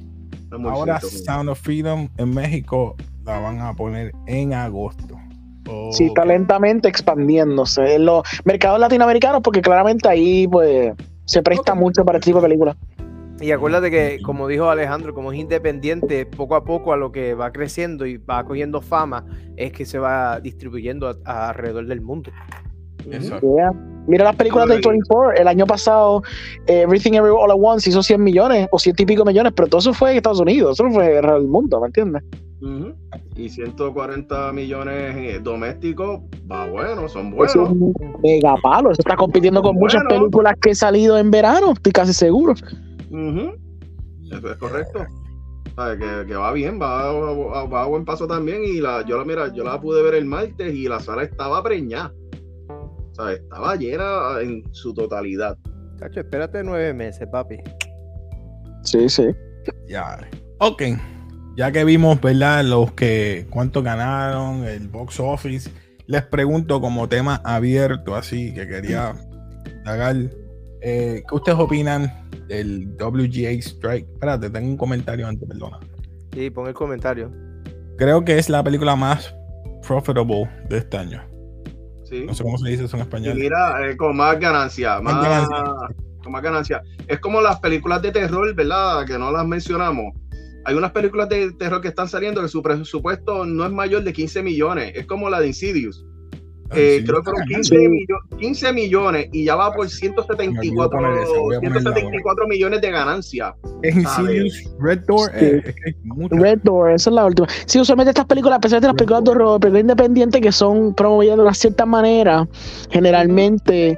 Es 0.52 0.58
muy 0.58 0.70
Ahora 0.70 1.00
cierto. 1.00 1.18
Sound 1.24 1.48
of 1.48 1.60
Freedom 1.60 2.08
en 2.18 2.30
México 2.34 2.94
la 3.24 3.38
van 3.38 3.60
a 3.60 3.72
poner 3.74 4.12
en 4.26 4.52
agosto. 4.52 5.16
Oh, 5.68 5.90
Sí, 5.92 6.06
está 6.06 6.24
lentamente 6.24 6.88
expandiéndose 6.88 7.94
en 7.94 8.04
los 8.06 8.22
mercados 8.44 8.80
latinoamericanos, 8.80 9.40
porque 9.42 9.62
claramente 9.62 10.08
ahí 10.08 10.46
pues 10.48 10.92
se 11.24 11.40
presta 11.42 11.74
mucho 11.74 12.04
para 12.04 12.18
este 12.18 12.30
tipo 12.30 12.40
de 12.40 12.48
películas. 12.48 12.76
Y 13.42 13.50
acuérdate 13.50 13.90
que, 13.90 14.20
como 14.22 14.46
dijo 14.48 14.70
Alejandro, 14.70 15.12
como 15.12 15.32
es 15.32 15.38
independiente, 15.38 16.24
poco 16.26 16.54
a 16.54 16.64
poco 16.64 16.92
a 16.92 16.96
lo 16.96 17.10
que 17.12 17.34
va 17.34 17.52
creciendo 17.52 18.06
y 18.06 18.16
va 18.18 18.44
cogiendo 18.44 18.80
fama, 18.80 19.26
es 19.56 19.72
que 19.72 19.84
se 19.84 19.98
va 19.98 20.38
distribuyendo 20.40 21.08
a- 21.08 21.16
a 21.24 21.48
alrededor 21.50 21.86
del 21.86 22.00
mundo. 22.00 22.30
Eso. 23.10 23.40
Yeah. 23.40 23.72
Mira 24.06 24.24
las 24.24 24.36
películas 24.36 24.68
de 24.68 24.74
24, 24.74 25.32
el 25.32 25.48
año 25.48 25.66
pasado 25.66 26.22
eh, 26.68 26.82
Everything 26.82 27.14
Everywhere 27.14 27.42
All 27.44 27.50
at 27.50 27.56
Once 27.60 27.90
hizo 27.90 28.00
100 28.00 28.22
millones 28.22 28.68
o 28.70 28.78
100 28.78 28.94
y 28.98 29.04
pico 29.06 29.24
millones, 29.24 29.52
pero 29.56 29.66
todo 29.68 29.80
eso 29.80 29.92
fue 29.92 30.12
en 30.12 30.16
Estados 30.18 30.38
Unidos, 30.40 30.74
eso 30.76 30.84
no 30.84 30.92
fue 30.92 31.18
en 31.18 31.24
el 31.28 31.48
mundo, 31.48 31.80
¿me 31.80 31.86
entiendes? 31.88 32.22
Ujú. 32.60 32.94
Y 33.34 33.48
140 33.48 34.52
millones 34.52 35.16
eh, 35.16 35.40
domésticos, 35.42 36.20
va 36.50 36.66
bueno, 36.68 37.08
son 37.08 37.28
Es 37.28 37.34
buenos. 37.34 37.70
un 37.70 37.92
mega 38.22 38.54
palo, 38.62 38.92
eso 38.92 39.00
está 39.02 39.16
compitiendo 39.16 39.62
con 39.62 39.74
muchas 39.74 40.04
películas 40.08 40.54
que 40.62 40.70
he 40.70 40.74
salido 40.76 41.18
en 41.18 41.32
verano, 41.32 41.72
estoy 41.72 41.90
casi 41.92 42.12
seguro. 42.12 42.54
Ujú. 43.12 43.52
Eso 44.30 44.50
es 44.50 44.56
correcto. 44.58 45.06
¿Sabe? 45.76 45.98
Que, 45.98 46.26
que 46.26 46.34
va 46.34 46.52
bien, 46.52 46.80
va, 46.80 47.12
va, 47.12 47.64
va 47.66 47.82
a 47.82 47.86
buen 47.86 48.04
paso 48.04 48.26
también. 48.26 48.62
Y 48.64 48.80
la, 48.80 49.04
yo 49.06 49.16
la 49.18 49.24
mira, 49.24 49.52
yo 49.54 49.62
la 49.64 49.80
pude 49.80 50.02
ver 50.02 50.14
el 50.14 50.24
martes 50.24 50.74
y 50.74 50.88
la 50.88 50.98
sala 51.00 51.22
estaba 51.22 51.62
preñada. 51.62 52.12
¿Sabe? 53.12 53.34
Estaba 53.34 53.76
llena 53.76 54.40
en 54.40 54.62
su 54.72 54.92
totalidad. 54.94 55.56
Cacho, 55.98 56.20
espérate 56.20 56.64
nueve 56.64 56.92
meses, 56.94 57.28
papi. 57.30 57.58
Sí, 58.82 59.08
sí. 59.08 59.28
Ya. 59.86 60.18
Ok. 60.58 60.82
Ya 61.56 61.70
que 61.70 61.84
vimos, 61.84 62.20
¿verdad? 62.20 62.64
Los 62.64 62.92
que 62.92 63.46
cuánto 63.50 63.82
ganaron, 63.82 64.64
el 64.64 64.88
box 64.88 65.20
office. 65.20 65.70
Les 66.06 66.22
pregunto 66.26 66.80
como 66.80 67.08
tema 67.08 67.40
abierto, 67.44 68.14
así 68.16 68.52
que 68.54 68.66
quería 68.66 69.14
indagar. 69.78 70.16
eh, 70.80 71.22
¿Qué 71.28 71.34
ustedes 71.34 71.58
opinan 71.58 72.10
del 72.48 72.88
WGA 72.98 73.50
Strike? 73.60 74.06
Espérate, 74.12 74.50
tengo 74.50 74.68
un 74.68 74.76
comentario 74.76 75.26
antes, 75.26 75.48
perdona. 75.48 75.78
Sí, 76.32 76.50
pon 76.50 76.66
el 76.68 76.74
comentario. 76.74 77.30
Creo 77.98 78.24
que 78.24 78.38
es 78.38 78.48
la 78.48 78.62
película 78.64 78.96
más 78.96 79.34
profitable 79.86 80.48
de 80.68 80.78
este 80.78 80.96
año. 80.96 81.22
¿sí? 82.04 82.24
No 82.26 82.34
sé 82.34 82.42
cómo 82.42 82.58
se 82.58 82.70
dice 82.70 82.84
eso 82.84 82.96
en 82.96 83.00
Y 83.00 83.02
español. 83.04 83.34
mira, 83.38 83.88
eh, 83.90 83.96
con 83.96 84.16
más 84.16 84.38
ganancia, 84.40 85.00
Más 85.00 85.14
más, 85.14 85.24
ganancia. 85.48 85.96
con 86.22 86.32
más 86.32 86.42
ganancia. 86.42 86.82
Es 87.08 87.18
como 87.20 87.40
las 87.40 87.60
películas 87.60 88.00
de 88.02 88.12
terror, 88.12 88.54
¿verdad? 88.54 89.04
Que 89.06 89.18
no 89.18 89.30
las 89.30 89.46
mencionamos. 89.46 90.14
Hay 90.64 90.74
unas 90.76 90.92
películas 90.92 91.28
de 91.28 91.52
terror 91.52 91.80
que 91.80 91.88
están 91.88 92.08
saliendo 92.08 92.40
que 92.40 92.48
su 92.48 92.62
presupuesto 92.62 93.44
no 93.44 93.64
es 93.66 93.72
mayor 93.72 94.04
de 94.04 94.12
15 94.12 94.42
millones. 94.42 94.92
Es 94.94 95.06
como 95.06 95.28
la 95.28 95.40
de 95.40 95.48
Insidious. 95.48 96.04
Eh, 96.74 96.98
Sí, 97.00 97.04
creo 97.06 97.18
que 97.22 97.30
fueron 97.30 97.40
ganando. 97.48 97.54
15, 97.68 97.76
millo- 97.88 98.38
15 98.38 98.72
millones 98.72 99.28
y 99.32 99.44
ya 99.44 99.56
va 99.56 99.72
por 99.72 99.88
174, 99.88 100.52
Me 100.52 100.58
olvidó 100.58 100.90
poner 100.90 101.22
esa, 101.22 101.38
voy 101.40 101.56
a 101.56 101.60
ponerla 101.60 101.80
174 101.92 102.46
millones 102.48 102.80
de 102.80 102.90
ganancia. 102.90 103.54
Red 103.82 105.00
Door, 105.06 105.30
Sí. 105.38 105.44
eh, 105.44 105.62
es 105.66 105.74
que. 105.74 105.94
Red 106.30 106.58
Door, 106.62 106.90
esa 106.92 107.10
es 107.10 107.14
la 107.14 107.24
última. 107.26 107.48
Sí, 107.66 107.80
usualmente 107.80 108.10
estas 108.10 108.26
películas, 108.26 108.58
a 108.58 108.60
pesar 108.60 108.80
de 108.80 108.86
las 108.88 108.92
Red 108.94 108.98
películas 108.98 109.24
de 109.24 109.30
horror, 109.30 109.60
películas 109.60 109.80
independientes 109.82 110.40
que 110.40 110.52
son 110.52 110.94
promovidas 110.94 111.36
de 111.36 111.42
una 111.42 111.54
cierta 111.54 111.86
manera, 111.86 112.48
generalmente, 112.90 113.96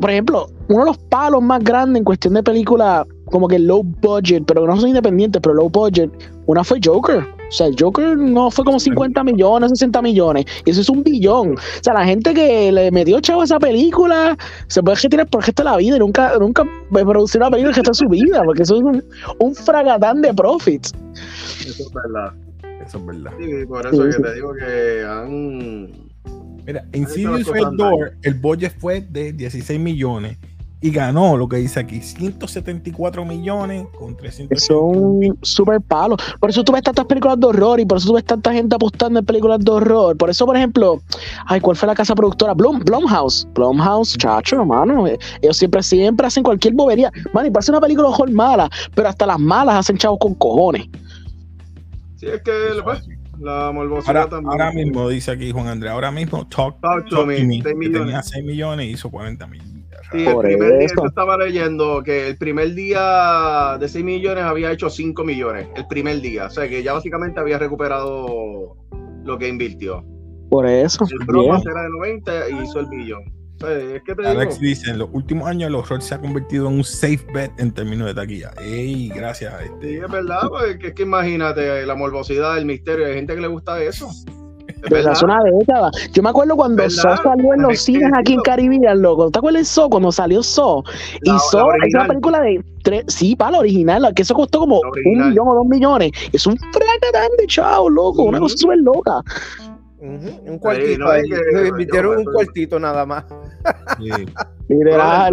por 0.00 0.10
ejemplo, 0.10 0.46
uno 0.68 0.80
de 0.80 0.86
los 0.86 0.98
palos 0.98 1.42
más 1.42 1.62
grandes 1.64 1.98
en 2.00 2.04
cuestión 2.04 2.34
de 2.34 2.42
película, 2.42 3.06
como 3.30 3.48
que 3.48 3.58
low 3.58 3.82
budget, 3.82 4.44
pero 4.46 4.62
que 4.62 4.66
no 4.68 4.76
son 4.80 4.88
independientes, 4.88 5.40
pero 5.42 5.54
low 5.54 5.70
budget, 5.70 6.10
una 6.46 6.64
fue 6.64 6.78
Joker. 6.82 7.18
O 7.18 7.52
sea, 7.52 7.66
el 7.66 7.74
Joker 7.78 8.16
no 8.16 8.50
fue 8.50 8.64
como 8.64 8.78
50 8.78 9.24
millones, 9.24 9.70
60 9.70 10.02
millones, 10.02 10.44
y 10.64 10.70
eso 10.70 10.80
es 10.80 10.88
un 10.88 11.02
billón. 11.02 11.54
O 11.54 11.82
sea, 11.82 11.94
la 11.94 12.04
gente 12.04 12.32
que 12.32 12.70
le 12.70 12.90
metió 12.90 13.20
chavo 13.20 13.40
a 13.40 13.44
esa 13.44 13.58
película 13.58 14.36
se 14.68 14.82
puede 14.82 14.98
retirar 15.00 15.26
por 15.28 15.40
el 15.42 15.46
resto 15.46 15.62
de 15.64 15.70
la 15.70 15.76
vida 15.76 15.96
y 15.96 15.98
nunca, 15.98 16.32
nunca 16.38 16.64
producir 16.90 17.40
una 17.40 17.50
película 17.50 17.74
que 17.74 17.80
está 17.80 17.90
en 17.90 17.94
su 17.94 18.08
vida, 18.08 18.42
porque 18.44 18.62
eso 18.62 18.76
es 18.76 18.82
un, 18.82 19.04
un 19.40 19.54
fragatán 19.54 20.22
de 20.22 20.32
profits. 20.32 20.92
Eso 21.60 21.82
es 21.82 21.92
verdad. 21.92 22.32
Eso 22.86 22.98
es 22.98 23.06
verdad. 23.06 23.32
Sí, 23.38 23.66
por 23.66 23.86
eso 23.86 24.02
Sí, 24.02 24.08
es 24.08 24.16
sí. 24.16 24.22
que 24.22 24.28
te 24.28 24.34
digo 24.34 24.54
que 24.54 25.04
han. 25.08 26.10
Mira, 26.66 26.84
Insidious 26.92 27.46
Door, 27.76 28.12
el 28.22 28.34
budget 28.34 28.72
fue 28.78 29.00
de 29.00 29.32
16 29.32 29.80
millones 29.80 30.36
y 30.82 30.90
ganó 30.90 31.36
lo 31.36 31.46
que 31.46 31.56
dice 31.58 31.78
aquí, 31.80 32.00
174 32.00 33.24
millones 33.26 33.84
con 33.98 34.16
300. 34.16 34.64
son 34.64 35.20
super 35.42 35.80
palos. 35.80 36.16
Por 36.40 36.48
eso 36.48 36.64
tú 36.64 36.72
ves 36.72 36.82
tantas 36.82 37.04
películas 37.04 37.38
de 37.38 37.46
horror 37.46 37.80
y 37.80 37.84
por 37.84 37.98
eso 37.98 38.08
tú 38.08 38.14
ves 38.14 38.24
tanta 38.24 38.52
gente 38.52 38.74
apostando 38.76 39.18
en 39.18 39.26
películas 39.26 39.58
de 39.60 39.70
horror. 39.70 40.16
Por 40.16 40.30
eso, 40.30 40.46
por 40.46 40.56
ejemplo, 40.56 41.02
ay, 41.46 41.60
¿cuál 41.60 41.76
fue 41.76 41.86
la 41.86 41.94
casa 41.94 42.14
productora? 42.14 42.54
Blum, 42.54 42.78
Blumhouse. 42.80 43.46
Blumhouse, 43.54 44.16
chacho, 44.16 44.56
hermano. 44.60 45.06
eh, 45.06 45.18
Ellos 45.42 45.58
siempre, 45.58 45.82
siempre 45.82 46.26
hacen 46.26 46.42
cualquier 46.42 46.72
bobería. 46.74 47.12
Man, 47.34 47.44
y 47.46 47.50
parece 47.50 47.72
una 47.72 47.80
película 47.80 48.08
de 48.08 48.14
horror 48.14 48.30
mala, 48.30 48.70
pero 48.94 49.08
hasta 49.08 49.26
las 49.26 49.38
malas 49.38 49.74
hacen 49.76 49.98
chavos 49.98 50.18
con 50.18 50.34
cojones. 50.34 50.88
Sí, 52.16 52.26
es 52.26 52.42
que 52.42 52.52
pues, 52.82 53.06
la 53.38 53.70
morbosidad 53.72 54.16
Ahora, 54.16 54.28
también. 54.30 54.50
ahora 54.50 54.72
mismo, 54.72 55.08
dice 55.08 55.30
aquí 55.30 55.50
Juan 55.52 55.66
Andrés, 55.68 55.92
ahora 55.92 56.10
mismo 56.10 56.46
Talk, 56.46 56.80
Talk 56.80 57.08
to 57.08 57.16
Talk 57.16 57.26
Me, 57.26 57.36
to 57.38 57.44
Me, 57.46 57.52
6 57.54 57.64
que 57.64 57.74
millones. 57.74 58.00
tenía 58.06 58.22
6 58.22 58.44
millones 58.44 58.86
hizo 58.90 59.10
40 59.10 59.46
millones. 59.46 59.69
Sí, 60.12 60.26
el 60.26 60.32
Por 60.34 60.44
primer 60.44 60.78
día, 60.78 60.86
eso. 60.86 61.06
estaba 61.06 61.36
leyendo 61.36 62.02
que 62.02 62.28
el 62.28 62.36
primer 62.36 62.74
día 62.74 63.76
de 63.78 63.88
6 63.88 64.04
millones 64.04 64.42
había 64.44 64.72
hecho 64.72 64.90
5 64.90 65.22
millones. 65.24 65.68
El 65.76 65.86
primer 65.86 66.20
día. 66.20 66.46
O 66.46 66.50
sea 66.50 66.68
que 66.68 66.82
ya 66.82 66.92
básicamente 66.94 67.38
había 67.40 67.58
recuperado 67.58 68.76
lo 69.24 69.38
que 69.38 69.48
invirtió. 69.48 70.04
Por 70.50 70.66
eso. 70.66 71.04
El 71.10 71.24
Bromas 71.26 71.62
yeah. 71.62 71.70
era 71.72 71.82
de 71.84 71.90
90 71.90 72.50
y 72.50 72.64
hizo 72.64 72.80
el 72.80 72.86
billón. 72.86 73.22
O 73.62 73.66
sea, 73.66 73.76
es 73.78 74.02
que 74.02 74.14
te 74.14 74.22
digo. 74.22 74.40
Alex 74.40 74.58
dice, 74.58 74.90
en 74.90 74.98
los 74.98 75.08
últimos 75.12 75.46
años 75.46 75.68
el 75.68 75.74
horror 75.74 76.02
se 76.02 76.14
ha 76.14 76.18
convertido 76.18 76.66
en 76.68 76.74
un 76.74 76.84
safe 76.84 77.20
bet 77.32 77.52
en 77.58 77.72
términos 77.72 78.08
de 78.08 78.14
taquilla. 78.14 78.50
Ey, 78.60 79.10
gracias 79.10 79.52
a 79.54 79.58
Sí, 79.60 79.64
este. 79.74 79.98
es 79.98 80.10
verdad, 80.10 80.48
porque 80.48 80.88
es 80.88 80.94
que 80.94 81.02
imagínate 81.02 81.84
la 81.86 81.94
morbosidad, 81.94 82.58
el 82.58 82.66
misterio, 82.66 83.06
hay 83.06 83.14
gente 83.14 83.34
que 83.34 83.40
le 83.42 83.48
gusta 83.48 83.80
eso. 83.82 84.10
Desde 84.82 84.94
verdad. 84.96 85.12
hace 85.12 85.24
una 85.24 85.38
década. 85.42 85.90
Yo 86.12 86.22
me 86.22 86.28
acuerdo 86.30 86.56
cuando 86.56 86.76
¿Verdad? 86.82 86.90
Saw 86.96 87.16
salió 87.22 87.54
en 87.54 87.62
los 87.62 87.78
cines 87.80 88.10
aquí 88.16 88.32
en 88.34 88.40
Caribbean, 88.40 89.02
loco. 89.02 89.30
¿Te 89.30 89.38
acuerdas 89.38 89.60
de 89.62 89.64
Saw? 89.66 89.90
Cuando 89.90 90.10
salió 90.12 90.42
Saw. 90.42 90.82
Y 91.22 91.28
La- 91.28 91.34
la 91.34 91.38
Saw 91.40 91.70
es 91.86 91.94
una 91.94 92.06
película 92.06 92.40
de 92.40 92.64
tres, 92.82 93.04
sí, 93.08 93.36
para 93.36 93.52
la 93.52 93.58
original, 93.58 94.02
la 94.02 94.12
que 94.12 94.22
eso 94.22 94.34
costó 94.34 94.60
como 94.60 94.80
La 94.82 94.90
un 95.22 95.28
millón 95.28 95.48
o 95.48 95.54
dos 95.54 95.66
millones. 95.66 96.12
Es 96.32 96.46
un 96.46 96.56
fracatán 96.56 97.28
de 97.38 97.46
chavo, 97.46 97.90
loco. 97.90 98.22
Una 98.24 98.38
cosa 98.40 98.56
súper 98.56 98.78
loca. 98.78 99.20
Un 100.00 100.58
cuartito 100.58 100.98
no, 101.04 101.10
ahí. 101.10 101.22
que- 101.28 101.68
invitaron 101.68 102.18
un 102.18 102.24
cuartito 102.24 102.80
nada 102.80 103.04
más. 103.04 103.24
Sí. 103.98 104.08
Literal. 104.68 105.32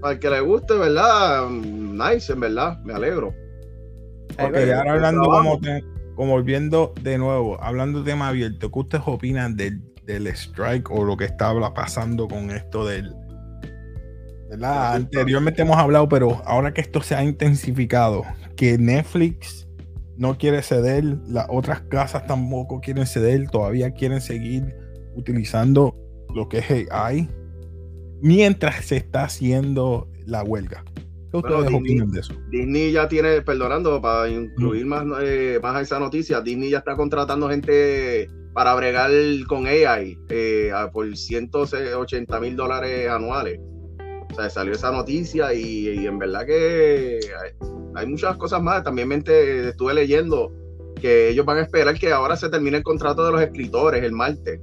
Para 0.00 0.12
el 0.14 0.18
que 0.18 0.30
le 0.30 0.40
guste, 0.40 0.74
¿verdad? 0.74 1.48
Nice, 1.50 2.32
en 2.32 2.40
verdad. 2.40 2.78
Me 2.84 2.94
alegro. 2.94 3.34
Ahí 4.38 4.46
Ok, 4.46 4.54
va. 4.54 4.78
ahora 4.78 4.92
hablando 4.92 5.24
como, 5.24 5.58
te- 5.60 5.84
como 6.16 6.32
volviendo 6.32 6.94
de 7.02 7.18
nuevo, 7.18 7.62
hablando 7.62 8.02
de 8.02 8.10
tema 8.10 8.28
abierto, 8.28 8.72
¿qué 8.72 8.78
ustedes 8.78 9.04
opinan 9.06 9.54
del, 9.56 9.82
del 10.04 10.26
strike 10.28 10.90
o 10.90 11.04
lo 11.04 11.16
que 11.16 11.26
está 11.26 11.52
pasando 11.74 12.26
con 12.26 12.50
esto 12.50 12.84
del... 12.86 13.14
¿verdad? 14.48 14.94
Anteriormente 14.94 15.62
hemos 15.62 15.76
hablado, 15.76 16.08
pero 16.08 16.42
ahora 16.46 16.72
que 16.72 16.80
esto 16.80 17.02
se 17.02 17.14
ha 17.14 17.22
intensificado, 17.22 18.24
que 18.56 18.78
Netflix 18.78 19.68
no 20.16 20.38
quiere 20.38 20.62
ceder, 20.62 21.04
las 21.26 21.46
otras 21.50 21.82
casas 21.82 22.26
tampoco 22.26 22.80
quieren 22.80 23.06
ceder, 23.06 23.50
todavía 23.50 23.90
quieren 23.90 24.20
seguir 24.20 24.74
utilizando 25.14 25.94
lo 26.34 26.48
que 26.48 26.58
es 26.58 26.90
AI 26.90 27.28
mientras 28.22 28.84
se 28.84 28.96
está 28.96 29.24
haciendo 29.24 30.08
la 30.24 30.42
huelga. 30.42 30.84
¿Qué 31.42 31.48
Bueno, 31.48 31.58
ustedes 31.64 31.82
Disney- 31.82 32.00
opinan 32.00 32.10
de 32.12 32.20
eso? 32.20 32.34
Disney 32.50 32.92
ya 32.92 33.08
tiene, 33.08 33.42
perdonando, 33.42 34.00
para 34.00 34.28
incluir 34.28 34.86
más, 34.86 35.04
eh, 35.22 35.58
más 35.62 35.76
a 35.76 35.80
esa 35.80 35.98
noticia, 35.98 36.40
Disney 36.40 36.70
ya 36.70 36.78
está 36.78 36.96
contratando 36.96 37.48
gente 37.48 38.28
para 38.54 38.74
bregar 38.74 39.10
con 39.48 39.66
AI 39.66 40.18
eh, 40.30 40.70
por 40.92 41.14
180 41.16 42.40
mil 42.40 42.56
dólares 42.56 43.08
anuales. 43.08 43.60
O 44.32 44.34
sea, 44.34 44.50
salió 44.50 44.72
esa 44.74 44.90
noticia 44.90 45.52
y, 45.54 45.88
y 46.00 46.06
en 46.06 46.18
verdad 46.18 46.44
que 46.46 47.20
hay, 47.42 47.50
hay 47.94 48.06
muchas 48.06 48.36
cosas 48.36 48.62
más. 48.62 48.82
También 48.82 49.08
me 49.08 49.14
ente- 49.16 49.68
estuve 49.68 49.94
leyendo 49.94 50.52
que 51.00 51.28
ellos 51.28 51.44
van 51.46 51.58
a 51.58 51.62
esperar 51.62 51.98
que 51.98 52.10
ahora 52.12 52.36
se 52.36 52.48
termine 52.48 52.78
el 52.78 52.82
contrato 52.82 53.24
de 53.24 53.32
los 53.32 53.40
escritores 53.42 54.02
el 54.02 54.12
martes. 54.12 54.60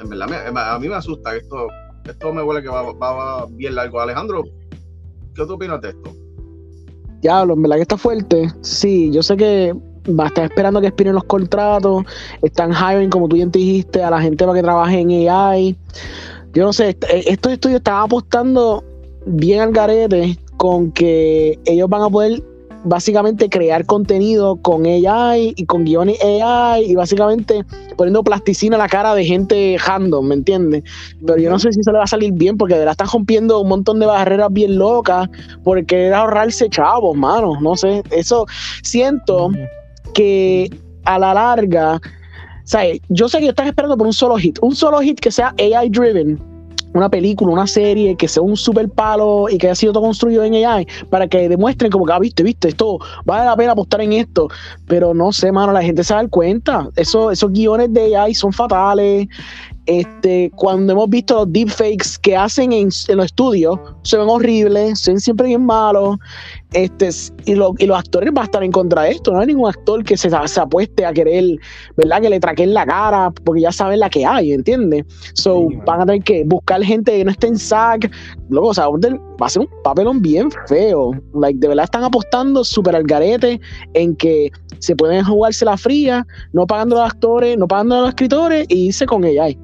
En 0.00 0.08
verdad, 0.08 0.28
me- 0.52 0.60
a 0.60 0.78
mí 0.78 0.88
me 0.88 0.94
asusta 0.94 1.34
esto. 1.36 1.68
Esto 2.04 2.32
me 2.32 2.42
huele 2.42 2.62
que 2.62 2.68
va, 2.68 2.82
va- 2.92 3.12
va 3.12 3.46
bien 3.50 3.74
largo. 3.74 4.00
Alejandro, 4.00 4.42
¿qué 5.38 5.46
tú 5.46 5.54
opinas 5.54 5.80
de 5.80 5.90
esto? 5.90 6.10
Diablo, 7.20 7.54
en 7.54 7.62
verdad 7.62 7.76
que 7.76 7.82
está 7.82 7.96
fuerte. 7.96 8.52
Sí, 8.60 9.10
yo 9.12 9.22
sé 9.22 9.36
que 9.36 9.74
va 10.08 10.24
a 10.24 10.26
estar 10.28 10.44
esperando 10.44 10.80
que 10.80 10.88
expiren 10.88 11.14
los 11.14 11.24
contratos. 11.24 12.04
Están 12.42 12.72
hiring, 12.72 13.10
como 13.10 13.28
tú 13.28 13.36
bien 13.36 13.50
dijiste, 13.50 14.02
a 14.02 14.10
la 14.10 14.20
gente 14.20 14.44
para 14.44 14.56
que 14.56 14.62
trabaje 14.62 15.00
en 15.00 15.28
AI. 15.28 15.76
Yo 16.52 16.64
no 16.64 16.72
sé, 16.72 16.90
eh, 16.90 17.24
estos 17.26 17.52
estudios 17.52 17.78
están 17.78 18.02
apostando 18.02 18.84
bien 19.26 19.60
al 19.60 19.72
garete 19.72 20.38
con 20.56 20.90
que 20.90 21.58
ellos 21.66 21.88
van 21.88 22.02
a 22.02 22.10
poder 22.10 22.42
básicamente 22.84 23.48
crear 23.48 23.84
contenido 23.86 24.56
con 24.56 24.86
AI 24.86 25.54
y 25.56 25.66
con 25.66 25.84
guiones 25.84 26.18
AI 26.22 26.84
y 26.84 26.94
básicamente 26.94 27.64
poniendo 27.96 28.22
plasticina 28.22 28.76
a 28.76 28.78
la 28.78 28.88
cara 28.88 29.14
de 29.14 29.24
gente 29.24 29.76
random, 29.84 30.26
¿me 30.26 30.34
entiendes? 30.36 30.84
Pero 31.26 31.38
yo 31.38 31.50
no 31.50 31.58
sé 31.58 31.72
si 31.72 31.80
eso 31.80 31.92
le 31.92 31.98
va 31.98 32.04
a 32.04 32.08
salir 32.08 32.32
bien 32.32 32.56
porque 32.56 32.74
de 32.74 32.80
verdad 32.80 32.92
están 32.92 33.08
rompiendo 33.08 33.60
un 33.60 33.68
montón 33.68 33.98
de 34.00 34.06
barreras 34.06 34.52
bien 34.52 34.78
locas 34.78 35.28
por 35.64 35.84
querer 35.86 36.14
ahorrarse 36.14 36.68
chavos, 36.68 37.16
mano. 37.16 37.60
No 37.60 37.76
sé, 37.76 38.02
eso 38.10 38.46
siento 38.82 39.50
que 40.14 40.70
a 41.04 41.18
la 41.18 41.34
larga, 41.34 42.00
¿sabes? 42.64 43.00
Yo 43.08 43.28
sé 43.28 43.40
que 43.40 43.48
están 43.48 43.66
esperando 43.66 43.96
por 43.96 44.06
un 44.06 44.12
solo 44.12 44.36
hit, 44.36 44.58
un 44.62 44.74
solo 44.74 45.00
hit 45.00 45.18
que 45.20 45.30
sea 45.30 45.54
AI 45.58 45.88
driven, 45.90 46.38
una 46.94 47.08
película, 47.08 47.52
una 47.52 47.66
serie, 47.66 48.16
que 48.16 48.28
sea 48.28 48.42
un 48.42 48.56
super 48.56 48.88
palo 48.88 49.48
y 49.48 49.58
que 49.58 49.66
haya 49.66 49.74
sido 49.74 49.92
todo 49.92 50.02
construido 50.02 50.44
en 50.44 50.54
AI, 50.64 50.86
para 51.10 51.28
que 51.28 51.48
demuestren 51.48 51.90
como 51.90 52.04
que, 52.06 52.12
ah, 52.12 52.18
viste, 52.18 52.42
viste, 52.42 52.68
esto 52.68 52.98
vale 53.24 53.44
la 53.44 53.56
pena 53.56 53.72
apostar 53.72 54.00
en 54.00 54.12
esto. 54.14 54.48
Pero 54.86 55.14
no 55.14 55.32
sé, 55.32 55.52
mano, 55.52 55.72
la 55.72 55.82
gente 55.82 56.04
se 56.04 56.14
da 56.14 56.26
cuenta. 56.28 56.88
Eso, 56.96 57.30
esos 57.30 57.52
guiones 57.52 57.92
de 57.92 58.16
AI 58.16 58.34
son 58.34 58.52
fatales. 58.52 59.28
Este, 59.88 60.50
cuando 60.54 60.92
hemos 60.92 61.08
visto 61.08 61.34
los 61.34 61.50
deepfakes 61.50 62.18
que 62.20 62.36
hacen 62.36 62.72
en, 62.74 62.90
en 63.08 63.16
los 63.16 63.24
estudios, 63.26 63.78
se 64.02 64.18
ven 64.18 64.28
horribles, 64.28 65.00
se 65.00 65.12
ven 65.12 65.18
siempre 65.20 65.46
bien 65.46 65.64
malos. 65.64 66.18
Este, 66.74 67.08
y, 67.46 67.54
lo- 67.54 67.72
y 67.78 67.86
los 67.86 67.98
actores 67.98 68.30
van 68.34 68.42
a 68.42 68.44
estar 68.44 68.62
en 68.62 68.70
contra 68.70 69.02
de 69.04 69.12
esto. 69.12 69.32
No 69.32 69.40
hay 69.40 69.46
ningún 69.46 69.66
actor 69.70 70.04
que 70.04 70.18
se, 70.18 70.28
se 70.28 70.60
apueste 70.60 71.06
a 71.06 71.14
querer, 71.14 71.56
¿verdad? 71.96 72.20
Que 72.20 72.28
le 72.28 72.38
traquen 72.38 72.74
la 72.74 72.84
cara, 72.84 73.30
porque 73.44 73.62
ya 73.62 73.72
saben 73.72 74.00
la 74.00 74.10
que 74.10 74.26
hay, 74.26 74.52
¿entiendes? 74.52 75.06
So, 75.32 75.68
Sí, 75.70 75.76
van 75.86 76.02
a 76.02 76.06
tener 76.06 76.22
que 76.22 76.44
buscar 76.44 76.82
gente 76.82 77.12
que 77.16 77.24
no 77.24 77.30
esté 77.30 77.46
en 77.46 77.56
SAC. 77.58 78.10
Luego, 78.50 78.68
o 78.68 78.74
sea, 78.74 78.88
va 78.88 79.46
a 79.46 79.48
ser 79.48 79.62
un 79.62 79.68
papelón 79.82 80.20
bien 80.20 80.50
feo. 80.66 81.12
Like, 81.32 81.58
de 81.58 81.68
verdad 81.68 81.84
están 81.84 82.04
apostando 82.04 82.62
súper 82.62 82.94
al 82.94 83.04
garete 83.04 83.58
en 83.94 84.14
que 84.16 84.50
se 84.80 84.94
pueden 84.94 85.24
jugarse 85.24 85.64
la 85.64 85.78
fría, 85.78 86.26
no 86.52 86.66
pagando 86.66 86.96
a 86.96 87.04
los 87.04 87.10
actores, 87.12 87.56
no 87.56 87.66
pagando 87.66 87.94
a 87.96 88.00
los 88.02 88.08
escritores 88.10 88.66
y 88.68 88.86
irse 88.88 89.06
con 89.06 89.24
AI. 89.24 89.58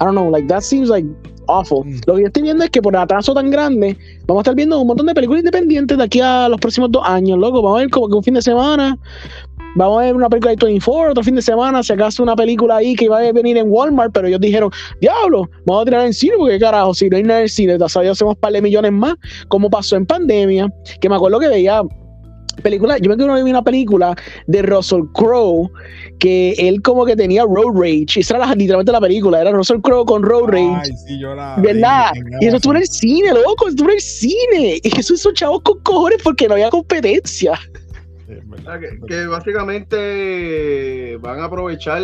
I 0.00 0.04
don't 0.04 0.14
know, 0.14 0.30
like 0.30 0.48
that 0.48 0.62
seems 0.62 0.88
like 0.88 1.06
awful. 1.46 1.84
Mm. 1.84 2.00
Lo 2.06 2.14
que 2.14 2.20
yo 2.22 2.26
estoy 2.26 2.42
viendo 2.42 2.64
es 2.64 2.70
que 2.70 2.82
por 2.82 2.96
atraso 2.96 3.34
tan 3.34 3.50
grande, 3.50 3.96
vamos 4.26 4.40
a 4.40 4.42
estar 4.42 4.54
viendo 4.54 4.80
un 4.80 4.86
montón 4.86 5.06
de 5.06 5.14
películas 5.14 5.40
independientes 5.40 5.96
de 5.96 6.04
aquí 6.04 6.20
a 6.20 6.48
los 6.48 6.60
próximos 6.60 6.90
dos 6.90 7.02
años, 7.06 7.38
loco. 7.38 7.62
Vamos 7.62 7.78
a 7.78 7.80
ver 7.82 7.90
como 7.90 8.08
que 8.08 8.14
un 8.14 8.22
fin 8.22 8.34
de 8.34 8.42
semana. 8.42 8.98
Vamos 9.76 10.00
a 10.00 10.04
ver 10.04 10.14
una 10.14 10.28
película 10.28 10.52
de 10.52 10.64
24, 10.64 11.10
otro 11.10 11.24
fin 11.24 11.34
de 11.34 11.42
semana, 11.42 11.82
si 11.82 11.92
acaso 11.92 12.22
una 12.22 12.36
película 12.36 12.76
ahí 12.76 12.94
que 12.94 13.06
iba 13.06 13.18
a 13.18 13.32
venir 13.32 13.56
en 13.56 13.66
Walmart, 13.68 14.12
pero 14.12 14.28
ellos 14.28 14.38
dijeron, 14.40 14.70
diablo, 15.00 15.50
vamos 15.66 15.82
a 15.82 15.84
tirar 15.86 16.06
en 16.06 16.14
cine, 16.14 16.34
porque 16.38 16.60
carajo, 16.60 16.94
si 16.94 17.10
no 17.10 17.16
hay 17.16 17.24
nada 17.24 17.40
en 17.40 17.48
cine, 17.48 17.76
ya 17.76 17.86
hacemos 17.86 18.22
un 18.22 18.34
par 18.36 18.52
de 18.52 18.62
millones 18.62 18.92
más, 18.92 19.16
como 19.48 19.68
pasó 19.68 19.96
en 19.96 20.06
pandemia, 20.06 20.72
que 21.00 21.08
me 21.08 21.16
acuerdo 21.16 21.40
que 21.40 21.48
veía 21.48 21.82
película, 22.62 22.98
yo 22.98 23.08
me 23.08 23.14
acuerdo 23.14 23.34
que 23.36 23.42
vi 23.44 23.50
una 23.50 23.62
película 23.62 24.14
de 24.46 24.62
Russell 24.62 25.02
Crowe 25.14 25.70
que 26.18 26.52
él 26.58 26.80
como 26.82 27.04
que 27.04 27.16
tenía 27.16 27.44
road 27.44 27.74
rage. 27.74 28.20
Esa 28.20 28.36
era 28.36 28.46
la- 28.46 28.54
literalmente 28.54 28.92
la 28.92 29.00
película, 29.00 29.40
era 29.40 29.50
Russell 29.52 29.80
Crowe 29.80 30.04
con 30.06 30.22
road 30.22 30.48
rage. 30.48 30.80
Ay, 30.84 30.90
sí, 31.06 31.18
yo 31.20 31.34
la 31.34 31.56
¿Verdad? 31.58 32.12
vi 32.14 32.20
Y 32.40 32.46
eso 32.46 32.56
estuvo 32.56 32.74
en 32.74 32.80
el 32.82 32.86
cine, 32.88 33.30
loco, 33.32 33.68
estuvo 33.68 33.88
en 33.88 33.94
el 33.96 34.00
cine. 34.00 34.80
Y 34.82 34.88
eso 35.00 35.14
hizo 35.14 35.32
chavos 35.32 35.60
con 35.62 35.78
cojones 35.80 36.18
porque 36.22 36.46
no 36.48 36.54
había 36.54 36.70
competencia. 36.70 37.58
Que, 38.26 38.98
que 39.06 39.26
básicamente 39.26 41.16
van 41.18 41.40
a 41.40 41.44
aprovechar 41.44 42.02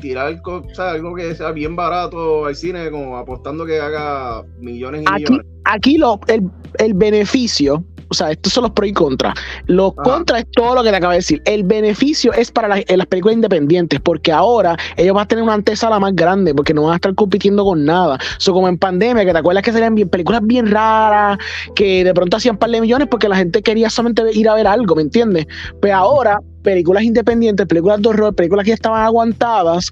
tirar 0.00 0.38
algo 0.78 1.14
que 1.14 1.34
sea 1.34 1.52
bien 1.52 1.74
barato 1.74 2.44
al 2.46 2.54
cine, 2.54 2.90
como 2.90 3.16
apostando 3.16 3.64
que 3.64 3.80
haga 3.80 4.42
millones 4.58 5.02
y 5.02 5.04
Aquí, 5.08 5.22
millones. 5.24 5.46
aquí 5.64 5.96
lo, 5.98 6.20
el, 6.28 6.42
el 6.78 6.94
beneficio, 6.94 7.82
o 8.14 8.16
sea, 8.16 8.30
estos 8.30 8.52
son 8.52 8.62
los 8.62 8.72
pros 8.72 8.88
y 8.88 8.92
contras. 8.92 9.34
Los 9.66 9.92
contras 9.94 10.42
es 10.42 10.46
todo 10.52 10.76
lo 10.76 10.82
que 10.84 10.90
te 10.90 10.96
acabo 10.96 11.10
de 11.10 11.18
decir. 11.18 11.42
El 11.44 11.64
beneficio 11.64 12.32
es 12.32 12.52
para 12.52 12.68
las, 12.68 12.84
las 12.88 13.06
películas 13.06 13.34
independientes, 13.34 14.00
porque 14.00 14.30
ahora 14.30 14.76
ellos 14.96 15.14
van 15.14 15.24
a 15.24 15.28
tener 15.28 15.42
una 15.42 15.54
antesala 15.54 15.98
más 15.98 16.14
grande, 16.14 16.54
porque 16.54 16.72
no 16.72 16.84
van 16.84 16.92
a 16.92 16.96
estar 16.96 17.14
compitiendo 17.14 17.64
con 17.64 17.84
nada. 17.84 18.18
So, 18.38 18.52
como 18.52 18.68
en 18.68 18.78
pandemia, 18.78 19.24
que 19.24 19.32
te 19.32 19.38
acuerdas 19.38 19.64
que 19.64 19.72
salían 19.72 19.96
bien, 19.96 20.08
películas 20.08 20.42
bien 20.44 20.70
raras, 20.70 21.38
que 21.74 22.04
de 22.04 22.14
pronto 22.14 22.36
hacían 22.36 22.56
par 22.56 22.70
de 22.70 22.80
millones 22.80 23.08
porque 23.10 23.28
la 23.28 23.36
gente 23.36 23.62
quería 23.62 23.90
solamente 23.90 24.22
ir 24.32 24.48
a 24.48 24.54
ver 24.54 24.66
algo, 24.66 24.94
¿me 24.94 25.02
entiendes? 25.02 25.46
Pues 25.80 25.92
ahora, 25.92 26.38
películas 26.62 27.04
independientes, 27.04 27.66
películas 27.66 28.00
de 28.02 28.08
horror, 28.08 28.34
películas 28.34 28.64
que 28.64 28.70
ya 28.70 28.74
estaban 28.74 29.04
aguantadas, 29.04 29.90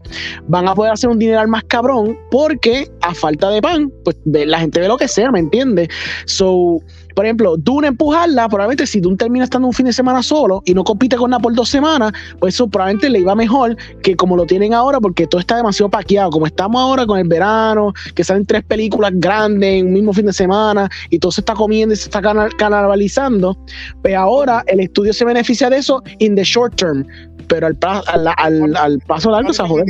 van 0.49 0.67
a 0.67 0.75
poder 0.75 0.93
hacer 0.93 1.11
un 1.11 1.19
dineral 1.19 1.49
más 1.49 1.63
cabrón, 1.65 2.19
porque 2.31 2.91
a 3.03 3.15
falta 3.15 3.51
de 3.51 3.63
pan, 3.63 3.93
pues 4.05 4.17
la 4.25 4.59
gente 4.59 4.81
ve 4.81 4.89
lo 4.89 4.97
que 4.97 5.07
sea, 5.09 5.31
¿me 5.31 5.39
entiendes? 5.39 5.89
So, 6.27 6.81
por 7.15 7.25
ejemplo, 7.25 7.57
Dune 7.57 7.89
empujarla, 7.89 8.49
probablemente 8.49 8.87
si 8.87 9.01
Dune 9.01 9.17
termina 9.17 9.45
estando 9.45 9.69
un 9.69 9.75
fin 9.75 9.87
de 9.87 9.93
semana 9.93 10.23
solo 10.23 10.63
y 10.65 10.75
no 10.75 10.85
compite 10.85 11.17
con 11.17 11.31
nada 11.31 11.41
por 11.43 11.55
dos 11.55 11.69
semanas, 11.69 12.13
pues 12.39 12.55
eso 12.55 12.69
probablemente 12.69 13.09
le 13.11 13.21
iba 13.21 13.35
mejor 13.35 13.77
que 14.03 14.17
como 14.17 14.37
lo 14.37 14.47
tienen 14.47 14.75
ahora, 14.75 15.01
porque 15.01 15.27
todo 15.27 15.41
está 15.41 15.57
demasiado 15.57 15.91
paqueado. 15.91 16.31
Como 16.31 16.47
estamos 16.47 16.81
ahora 16.81 17.07
con 17.07 17.19
el 17.19 17.29
verano, 17.29 17.93
que 18.15 18.25
salen 18.25 18.47
tres 18.47 18.63
películas 18.65 19.13
grandes 19.15 19.81
en 19.81 19.87
un 19.89 19.93
mismo 19.93 20.13
fin 20.13 20.27
de 20.27 20.33
semana 20.33 20.89
y 21.11 21.19
todo 21.19 21.33
se 21.33 21.41
está 21.41 21.55
comiendo 21.55 21.93
y 21.93 21.97
se 21.97 22.05
está 22.05 22.21
canalizando, 22.59 23.57
pues 24.03 24.15
ahora 24.15 24.65
el 24.67 24.81
estudio 24.81 25.13
se 25.13 25.25
beneficia 25.25 25.69
de 25.71 25.79
eso 25.79 26.03
in 26.19 26.35
the 26.35 26.45
short 26.45 26.75
term, 26.77 27.07
pero 27.49 27.67
al, 27.67 27.77
pla- 27.77 28.03
al, 28.07 28.77
al- 28.77 28.99
paso 29.07 29.31
largo 29.31 29.53
se 29.53 29.63
joder. 29.63 29.85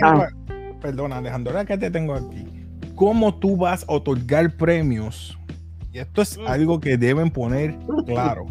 Perdona, 0.80 1.18
Alejandro, 1.18 1.52
ahora 1.52 1.64
que 1.64 1.78
te 1.78 1.90
tengo 1.90 2.14
aquí. 2.14 2.44
¿Cómo 2.96 3.34
tú 3.34 3.56
vas 3.56 3.84
a 3.88 3.92
otorgar 3.92 4.50
premios? 4.56 5.36
Y 5.92 5.98
esto 5.98 6.22
es 6.22 6.38
Mm. 6.38 6.46
algo 6.46 6.80
que 6.80 6.96
deben 6.96 7.30
poner 7.30 7.76
claro. 8.06 8.46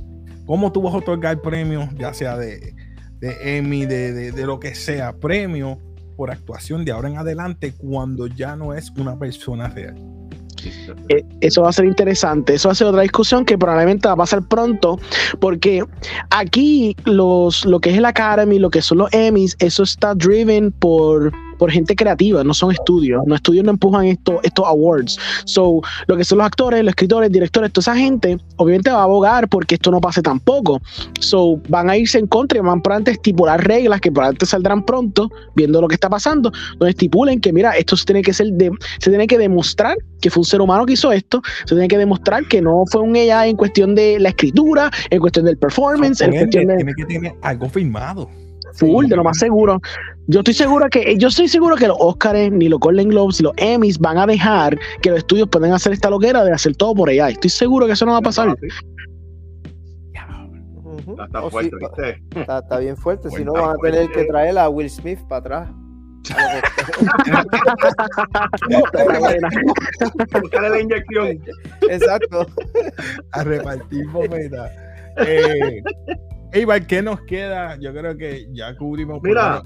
¿Cómo 0.46 0.72
tú 0.72 0.82
vas 0.82 0.94
a 0.94 0.98
otorgar 0.98 1.42
premios, 1.42 1.90
ya 1.98 2.14
sea 2.14 2.38
de, 2.38 2.74
de 3.20 3.58
Emmy, 3.58 3.86
de, 3.86 4.12
de- 4.14 4.32
de 4.32 4.46
lo 4.46 4.60
que 4.60 4.76
sea, 4.76 5.14
premio 5.14 5.78
por 6.18 6.30
actuación 6.32 6.84
de 6.86 6.92
ahora 6.92 7.10
en 7.10 7.18
adelante 7.18 7.74
cuando 7.78 8.28
ya 8.28 8.56
no 8.56 8.74
es 8.74 8.92
una 8.92 9.18
persona 9.18 9.68
real? 9.70 9.96
Eh, 11.10 11.24
Eso 11.40 11.64
va 11.64 11.70
a 11.70 11.74
ser 11.74 11.86
interesante. 11.86 12.54
Eso 12.54 12.68
va 12.70 12.74
a 12.74 12.76
ser 12.76 12.86
otra 12.88 13.02
discusión 13.02 13.46
que 13.46 13.58
probablemente 13.58 14.08
va 14.08 14.14
a 14.14 14.18
pasar 14.18 14.48
pronto, 14.48 15.00
porque 15.40 15.84
aquí 16.30 16.96
los, 17.06 17.66
lo 17.66 17.80
que 17.80 17.90
es 17.92 17.98
el 17.98 18.06
Academy, 18.06 18.60
lo 18.60 18.70
que 18.70 18.82
son 18.84 19.00
los 19.00 19.14
Emmys, 19.14 19.56
eso 19.60 19.82
está 19.84 20.14
driven 20.14 20.72
por, 20.72 21.32
por 21.62 21.70
gente 21.70 21.96
creativa, 21.96 22.44
no 22.44 22.56
son 22.56 22.72
estudios. 22.72 23.22
Los 23.28 23.36
estudios 23.36 23.64
no 23.64 23.70
empujan 23.70 24.06
esto, 24.06 24.40
estos 24.42 24.66
awards. 24.66 25.20
So, 25.46 25.80
lo 26.08 26.18
que 26.18 26.24
son 26.24 26.40
los 26.40 26.48
actores, 26.48 26.84
los 26.84 26.90
escritores, 26.90 27.32
directores, 27.32 27.72
toda 27.72 27.84
esa 27.84 27.96
gente, 27.96 28.40
obviamente 28.56 28.90
va 28.90 29.02
a 29.02 29.04
abogar 29.04 29.48
porque 29.48 29.76
esto 29.76 29.92
no 29.92 30.02
pase 30.02 30.24
tampoco. 30.24 30.82
So, 31.20 31.62
van 31.70 31.92
a 31.92 31.96
irse 31.96 32.18
en 32.18 32.26
contra 32.26 32.58
y 32.58 32.62
van 32.64 32.82
probablemente 32.82 33.12
a 33.12 33.14
estipular 33.14 33.64
reglas 33.64 34.02
que 34.02 34.12
probablemente 34.12 34.48
saldrán 34.48 34.84
pronto, 34.84 35.30
viendo 35.56 35.80
lo 35.80 35.88
que 35.88 35.94
está 35.94 36.10
pasando, 36.10 36.52
donde 36.80 36.90
estipulen 36.90 37.40
que, 37.40 37.54
mira, 37.54 37.78
esto 37.78 37.96
se 37.96 38.06
tiene 38.06 38.24
que 38.24 38.34
ser 38.34 38.48
de, 38.54 38.72
se 38.98 39.12
tiene 39.12 39.28
que 39.28 39.38
demostrar 39.38 39.96
que 40.20 40.32
fue 40.32 40.42
un 40.42 40.46
ser 40.46 40.62
humano 40.62 40.88
que 40.88 40.94
hizo 40.94 41.12
esto, 41.12 41.44
se 41.66 41.76
tiene 41.76 41.88
que 41.88 42.00
demostrar 42.00 42.48
que 42.48 42.60
no 42.60 42.86
fue 42.92 43.02
un 43.02 43.16
AI 43.16 43.52
en 43.52 43.56
cuestión 43.56 43.94
de 43.94 44.20
la 44.20 44.30
escritura, 44.30 44.90
en 45.12 45.20
cuestión 45.20 45.46
del 45.46 45.60
performance, 45.60 46.22
en 46.22 46.32
Por 46.32 46.40
cuestión 46.40 46.66
de 46.66 46.76
Tiene 46.78 46.94
que 46.96 47.06
tener 47.06 47.36
algo 47.44 47.70
firmado. 47.70 48.41
Full, 48.74 49.08
de 49.08 49.16
lo 49.16 49.24
más 49.24 49.38
seguro. 49.38 49.80
Yo 50.28 50.40
estoy 50.40 50.54
seguro 50.54 50.88
que, 50.90 51.18
yo 51.18 51.28
estoy 51.30 51.48
seguro 51.48 51.76
que 51.76 51.88
los 51.88 51.98
Oscars, 52.00 52.52
ni 52.52 52.70
los 52.70 52.80
Golden 52.80 53.10
Globes, 53.10 53.40
ni 53.42 53.46
los 53.46 53.54
Emmys 53.58 53.98
van 54.00 54.18
a 54.18 54.26
dejar 54.26 54.78
que 55.02 55.10
los 55.10 55.20
estudios 55.20 55.48
puedan 55.50 55.74
hacer 55.74 55.94
esta 55.94 56.10
loquera 56.10 56.44
de 56.44 56.52
hacer 56.54 56.76
todo 56.76 56.94
por 56.96 57.10
AI. 57.10 57.34
Estoy 57.34 57.50
seguro 57.50 57.86
que 57.88 57.94
eso 57.94 58.06
no 58.06 58.12
va 58.14 58.20
a 58.20 58.22
pasar. 58.22 58.50
Ujú. 58.50 58.58
Está, 61.24 61.42
Oh, 61.44 61.50
fuerte, 61.50 61.76
está, 62.36 62.60
está 62.60 62.78
bien 62.80 62.96
fuerte. 62.98 63.30
Si 63.32 63.44
no, 63.44 63.54
van 63.54 63.72
a 63.72 63.76
tener 63.82 64.04
fuerte. 64.06 64.22
que 64.22 64.26
traer 64.26 64.58
a 64.58 64.70
Will 64.70 64.90
Smith 64.90 65.20
para 65.28 65.40
atrás. 65.40 65.70
Buscarle 70.42 70.70
la 70.70 70.80
inyección. 70.80 71.40
Exacto. 71.90 72.46
a 73.32 73.44
repartir 73.44 74.08
bofetas. 74.10 74.72
Eh, 75.18 75.82
Eibar, 76.54 76.86
¿qué 76.86 77.02
nos 77.02 77.22
queda? 77.22 77.78
Yo 77.80 77.94
creo 77.94 78.18
que 78.18 78.46
ya 78.52 78.76
cubrimos. 78.76 79.22
Mira, 79.24 79.62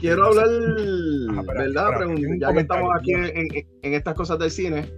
Quiero 0.00 0.26
hablar, 0.26 0.46
Ajá, 0.46 1.40
espera, 1.40 1.60
¿verdad? 1.62 1.84
espera, 1.92 1.98
Pregun- 2.06 2.26
un 2.30 2.40
ya 2.40 2.52
que 2.52 2.60
estamos 2.60 2.90
aquí 2.98 3.12
en, 3.12 3.24
en- 3.24 3.66
en 3.82 3.94
estas 3.94 4.14
cosas 4.14 4.38
del 4.38 4.50
cine. 4.50 4.90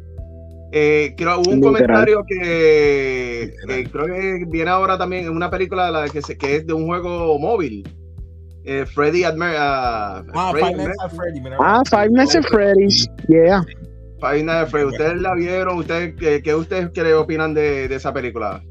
Eh, 0.73 1.15
hubo 1.19 1.31
un 1.51 1.57
Literal. 1.57 1.61
comentario 1.61 2.25
que, 2.29 3.53
creo 3.91 4.07
que 4.07 4.45
viene 4.49 4.71
ahora 4.71 4.97
también 4.99 5.25
en 5.27 5.31
una 5.31 5.51
película 5.51 5.91
la 5.91 6.09
que, 6.09 6.23
se, 6.23 6.37
que 6.37 6.57
es 6.57 6.67
de 6.67 6.73
un 6.75 6.87
juego 6.87 7.39
móvil. 7.39 7.89
Eh, 8.65 8.85
Freddy 8.87 9.25
Admer, 9.25 9.55
ah, 9.59 10.23
Ah, 10.35 10.51
Freddy 10.53 10.67
Five 10.75 10.77
Nights 10.85 11.03
at 11.03 11.11
Freddy. 11.11 11.41
Ah, 11.59 11.83
Five 11.89 12.11
Nights 12.11 12.37
at 12.37 12.45
Freddy's. 12.45 13.09
Yeah. 13.29 13.63
Five 14.21 14.43
Nights 14.45 14.63
at 14.65 14.69
Freddy. 14.69 14.87
¿Ustedes 14.89 15.21
la 15.23 15.35
vieron? 15.35 15.79
¿Ustedes, 15.79 16.15
qué, 16.19 16.43
qué 16.43 16.55
ustedes 16.55 16.91
qué 16.91 17.15
opinan 17.15 17.55
de, 17.55 17.89
de 17.89 17.95
esa 17.95 18.13
película? 18.13 18.63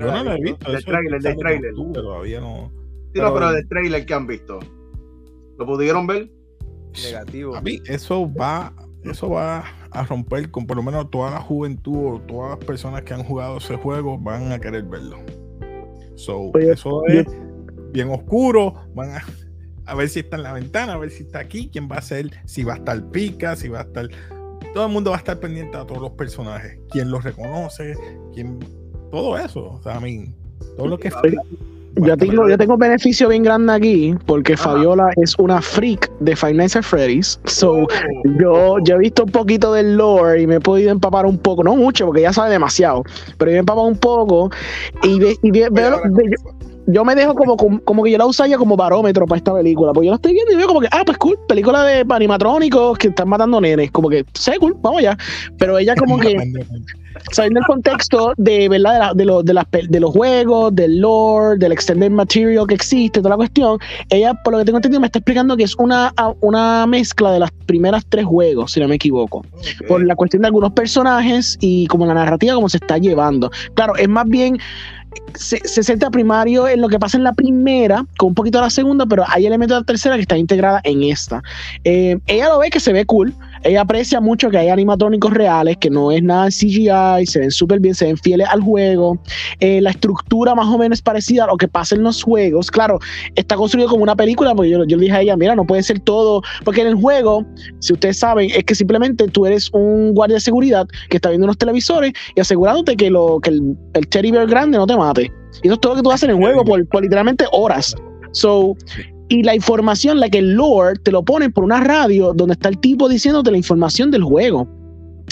Yo 0.00 0.06
no 0.12 0.24
la 0.24 0.36
he 0.36 0.40
visto. 0.42 0.66
Del 0.70 0.76
eso 0.80 0.90
tráiler, 0.90 1.20
del 1.22 1.36
octubre, 1.78 1.92
Todavía 2.02 2.40
no. 2.40 2.72
Sí, 3.12 3.20
no, 3.20 3.24
Pero- 3.24 3.34
pero 3.34 3.52
del 3.52 3.68
trailer 3.68 4.06
que 4.06 4.14
han 4.14 4.26
visto. 4.26 4.58
¿Lo 5.58 5.66
pudieron 5.66 6.06
ver? 6.06 6.30
Negativo. 7.04 7.56
A 7.56 7.60
mí, 7.60 7.80
eso 7.86 8.32
va, 8.32 8.72
eso 9.04 9.30
va 9.30 9.64
a 9.90 10.04
romper 10.04 10.50
con 10.50 10.66
por 10.66 10.76
lo 10.76 10.82
menos 10.82 11.10
toda 11.10 11.30
la 11.30 11.40
juventud 11.40 12.14
o 12.16 12.20
todas 12.20 12.56
las 12.58 12.66
personas 12.66 13.02
que 13.02 13.14
han 13.14 13.22
jugado 13.22 13.58
ese 13.58 13.76
juego 13.76 14.18
van 14.18 14.50
a 14.52 14.58
querer 14.58 14.82
verlo. 14.84 15.18
So, 16.16 16.50
Oye, 16.54 16.72
eso 16.72 17.04
es 17.06 17.26
bien 17.92 18.10
oscuro. 18.10 18.74
Van 18.94 19.10
a, 19.10 19.24
a 19.86 19.94
ver 19.94 20.08
si 20.08 20.20
está 20.20 20.36
en 20.36 20.42
la 20.44 20.52
ventana, 20.52 20.94
a 20.94 20.98
ver 20.98 21.10
si 21.10 21.22
está 21.24 21.40
aquí, 21.40 21.68
quién 21.72 21.88
va 21.90 21.96
a 21.96 22.02
ser, 22.02 22.30
si 22.46 22.64
va 22.64 22.74
a 22.74 22.76
estar 22.76 23.10
pica, 23.10 23.54
si 23.56 23.68
va 23.68 23.80
a 23.80 23.82
estar. 23.82 24.08
Todo 24.72 24.86
el 24.86 24.92
mundo 24.92 25.10
va 25.10 25.16
a 25.16 25.20
estar 25.20 25.38
pendiente 25.38 25.76
a 25.76 25.84
todos 25.86 26.00
los 26.02 26.10
personajes, 26.12 26.78
quién 26.90 27.10
los 27.10 27.22
reconoce, 27.22 27.94
quién. 28.32 28.58
Todo 29.14 29.38
eso. 29.38 29.60
O 29.78 29.80
sea, 29.82 29.96
a 29.96 30.00
mí, 30.00 30.26
todo 30.76 30.88
lo 30.88 30.98
que 30.98 31.08
es. 31.08 31.14
Oye, 31.22 31.36
Yo 31.96 32.16
tengo, 32.16 32.48
yo 32.48 32.58
tengo 32.58 32.72
un 32.74 32.80
beneficio 32.80 33.28
bien 33.28 33.44
grande 33.44 33.72
aquí, 33.72 34.14
porque. 34.26 34.56
Fabiola 34.56 35.10
es 35.16 35.38
una 35.38 35.62
freak 35.62 36.10
de 36.18 36.34
Five 36.34 36.54
Nights 36.54 36.74
at 36.74 36.82
Freddy's. 36.82 37.38
So, 37.44 37.82
Oh, 37.84 37.86
Yo, 38.40 38.78
yo 38.82 38.96
he 38.96 38.98
visto 38.98 39.22
un 39.22 39.30
poquito 39.30 39.72
del 39.72 39.96
lore 39.96 40.42
y 40.42 40.46
me 40.48 40.56
he 40.56 40.60
podido 40.60 40.90
empapar 40.90 41.24
un 41.26 41.38
poco, 41.38 41.62
no 41.62 41.76
mucho, 41.76 42.06
porque 42.06 42.22
ya 42.22 42.32
sabe 42.32 42.50
demasiado, 42.50 43.04
pero 43.38 43.52
yo 43.52 43.58
he 43.58 43.60
empapado 43.60 43.86
un 43.86 43.96
poco 43.98 44.50
y, 45.04 45.20
ve- 45.20 45.36
y 45.42 45.50
ve- 45.52 45.68
veo, 45.70 46.00
ve- 46.10 46.34
yo, 46.86 47.04
me 47.04 47.14
dejo 47.14 47.34
como, 47.34 47.56
como, 47.56 47.80
como 47.80 48.02
que 48.02 48.10
yo 48.10 48.18
la 48.18 48.26
usaría 48.26 48.56
como 48.58 48.76
barómetro 48.76 49.26
para 49.26 49.38
esta 49.38 49.54
película, 49.54 49.92
porque 49.92 50.06
yo 50.06 50.12
la 50.12 50.16
estoy 50.16 50.32
viendo 50.32 50.52
y 50.52 50.56
veo 50.56 50.66
como 50.66 50.80
que, 50.80 50.88
ah, 50.90 51.02
pues 51.04 51.18
cool, 51.18 51.38
película 51.48 51.82
de 51.84 52.04
animatrónicos 52.08 52.98
que 52.98 53.08
están 53.08 53.28
matando 53.28 53.60
nenes, 53.60 53.90
como 53.90 54.08
que, 54.08 54.24
sé, 54.34 54.58
cool, 54.58 54.76
vamos 54.80 55.00
allá, 55.00 55.16
pero 55.58 55.78
ella 55.78 55.94
como 55.98 56.18
que, 56.18 56.36
sabiendo 57.30 57.60
el 57.60 57.66
contexto 57.66 58.32
de 58.36 58.68
verdad 58.68 58.92
de, 58.92 58.98
la- 58.98 59.14
de, 59.14 59.24
los- 59.24 59.44
de, 59.44 59.54
las 59.54 59.64
de 59.70 60.00
los 60.00 60.10
juegos, 60.12 60.74
del 60.74 60.98
lore, 61.00 61.58
del 61.58 61.72
extended 61.72 62.10
material 62.10 62.66
que 62.66 62.74
existe, 62.74 63.20
toda 63.20 63.30
la 63.30 63.36
cuestión, 63.36 63.78
ella, 64.10 64.34
por 64.44 64.52
lo 64.52 64.58
que 64.58 64.64
tengo 64.66 64.78
entendido, 64.78 65.00
me 65.00 65.06
está 65.06 65.20
explicando 65.20 65.56
que 65.56 65.64
es 65.64 65.74
una, 65.76 66.12
una 66.40 66.86
mezcla 66.86 67.32
de 67.32 67.38
las 67.40 67.50
primeras 67.66 68.04
tres 68.08 68.24
juegos, 68.26 68.72
si 68.72 68.80
no 68.80 68.88
me 68.88 68.96
equivoco 68.96 69.44
por 69.88 70.04
la 70.04 70.14
cuestión 70.16 70.42
de 70.42 70.48
algunos 70.48 70.72
personajes 70.72 71.56
y 71.60 71.86
como 71.86 72.04
la 72.06 72.14
narrativa 72.14 72.54
como 72.54 72.68
se 72.68 72.76
está 72.78 72.98
llevando. 72.98 73.50
Claro, 73.74 73.96
es 73.96 74.08
más 74.08 74.26
bien 74.28 74.58
se, 75.34 75.58
se 75.66 75.82
centra 75.82 76.10
primario 76.10 76.68
en 76.68 76.80
lo 76.80 76.88
que 76.88 76.98
pasa 76.98 77.16
en 77.16 77.24
la 77.24 77.32
primera, 77.32 78.04
con 78.16 78.28
un 78.28 78.34
poquito 78.34 78.58
de 78.58 78.64
la 78.64 78.70
segunda, 78.70 79.06
pero 79.06 79.24
hay 79.28 79.46
elementos 79.46 79.76
de 79.76 79.80
la 79.80 79.86
tercera 79.86 80.14
que 80.16 80.22
están 80.22 80.38
integradas 80.38 80.82
en 80.84 81.02
esta. 81.02 81.42
Eh, 81.84 82.18
ella 82.26 82.48
lo 82.48 82.58
ve 82.58 82.70
que 82.70 82.80
se 82.80 82.92
ve 82.92 83.04
cool, 83.04 83.34
ella 83.64 83.80
aprecia 83.80 84.20
mucho 84.20 84.50
que 84.50 84.58
hay 84.58 84.68
animatrónicos 84.68 85.32
reales, 85.32 85.78
que 85.78 85.90
no 85.90 86.12
es 86.12 86.22
nada 86.22 86.48
CGI, 86.48 87.26
se 87.26 87.40
ven 87.40 87.50
súper 87.50 87.80
bien, 87.80 87.94
se 87.94 88.04
ven 88.04 88.16
fieles 88.18 88.46
al 88.50 88.60
juego. 88.60 89.18
Eh, 89.60 89.80
la 89.80 89.90
estructura 89.90 90.54
más 90.54 90.66
o 90.66 90.78
menos 90.78 90.98
es 90.98 91.02
parecida 91.02 91.44
a 91.44 91.46
lo 91.46 91.56
que 91.56 91.66
pasa 91.66 91.94
en 91.94 92.02
los 92.02 92.22
juegos. 92.22 92.70
Claro, 92.70 92.98
está 93.34 93.56
construido 93.56 93.88
como 93.88 94.02
una 94.02 94.14
película, 94.14 94.54
porque 94.54 94.70
yo, 94.70 94.84
yo 94.84 94.96
le 94.96 95.04
dije 95.04 95.16
a 95.16 95.20
ella, 95.22 95.36
mira, 95.36 95.56
no 95.56 95.64
puede 95.64 95.82
ser 95.82 95.98
todo, 96.00 96.42
porque 96.64 96.82
en 96.82 96.88
el 96.88 96.94
juego, 96.94 97.44
si 97.80 97.94
ustedes 97.94 98.18
saben, 98.18 98.50
es 98.50 98.64
que 98.64 98.74
simplemente 98.74 99.26
tú 99.28 99.46
eres 99.46 99.70
un 99.72 100.12
guardia 100.12 100.34
de 100.34 100.40
seguridad 100.40 100.86
que 101.08 101.16
está 101.16 101.30
viendo 101.30 101.46
unos 101.46 101.58
televisores 101.58 102.12
y 102.34 102.40
asegurándote 102.40 102.96
que, 102.96 103.10
lo, 103.10 103.40
que 103.40 103.50
el, 103.50 103.76
el 103.94 104.08
teddy 104.08 104.30
bear 104.30 104.46
grande 104.46 104.76
no 104.76 104.86
te 104.86 104.96
mate. 104.96 105.32
Y 105.62 105.68
eso 105.68 105.74
es 105.74 105.80
todo 105.80 105.92
lo 105.92 105.96
que 105.96 106.02
tú 106.02 106.10
haces 106.10 106.24
en 106.24 106.30
el 106.30 106.36
juego 106.36 106.64
por, 106.64 106.86
por 106.88 107.02
literalmente 107.02 107.46
horas. 107.52 107.94
So, 108.32 108.76
y 109.28 109.42
la 109.42 109.54
información, 109.54 110.20
la 110.20 110.28
que 110.28 110.38
el 110.38 110.54
lore 110.54 110.98
te 111.02 111.10
lo 111.10 111.24
ponen 111.24 111.52
por 111.52 111.64
una 111.64 111.80
radio 111.80 112.32
donde 112.34 112.54
está 112.54 112.68
el 112.68 112.78
tipo 112.78 113.08
diciéndote 113.08 113.50
la 113.50 113.56
información 113.56 114.10
del 114.10 114.22
juego. 114.22 114.68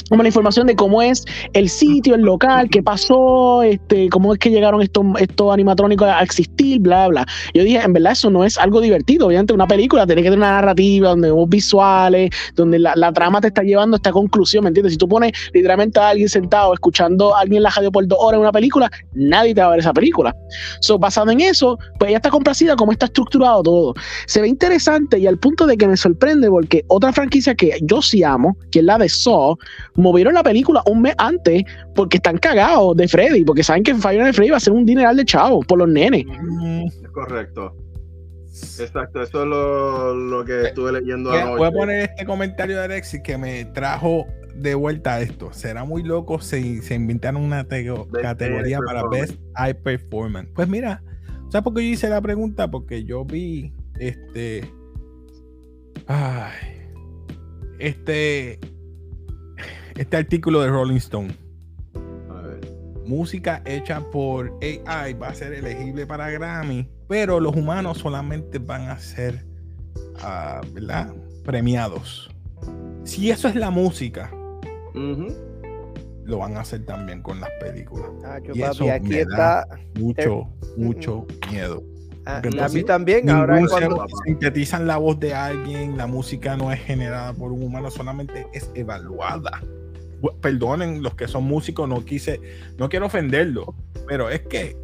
Como 0.09 0.23
la 0.23 0.29
información 0.29 0.67
de 0.67 0.77
cómo 0.77 1.01
es 1.01 1.25
el 1.53 1.69
sitio, 1.69 2.15
el 2.15 2.23
local, 2.23 2.69
qué 2.71 2.83
pasó, 2.83 3.63
este, 3.63 4.09
cómo 4.11 4.33
es 4.33 4.39
que 4.39 4.51
llegaron 4.51 4.83
estos, 4.83 5.05
estos 5.19 5.53
animatrónicos 5.53 6.07
a 6.09 6.23
existir, 6.23 6.81
bla, 6.81 7.09
bla. 7.09 7.27
Yo 7.55 7.65
dije, 7.65 7.81
en 7.81 7.93
verdad, 7.93 8.13
eso 8.13 8.31
no 8.31 8.45
es 8.45 8.59
algo 8.59 8.81
divertido. 8.81 9.27
Obviamente, 9.27 9.53
una 9.55 9.67
película 9.67 10.07
tiene 10.07 10.23
que 10.23 10.29
tener 10.29 10.39
una 10.39 10.53
narrativa 10.53 11.11
donde 11.11 11.31
vemos 11.31 11.49
visuales, 11.49 12.31
donde 12.55 12.79
la, 12.79 12.95
la 12.97 13.13
trama 13.13 13.41
te 13.41 13.49
está 13.49 13.63
llevando 13.63 13.95
a 13.95 13.99
esta 13.99 14.13
conclusión, 14.13 14.65
¿me 14.65 14.69
entiendes? 14.69 14.93
Si 14.93 14.99
tú 14.99 15.09
pones 15.09 15.33
literalmente 15.53 15.99
a 15.99 16.11
alguien 16.11 16.29
sentado 16.29 16.75
escuchando 16.75 17.35
a 17.35 17.41
alguien 17.41 17.59
en 17.59 17.63
la 17.65 17.71
radio 17.71 17.91
por 17.91 18.07
dos 18.07 18.19
horas 18.21 18.37
en 18.37 18.43
una 18.43 18.53
película, 18.53 18.91
nadie 19.15 19.55
te 19.55 19.61
va 19.61 19.69
a 19.69 19.71
ver 19.71 19.81
esa 19.81 19.93
película. 19.93 20.35
So, 20.81 20.99
basado 20.99 21.31
en 21.31 21.41
eso, 21.41 21.79
pues 21.99 22.11
ella 22.11 22.19
está 22.19 22.31
complacida 22.31 22.77
cómo 22.77 22.93
está 22.93 23.07
estructurado 23.07 23.63
todo. 23.63 23.95
Se 24.27 24.41
ve 24.41 24.49
interesante 24.49 25.19
y 25.19 25.27
al 25.27 25.39
punto 25.39 25.67
de 25.67 25.77
que 25.77 25.87
me 25.87 25.97
sorprende 25.97 26.49
porque 26.49 26.85
otra 26.89 27.13
franquicia 27.13 27.55
que 27.55 27.79
yo 27.83 28.03
sí 28.03 28.23
amo, 28.23 28.57
que 28.71 28.81
es 28.81 28.85
la 28.85 28.99
de 28.99 29.09
Saw, 29.09 29.57
movieron 29.95 30.35
la 30.35 30.43
película 30.43 30.83
un 30.87 31.03
mes 31.03 31.15
antes 31.19 31.63
porque 31.95 32.17
están 32.19 32.39
cagados 32.39 32.97
de 32.97 33.09
Freddy, 33.09 33.45
porque 33.45 33.63
saben 33.63 33.83
que 33.83 33.93
Nights 33.93 34.05
at 34.29 34.33
Freddy 34.35 34.51
va 34.51 34.57
a 34.57 34.61
ser 34.61 34.73
un 34.73 34.85
dineral 34.87 35.17
de 35.17 35.25
chavo 35.25 35.61
por 35.61 35.79
los 35.79 35.89
nenes. 35.89 36.25
Es 37.03 37.09
correcto. 37.11 37.77
Exacto, 38.79 39.23
eso 39.23 39.43
es 39.43 39.49
lo, 39.49 40.15
lo 40.15 40.45
que 40.45 40.63
estuve 40.67 40.93
leyendo 40.93 41.31
Voy 41.31 41.39
a, 41.39 41.43
anoche. 41.43 41.59
voy 41.59 41.69
a 41.69 41.71
poner 41.73 42.01
este 42.11 42.27
comentario 42.27 42.77
de 42.77 42.85
Alexis 42.85 43.21
que 43.23 43.39
me 43.39 43.65
trajo 43.65 44.27
de 44.55 44.75
vuelta 44.75 45.15
a 45.15 45.21
esto. 45.23 45.53
Será 45.53 45.85
muy 45.85 46.03
loco 46.03 46.39
si 46.41 46.83
se 46.83 46.95
inventaron 46.95 47.43
una 47.43 47.67
tego- 47.67 48.07
Best 48.11 48.23
categoría 48.23 48.79
para 48.85 49.09
Best 49.09 49.39
High 49.57 49.83
Performance. 49.83 50.51
Pues 50.55 50.69
mira, 50.69 51.03
¿sabes 51.49 51.65
por 51.65 51.73
qué 51.75 51.83
yo 51.87 51.93
hice 51.95 52.11
la 52.11 52.21
pregunta? 52.21 52.71
Porque 52.71 53.05
yo 53.05 53.25
vi 53.25 53.73
este. 53.99 54.71
Ay. 56.07 56.53
Este. 57.79 58.59
Este 59.97 60.17
artículo 60.17 60.61
de 60.63 60.69
Rolling 60.69 60.97
Stone. 60.97 61.37
A 62.31 62.41
ver. 62.43 62.61
Música 63.07 63.63
hecha 63.65 64.01
por 64.11 64.59
AI 64.63 65.13
va 65.15 65.29
a 65.29 65.35
ser 65.35 65.53
elegible 65.53 66.07
para 66.07 66.31
Grammy, 66.31 66.89
pero 67.09 67.41
los 67.41 67.55
humanos 67.55 67.99
solamente 67.99 68.59
van 68.59 68.89
a 68.89 68.99
ser, 68.99 69.45
ah, 70.21 70.61
¿verdad? 70.73 71.13
Premiados. 71.45 72.31
Si 73.05 73.31
eso 73.31 73.49
es 73.49 73.57
la 73.57 73.71
música, 73.71 74.31
lo 76.25 76.39
van 76.39 76.57
a 76.57 76.61
hacer 76.61 76.85
también 76.87 77.21
con 77.23 77.41
las 77.41 77.51
películas. 77.61 78.09
Ah, 78.25 78.39
yo, 78.43 78.55
Y 78.55 78.61
papi, 78.61 78.73
eso 78.73 78.93
aquí 78.93 79.09
me 79.09 79.21
está. 79.21 79.67
Mucho, 79.99 80.49
mucho 80.77 81.27
miedo. 81.51 81.83
ah, 82.25 82.41
a 82.61 82.69
mí 82.69 82.83
también. 82.85 83.29
Ahora 83.29 83.61
es 83.61 83.69
cuando. 83.69 84.07
sintetizan 84.25 84.87
la 84.87 84.97
voz 84.99 85.19
de 85.19 85.35
alguien, 85.35 85.97
la 85.97 86.07
música 86.07 86.57
no 86.57 86.73
es 86.73 86.81
generada 86.81 87.33
por 87.35 87.53
un 87.53 87.63
humano, 87.65 87.91
solamente 87.91 88.47
es 88.53 88.71
evaluada. 88.75 89.61
Perdonen 90.41 91.03
los 91.03 91.15
que 91.15 91.27
son 91.29 91.45
músicos, 91.45 91.89
no 91.89 92.05
quise, 92.05 92.41
no 92.79 92.89
quiero 92.89 93.07
ofenderlo, 93.07 93.75
pero 94.07 94.31
es 94.31 94.41
que 94.43 94.77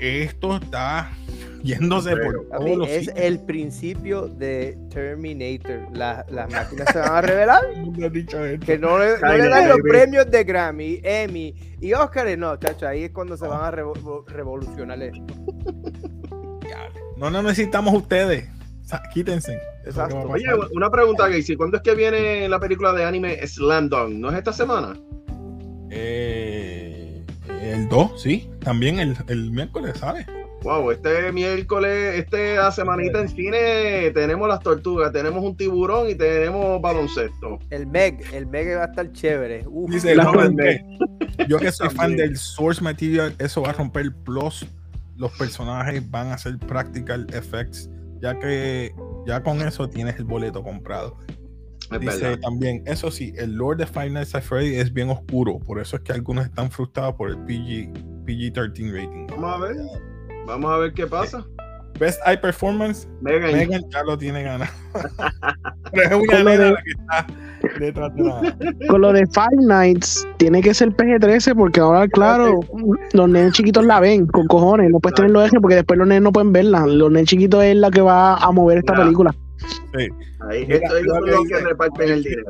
esto 0.00 0.56
está 0.56 1.10
yéndose 1.62 2.16
por 2.16 2.48
Papi, 2.48 2.64
todos 2.64 2.78
los 2.78 2.88
es 2.88 3.06
sitios. 3.06 3.18
el 3.18 3.40
principio 3.40 4.28
de 4.28 4.78
Terminator. 4.90 5.88
La- 5.96 6.24
las 6.30 6.50
máquinas 6.52 6.86
se 6.92 6.98
van 7.00 7.12
a 7.16 7.20
revelar. 7.20 7.62
Que 8.64 8.78
no 8.78 8.98
le, 8.98 9.18
no 9.18 9.26
Ay, 9.28 9.42
le 9.42 9.48
dan 9.48 9.68
los 9.68 9.78
premios 9.80 10.30
de 10.30 10.44
Grammy, 10.44 11.00
Emmy 11.02 11.54
y 11.80 11.92
Oscar. 11.94 12.38
No, 12.38 12.56
chacho, 12.58 12.86
ahí 12.86 13.04
es 13.04 13.10
cuando 13.10 13.36
se 13.36 13.46
van 13.46 13.62
a 13.64 13.70
revo- 13.76 14.24
revolucionar 14.26 15.02
esto. 15.02 15.22
No, 17.16 17.30
no 17.30 17.42
necesitamos 17.42 17.92
ustedes. 17.94 18.48
Quítense. 19.12 19.58
Exacto. 19.84 20.20
Oye, 20.20 20.46
una 20.72 20.90
pregunta, 20.90 21.28
Casey. 21.28 21.56
¿Cuándo 21.56 21.76
es 21.78 21.82
que 21.82 21.94
viene 21.94 22.48
la 22.48 22.58
película 22.58 22.92
de 22.92 23.04
anime 23.04 23.46
Slam 23.46 23.88
Dunk? 23.88 24.14
¿No 24.14 24.30
es 24.30 24.36
esta 24.36 24.52
semana? 24.52 24.98
Eh, 25.90 27.22
el 27.62 27.88
2, 27.88 28.22
sí. 28.22 28.50
También 28.60 28.98
el, 28.98 29.16
el 29.28 29.50
miércoles, 29.50 29.98
¿sabes? 29.98 30.26
Wow, 30.62 30.90
este 30.90 31.30
miércoles, 31.30 32.18
esta 32.18 32.72
semanita 32.72 33.20
en 33.20 33.28
cine 33.28 34.10
tenemos 34.12 34.48
las 34.48 34.58
tortugas, 34.58 35.12
tenemos 35.12 35.44
un 35.44 35.56
tiburón 35.56 36.10
y 36.10 36.16
tenemos 36.16 36.80
baloncesto. 36.82 37.60
El 37.70 37.86
Meg, 37.86 38.20
el 38.34 38.46
Meg 38.48 38.76
va 38.76 38.82
a 38.82 38.86
estar 38.86 39.12
chévere. 39.12 39.64
Uf. 39.68 39.88
Dice 39.90 40.16
Lauren 40.16 40.56
Meg. 40.56 40.84
yo 41.48 41.58
que 41.58 41.70
soy 41.70 41.90
fan 41.90 42.16
del 42.16 42.36
source 42.36 42.82
material, 42.82 43.34
eso 43.38 43.62
va 43.62 43.70
a 43.70 43.72
romper 43.74 44.12
plus. 44.24 44.66
Los 45.16 45.30
personajes 45.38 46.08
van 46.10 46.28
a 46.28 46.34
hacer 46.34 46.58
practical 46.58 47.26
effects, 47.32 47.88
ya 48.20 48.38
que 48.38 48.94
ya 49.26 49.42
con 49.42 49.60
eso 49.60 49.88
tienes 49.88 50.16
el 50.16 50.24
boleto 50.24 50.62
comprado. 50.62 51.16
Es 51.90 52.00
Dice 52.00 52.20
verdad. 52.20 52.40
también, 52.40 52.82
eso 52.86 53.10
sí, 53.10 53.32
el 53.36 53.54
Lord 53.54 53.78
de 53.78 53.86
Five 53.86 54.10
Nights 54.10 54.34
at 54.34 54.42
Freddy 54.42 54.76
es 54.76 54.92
bien 54.92 55.08
oscuro, 55.08 55.58
por 55.58 55.80
eso 55.80 55.96
es 55.96 56.02
que 56.02 56.12
algunos 56.12 56.44
están 56.44 56.70
frustrados 56.70 57.14
por 57.14 57.30
el 57.30 57.38
PG, 57.38 58.24
PG-13 58.26 58.92
rating. 58.92 59.26
Vamos 59.28 59.54
a 59.54 59.58
ver. 59.58 59.76
Vamos 60.46 60.70
a 60.70 60.76
ver 60.78 60.92
qué 60.92 61.06
pasa. 61.06 61.46
Best 61.98 62.20
Eye 62.26 62.38
Performance, 62.38 63.08
Megan, 63.20 63.52
Megan 63.52 63.82
ya 63.90 64.02
lo 64.02 64.16
tiene 64.16 64.42
ganado. 64.42 64.70
Pero 65.92 66.16
es 66.16 66.28
una 66.28 66.44
nena 66.44 66.70
la 66.72 66.82
que 66.82 66.90
está 66.90 67.26
detrás 67.80 68.14
de 68.14 68.22
la... 68.22 68.56
Con 68.88 69.00
lo 69.00 69.12
de 69.12 69.26
Five 69.26 69.66
Nights, 69.66 70.26
tiene 70.38 70.60
que 70.62 70.72
ser 70.74 70.90
PG-13 70.90 71.54
porque 71.56 71.80
ahora, 71.80 72.06
claro, 72.08 72.60
los 73.12 73.28
nenes 73.28 73.52
chiquitos 73.52 73.84
la 73.84 74.00
ven 74.00 74.26
con 74.26 74.46
cojones. 74.46 74.90
No 74.90 75.00
puedes 75.00 75.14
tenerlo 75.16 75.42
eje 75.44 75.60
porque 75.60 75.76
después 75.76 75.98
los 75.98 76.06
nenes 76.08 76.22
no 76.22 76.32
pueden 76.32 76.52
verla. 76.52 76.86
Los 76.86 77.10
nenes 77.10 77.28
chiquitos 77.28 77.62
es 77.64 77.76
la 77.76 77.90
que 77.90 78.00
va 78.00 78.36
a 78.36 78.50
mover 78.52 78.78
esta 78.78 78.94
Ya. 78.96 79.02
película. 79.04 79.34
ahí, 80.48 80.66
Mira, 80.66 80.76
esto 80.76 80.96
es 80.98 81.04
lo 81.04 81.20
lo 81.20 81.42
que 81.44 81.58
reparten 81.60 82.08
el 82.10 82.22
dinero. 82.22 82.44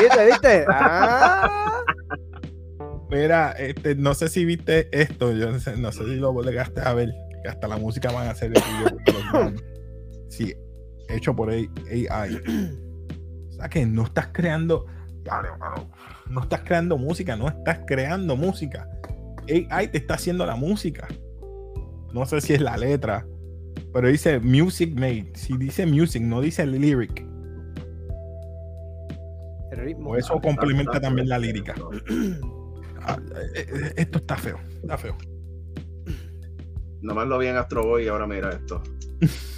¿Viste, 0.00 0.26
viste? 0.26 0.64
Ah. 0.68 1.80
Mira, 3.10 3.52
este, 3.52 3.94
no 3.94 4.14
sé 4.14 4.28
si 4.28 4.44
viste 4.44 4.88
esto, 4.90 5.32
yo 5.32 5.52
no 5.52 5.60
sé, 5.60 5.76
no 5.76 5.92
sé 5.92 6.04
si 6.04 6.16
lo 6.16 6.32
llegaste 6.42 6.80
a 6.80 6.92
ver, 6.92 7.10
que 7.42 7.48
hasta 7.48 7.68
la 7.68 7.76
música 7.76 8.10
van 8.10 8.26
a 8.26 8.30
hacer 8.30 8.52
el 8.54 8.62
video 8.62 9.50
de. 9.52 9.60
Sí, 10.28 10.52
hecho 11.08 11.36
por 11.36 11.50
AI. 11.50 11.68
O 13.56 13.58
sea 13.60 13.70
que 13.70 13.86
no 13.86 14.02
estás 14.04 14.28
creando, 14.32 14.86
no 16.28 16.42
estás 16.42 16.60
creando 16.60 16.98
música, 16.98 17.36
no 17.36 17.48
estás 17.48 17.80
creando 17.86 18.36
música. 18.36 18.86
AI 19.48 19.88
te 19.88 19.96
está 19.96 20.14
haciendo 20.14 20.44
la 20.44 20.56
música. 20.56 21.08
No 22.12 22.26
sé 22.26 22.42
si 22.42 22.52
es 22.52 22.60
la 22.60 22.76
letra, 22.76 23.26
pero 23.94 24.08
dice 24.08 24.40
music 24.40 24.94
made. 24.94 25.32
Si 25.34 25.56
dice 25.56 25.86
music, 25.86 26.22
no 26.22 26.42
dice 26.42 26.66
lyric. 26.66 27.24
El 29.70 29.78
ritmo. 29.78 30.10
O 30.10 30.16
eso 30.16 30.38
complementa 30.38 31.00
también 31.00 31.30
la 31.30 31.38
lírica. 31.38 31.74
Ah, 33.00 33.18
eh, 33.54 33.66
eh, 33.68 33.92
Esto 33.96 34.18
está 34.18 34.36
feo, 34.36 34.60
está 34.82 34.98
feo. 34.98 35.16
Nomás 37.00 37.26
lo 37.26 37.38
vi 37.38 37.46
en 37.46 37.56
Astro 37.56 37.84
Boy 37.84 38.04
y 38.04 38.08
ahora 38.08 38.26
mira 38.26 38.50
esto. 38.50 38.82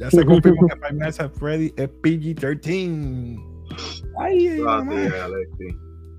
Ya 0.00 0.10
se 0.10 0.24
confirmó 0.24 0.66
que 0.66 0.74
Five 0.76 0.92
Nights 0.94 1.20
at 1.20 1.30
Freddy 1.32 1.72
es 1.76 1.88
PG-13. 2.02 3.46
Ay, 4.18 4.48
ay, 4.48 4.60
Ah, 4.66 4.82
sí. 5.58 5.66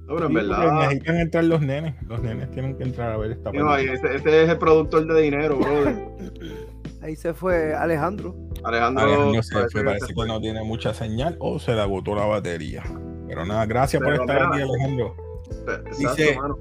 No, 0.07 0.15
pero 0.15 0.27
en 0.27 0.33
verdad. 0.33 0.79
necesitan 0.81 1.17
entrar 1.17 1.43
los 1.45 1.61
nenes. 1.61 1.95
Los 2.07 2.21
nenes 2.21 2.51
tienen 2.51 2.77
que 2.77 2.83
entrar 2.83 3.11
a 3.11 3.17
ver 3.17 3.31
esta 3.31 3.51
No, 3.51 3.71
ahí, 3.71 3.87
película. 3.87 4.11
ese, 4.11 4.17
ese 4.29 4.43
es 4.43 4.49
el 4.49 4.57
productor 4.57 5.05
de 5.13 5.21
dinero, 5.21 5.57
brother. 5.57 5.95
Ahí 7.01 7.15
se 7.15 7.33
fue 7.33 7.73
Alejandro. 7.73 8.35
Alejandro. 8.63 9.03
Alejandro 9.03 9.41
se 9.43 9.53
parece 9.55 9.71
fue, 9.71 9.81
que 9.81 9.85
parece 9.85 10.05
se 10.05 10.13
que 10.13 10.25
no 10.27 10.39
tiene 10.39 10.63
mucha 10.63 10.93
señal 10.93 11.35
o 11.39 11.57
se 11.57 11.73
le 11.73 11.81
agotó 11.81 12.13
la 12.13 12.25
batería. 12.25 12.83
Pero 13.27 13.43
nada, 13.45 13.65
gracias 13.65 14.03
por 14.03 14.11
Pero 14.11 14.21
estar 14.23 14.35
mira, 14.35 14.49
aquí, 14.49 14.61
Alejandro. 14.71 15.15
Exacto, 15.49 15.97
dice- 15.97 16.35
mano. 16.37 16.57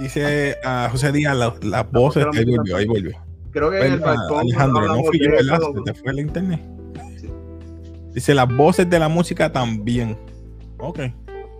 Dice 0.00 0.56
a 0.64 0.88
José 0.90 1.12
Díaz 1.12 1.36
la- 1.36 1.54
las 1.62 1.90
voces. 1.92 2.24
la 2.24 2.30
Ahí 2.30 2.44
música 2.46 2.56
volvió, 2.60 2.76
ahí 2.76 2.86
volvió. 2.86 3.18
Creo 3.50 3.70
que 3.70 3.78
en 3.78 3.92
el 3.94 3.98
Perdona, 4.00 4.20
balcón. 4.20 4.40
Alejandro, 4.40 4.86
no 4.86 5.04
fui 5.04 5.18
yo, 5.24 5.30
¿verdad? 5.30 5.58
Se 5.74 5.92
te 5.92 5.94
fue 5.94 6.12
el 6.12 6.18
internet. 6.20 6.60
Sí. 7.18 7.28
Dice 8.14 8.34
las 8.34 8.54
voces 8.56 8.88
de 8.88 8.98
la 8.98 9.08
música 9.08 9.50
también. 9.52 10.16
Ok. 10.78 11.00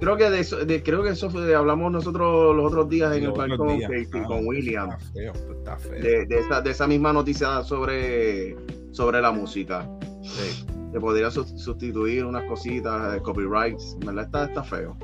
Creo 0.00 0.16
que 0.16 0.30
de 0.30 0.40
eso, 0.40 0.64
de- 0.64 0.82
creo 0.82 1.02
que 1.02 1.10
eso 1.10 1.28
fue- 1.28 1.52
hablamos 1.56 1.90
nosotros 1.90 2.54
los 2.54 2.66
otros 2.66 2.88
días 2.88 3.16
en 3.16 3.24
Los 3.24 3.32
el 3.34 3.38
balcón 3.48 3.68
Ah, 3.82 4.26
con 4.28 4.46
William. 4.46 4.90
Está 4.90 4.98
feo, 5.12 5.32
está 5.32 5.76
feo. 5.78 5.92
De, 6.02 6.26
de 6.26 6.38
esa, 6.38 6.60
de 6.60 6.70
esa 6.70 6.86
misma 6.86 7.12
noticia 7.12 7.62
sobre, 7.64 8.56
sobre 8.92 9.20
la 9.20 9.32
música. 9.32 9.88
Sí. 10.22 10.64
Que 10.92 11.00
podría 11.00 11.30
sus- 11.32 11.50
sustituir 11.60 12.24
unas 12.24 12.44
cositas 12.44 13.12
de 13.12 13.20
copyrights. 13.20 13.96
En 14.00 14.06
¿Verdad? 14.06 14.24
Está, 14.26 14.44
está 14.44 14.62
feo. 14.62 14.96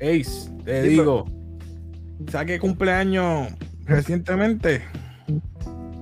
Ace, 0.00 0.50
te 0.64 0.82
Sí, 0.84 0.88
digo, 0.88 1.26
¿sabes 2.30 2.46
qué 2.46 2.58
cumpleaños 2.58 3.48
recientemente? 3.84 4.82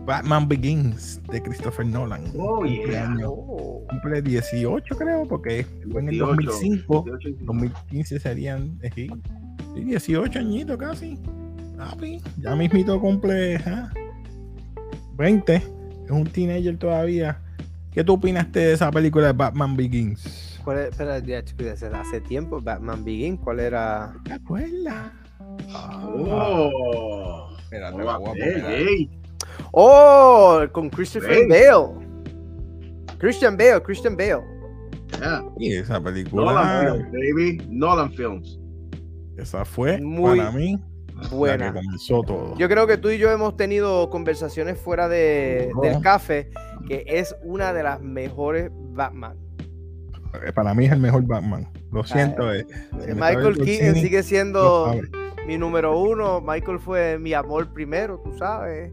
Batman 0.05 0.49
Begins 0.49 1.21
de 1.31 1.41
Christopher 1.43 1.87
Nolan. 1.87 2.25
Oh, 2.39 2.65
yeah. 2.65 2.77
Cumpleaños. 2.83 3.31
Oh. 3.33 3.85
Cumple 3.89 4.23
18, 4.23 4.97
creo, 4.97 5.27
porque 5.29 5.65
fue 5.91 6.01
en 6.01 6.09
el 6.09 6.15
18, 6.15 6.27
2005. 6.51 7.05
18 7.07 7.29
y- 7.29 7.45
2015 7.45 8.19
serían 8.21 8.79
eh, 8.83 8.91
sí, 8.95 9.11
sí, 9.75 9.85
18 9.85 10.39
añitos 10.39 10.77
casi. 10.77 11.19
Papi, 11.77 12.21
ya 12.39 12.55
mismito 12.57 13.01
cumple. 13.01 13.57
ajá. 13.57 13.93
20, 15.17 15.55
es 15.57 16.11
un 16.11 16.25
teenager 16.25 16.77
todavía. 16.79 17.41
¿Qué 17.93 18.03
tú 18.03 18.15
opinaste 18.15 18.59
de 18.61 18.73
esa 18.73 18.91
película 18.91 19.27
de 19.29 19.33
Batman 19.35 19.77
Begins? 19.77 20.59
¿Cuál 20.65 20.79
es- 20.79 20.89
espera, 20.91 21.19
ya, 21.19 21.39
hace- 22.01 22.21
tiempo, 22.21 22.61
Batman 22.61 23.05
Begin, 23.05 23.37
¿cuál 23.37 23.61
era? 23.61 24.15
¿Te 24.25 24.33
acuerdas? 24.33 25.13
Oh. 25.75 27.49
Espérate, 27.63 27.99
la 27.99 28.05
va 28.05 28.19
voy 28.19 28.31
a 28.31 28.33
Oh, 29.73 30.61
con 30.73 30.91
Christopher. 30.91 31.49
Bale. 31.49 32.07
Christian 33.19 33.57
Bale, 33.57 33.81
Christian 33.83 34.17
Bale. 34.17 34.43
Yeah. 35.19 35.43
Y 35.59 35.75
esa 35.75 35.99
Nolan 36.01 36.05
película, 36.05 36.81
Films, 36.95 37.13
baby. 37.13 37.67
Nolan 37.71 38.13
Films. 38.13 38.59
esa 39.37 39.65
fue 39.65 40.01
Muy 40.01 40.39
para 40.39 40.51
mí 40.53 40.79
la 41.15 41.29
Buena. 41.29 41.73
que 41.73 41.81
comenzó 41.81 42.23
todo. 42.23 42.57
Yo 42.57 42.69
creo 42.69 42.87
que 42.87 42.97
tú 42.97 43.09
y 43.11 43.19
yo 43.19 43.31
hemos 43.31 43.57
tenido 43.57 44.11
conversaciones 44.11 44.79
fuera 44.81 45.09
de, 45.09 45.71
del 45.83 46.01
café, 46.01 46.51
que 46.89 47.05
es 47.07 47.37
una 47.45 47.73
de 47.73 47.83
las 47.85 48.01
mejores 48.01 48.71
Batman. 48.75 49.37
Eh, 50.45 50.53
Para 50.53 50.75
mí 50.75 50.87
es 50.87 50.93
el 50.93 50.99
mejor 51.01 51.25
Batman. 51.27 51.69
Lo 51.93 52.03
siento. 52.05 52.53
eh, 52.53 52.67
si 53.05 53.13
Michael 53.13 53.59
Keaton 53.59 53.95
sigue 53.97 54.23
siendo 54.23 54.95
mi 55.47 55.59
número 55.59 55.99
uno. 56.01 56.41
Michael 56.41 56.79
fue 56.81 57.19
mi 57.19 57.35
amor 57.35 57.73
primero, 57.73 58.19
tú 58.25 58.37
sabes. 58.39 58.91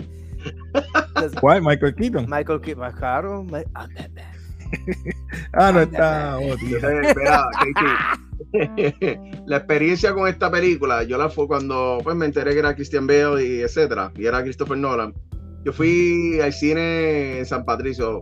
¿Cuál? 1.42 1.62
Michael 1.62 1.96
Keaton. 1.96 2.26
Michael 2.30 2.62
Keaton, 2.62 2.80
más 2.82 2.96
caro. 2.96 3.44
Mi- 3.44 3.64
ah. 3.76 3.88
Ah, 5.54 5.72
no 5.72 5.82
está. 5.82 6.38
oh, 6.40 6.56
la 9.46 9.58
experiencia 9.58 10.14
con 10.14 10.28
esta 10.28 10.50
película, 10.50 11.04
yo 11.04 11.18
la 11.18 11.30
fue 11.30 11.48
cuando 11.48 12.00
pues, 12.04 12.16
me 12.16 12.26
enteré 12.26 12.54
que 12.54 12.60
era 12.60 12.74
Christian 12.76 13.06
Bale 13.08 13.46
y 13.46 13.62
etcétera, 13.62 14.12
y 14.16 14.26
era 14.26 14.42
Christopher 14.42 14.78
Nolan. 14.78 15.14
Yo 15.66 15.74
fui 15.74 16.40
al 16.42 16.54
cine 16.54 17.40
en 17.40 17.46
San 17.46 17.66
Patricio, 17.66 18.22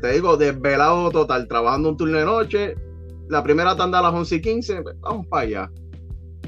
te 0.00 0.12
digo, 0.12 0.36
desvelado 0.36 1.10
total, 1.10 1.48
trabajando 1.48 1.88
un 1.90 1.96
turno 1.96 2.18
de 2.18 2.24
noche. 2.24 2.74
La 3.28 3.42
primera 3.42 3.76
tanda 3.76 3.98
a 3.98 4.02
las 4.02 4.12
11 4.14 4.36
y 4.36 4.40
15, 4.40 4.82
pues, 4.82 4.96
vamos 5.00 5.26
para 5.26 5.42
allá. 5.42 5.70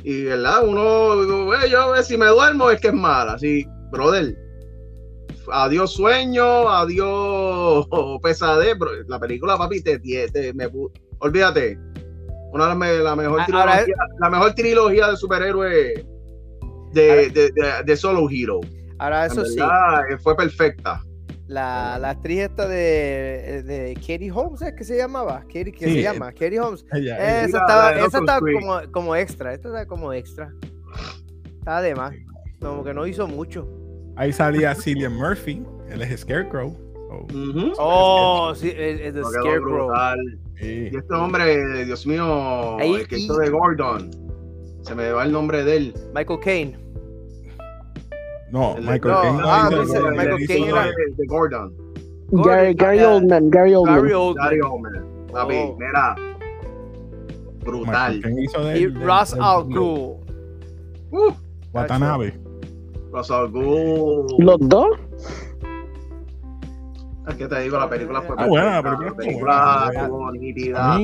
Y, 0.05 0.25
¿verdad? 0.25 0.65
Uno, 0.67 1.21
digo, 1.23 1.55
"Eh, 1.55 1.71
yo 1.71 1.95
si 2.03 2.17
me 2.17 2.27
duermo 2.27 2.71
es 2.71 2.81
que 2.81 2.89
es 2.89 2.95
mala. 2.95 3.35
Así, 3.35 3.67
brother, 3.91 4.37
adiós 5.51 5.93
sueño, 5.95 6.69
adiós 6.69 7.87
pesadez. 8.23 8.79
bro. 8.79 8.91
La 9.09 9.19
película, 9.19 9.57
papi, 9.59 9.81
te, 9.83 9.99
te, 9.99 10.29
te- 10.29 10.53
me 10.55 10.69
pu- 10.69 10.91
olvídate. 11.21 11.79
Una 12.53 12.75
de 12.75 12.99
la 13.03 13.17
mejor 13.17 13.41
Ah, 13.41 13.47
trilogía, 13.47 13.95
la 14.21 14.31
mejor 14.31 14.55
trilogía 14.55 15.09
de 15.09 15.17
superhéroes 15.17 16.05
de, 16.93 17.11
Ahora- 17.11 17.23
de, 17.23 17.51
de, 17.53 17.83
de 17.85 17.97
Solo 17.97 18.29
Hero. 18.31 18.61
Ahora, 18.99 19.27
eso 19.27 19.45
sí, 19.45 19.57
verdad, 19.59 20.11
eh, 20.11 20.19
fue 20.19 20.37
perfecta. 20.37 21.03
la, 21.49 21.99
la 21.99 22.11
actriz 22.11 22.41
esta 22.41 22.69
de, 22.69 23.63
de 23.65 23.95
Katie 23.95 24.31
Holmes, 24.31 24.61
¿es 24.63 24.75
que 24.75 24.85
se 24.85 24.97
llamaba? 24.99 25.41
Katie, 25.47 25.73
¿qué 25.73 25.87
Sí, 25.87 25.93
se 25.95 25.99
eh, 26.01 26.03
llama? 26.03 26.31
Katie 26.33 26.61
Holmes. 26.61 26.85
Ella- 26.93 27.17
ella- 27.17 27.45
Esa 27.45 27.59
estaba, 27.59 27.93
esa 27.93 28.19
estaba 28.19 28.41
como, 28.41 28.81
como 28.93 29.17
extra. 29.17 29.55
Esta 29.55 29.69
está 29.69 29.87
como 29.87 30.13
extra. 30.13 30.53
Estaba 31.59 31.81
de 31.83 31.95
más. 31.95 32.15
Como 32.61 32.85
que 32.85 32.93
no 32.95 33.07
hizo 33.07 33.27
mucho. 33.27 33.67
Ahí 34.17 34.33
salía 34.33 34.75
Cillian 34.75 35.15
Murphy. 35.17 35.63
Él 35.91 36.03
es 36.03 36.21
Scarecrow. 36.21 36.75
Oh. 37.11 37.27
Oh, 37.79 38.55
sí, 38.55 38.73
es, 38.75 39.15
No, 39.15 39.21
quedó 39.23 39.31
Scarecrow. 39.31 39.91
sí. 40.59 40.89
Y 40.93 40.97
este 40.97 41.15
hombre, 41.15 41.85
Dios 41.85 42.07
mío, 42.07 42.79
Ahí- 42.79 42.95
el 42.95 43.09
que 43.09 43.19
y- 43.19 43.25
hizo 43.25 43.37
de 43.37 43.51
Gordon. 43.51 44.11
Se 44.83 44.95
me 44.95 45.11
va 45.13 45.25
el 45.25 45.33
nombre 45.33 45.63
de 45.65 45.77
él. 45.77 45.95
Michael 46.15 46.41
Caine. 46.41 46.79
No, 48.51 48.77
El- 48.77 48.83
Michael 48.85 49.15
no, 49.15 49.21
Caine 49.23 49.41
ah, 49.45 49.69
hizo- 49.71 49.77
tú 49.77 49.83
dices 49.87 49.97
él 49.97 50.11
Michael 50.11 50.47
Caine 50.47 50.67
de- 50.67 50.71
era- 50.73 50.85
de, 50.87 50.93
de 51.17 51.27
Gordon. 51.27 51.75
Gary, 52.33 52.75
Gary 52.75 52.99
ah, 53.01 53.11
Oldman, 53.15 53.51
Gary 53.51 53.75
Oldman. 53.75 53.95
Gary 53.97 54.13
Oldman. 54.13 54.45
Gary 54.45 54.61
Oldman. 54.61 55.27
Papi, 55.33 55.55
Oh. 55.57 55.77
mira. 55.79 56.17
Brutal. 57.65 58.23
Hizo 58.43 58.65
de 58.65 58.79
Y 58.81 58.87
de- 58.87 59.05
Ross 59.07 59.35
de- 59.35 59.41
Al 59.41 59.65
Ghul. 59.65 60.17
Uh, 61.11 61.31
Watanabe. 61.73 62.35
Los 64.39 64.59
dos. 64.61 64.89
Es 67.29 67.35
que 67.37 67.47
te 67.47 67.61
digo, 67.61 67.79
la 67.79 67.89
película 67.89 68.21
fue 68.23 68.35
Ah, 68.37 68.47
buena, 68.47 68.83
la 68.83 68.83
película 69.17 69.91
estuvo 69.95 70.33
nítida. 70.33 70.99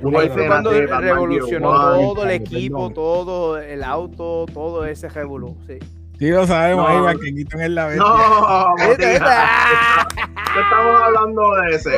fue 0.00 0.46
cuando 0.46 0.70
revolucionó 0.70 1.72
todo 1.96 2.22
el 2.24 2.30
equipo, 2.30 2.90
todo 2.90 3.58
el 3.58 3.82
auto, 3.82 4.46
todo 4.52 4.84
ese 4.84 5.08
revolú. 5.08 5.56
Sí. 5.66 5.78
Sí, 6.18 6.30
lo 6.30 6.46
sabemos, 6.46 6.88
No. 6.88 6.94
ahí 6.96 7.00
va 7.00 7.14
que 7.20 7.34
Keaton 7.34 7.60
es 7.60 7.70
la 7.70 7.86
bestia. 7.86 8.04
No, 8.04 8.74
estamos 10.60 11.02
hablando 11.02 11.54
de 11.56 11.70
ese. 11.74 11.94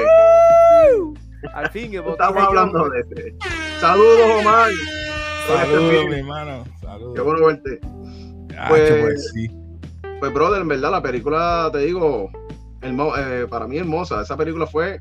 Al 1.53 1.69
fin, 1.71 1.91
que 1.91 1.99
estamos 1.99 2.43
hablando 2.43 2.89
de 2.89 3.01
ese. 3.01 3.35
Saludos, 3.79 4.41
Omar. 4.41 4.71
Saludos, 5.47 6.07
mi 6.09 6.15
hermano. 6.15 6.65
Saludos. 6.81 7.13
Qué 7.15 7.21
bueno 7.21 7.47
verte. 7.47 7.81
Hacho, 8.59 8.69
Pues- 8.69 9.01
pues 9.03 9.31
sí. 9.35 9.51
Pues, 10.21 10.33
brother, 10.33 10.63
en 10.63 10.69
verdad, 10.69 10.91
la 10.93 11.03
película, 11.03 11.69
te 11.73 11.79
digo, 11.81 12.31
hermo- 12.81 13.13
eh, 13.19 13.47
para 13.49 13.67
mí 13.67 13.77
hermosa. 13.79 14.23
Esa 14.23 14.37
película 14.37 14.67
fue 14.67 15.01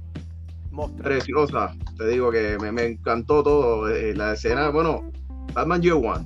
Monstruo. 0.71 1.03
preciosa. 1.03 1.73
Te 1.97 2.07
digo 2.09 2.31
que 2.31 2.57
me, 2.61 2.71
me 2.71 2.83
encantó 2.85 3.41
todo. 3.41 3.87
eh, 3.89 4.13
la 4.13 4.33
escena, 4.33 4.69
bueno, 4.69 5.09
Batman 5.53 5.81
Year 5.81 5.95
One. 5.95 6.25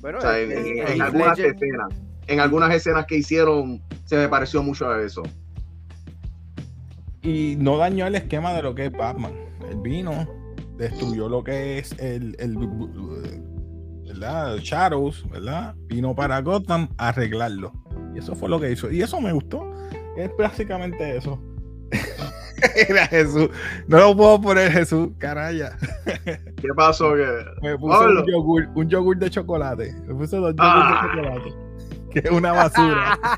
Bueno, 0.00 0.18
O 0.18 0.20
sea, 0.22 0.38
es- 0.38 0.50
en, 0.94 1.02
algunas 1.02 1.38
escenas. 1.38 1.88
En 2.26 2.40
algunas 2.40 2.74
escenas 2.74 3.04
que 3.06 3.16
hicieron, 3.18 3.82
se 4.06 4.16
me 4.16 4.28
pareció 4.28 4.62
mucho 4.62 4.88
a 4.88 5.02
eso. 5.02 5.22
Y 7.22 7.56
no 7.58 7.76
dañó 7.78 8.06
el 8.06 8.14
esquema 8.14 8.52
de 8.54 8.62
lo 8.62 8.74
que 8.74 8.86
es 8.86 8.92
Batman. 8.92 9.32
Él 9.70 9.78
vino, 9.82 10.26
destruyó 10.76 11.28
lo 11.28 11.42
que 11.44 11.78
es 11.78 11.92
el, 11.98 12.36
el 12.38 12.54
¿verdad? 14.20 14.56
Shadows, 14.58 15.28
¿verdad? 15.30 15.74
Vino 15.86 16.14
para 16.14 16.40
Gotham 16.40 16.88
a 16.98 17.08
arreglarlo. 17.08 17.72
Y 18.14 18.18
eso 18.18 18.34
fue 18.34 18.48
lo 18.48 18.60
que 18.60 18.70
hizo. 18.72 18.90
Y 18.90 19.02
eso 19.02 19.20
me 19.20 19.32
gustó. 19.32 19.64
Es 20.16 20.30
básicamente 20.38 21.16
eso. 21.16 21.40
Era 22.88 23.06
Jesús. 23.08 23.48
No 23.88 23.98
lo 23.98 24.16
puedo 24.16 24.40
poner 24.40 24.70
Jesús, 24.72 25.10
caraya. 25.18 25.76
¿Qué 26.14 26.68
pasó? 26.76 27.14
Que... 27.14 27.26
Me 27.62 27.76
puse 27.78 27.98
Pablo. 27.98 28.20
un 28.22 28.26
yogur, 28.30 28.68
un 28.74 28.88
yogur 28.88 29.16
de 29.18 29.30
chocolate. 29.30 29.92
Me 30.06 30.14
puse 30.14 30.36
dos 30.36 30.54
yogures 30.54 30.58
Ah. 30.60 31.02
de 31.02 31.20
chocolate. 31.22 31.54
Que 32.10 32.18
es 32.20 32.30
una 32.30 32.52
basura. 32.52 33.18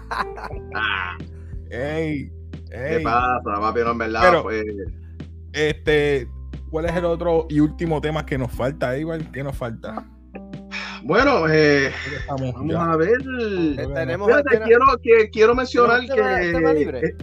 Ah, 0.74 1.16
ey, 1.70 2.30
¿Qué 2.70 2.96
ey. 2.98 3.02
pasa, 3.04 3.40
papi? 3.42 3.80
No, 3.80 3.92
en 3.92 3.98
verdad, 3.98 4.20
Pero- 4.22 4.42
pues, 4.42 4.64
Este, 5.52 6.28
¿cuál 6.70 6.84
es 6.84 6.94
el 6.94 7.04
otro 7.06 7.46
y 7.48 7.60
último 7.60 8.00
tema 8.02 8.24
que 8.26 8.36
nos 8.38 8.52
falta, 8.52 8.96
igual? 8.98 9.30
¿Qué 9.32 9.42
nos 9.42 9.56
falta? 9.56 10.04
Bueno, 11.06 11.46
eh, 11.48 11.90
estamos 12.18 12.52
vamos 12.54 12.72
ya. 12.72 12.92
a 12.92 12.96
ver. 12.96 13.10
Eh, 13.78 13.86
Tenemos 13.94 14.26
Fíjate, 14.26 14.60
quiero, 14.64 14.84
que, 15.02 15.30
quiero 15.30 15.54
mencionar 15.54 16.00
¿Tenemos 16.00 16.16
tema- 16.16 16.40
que. 16.40 16.52
tema 16.52 16.72
libre? 16.72 16.98
eh, 17.00 17.14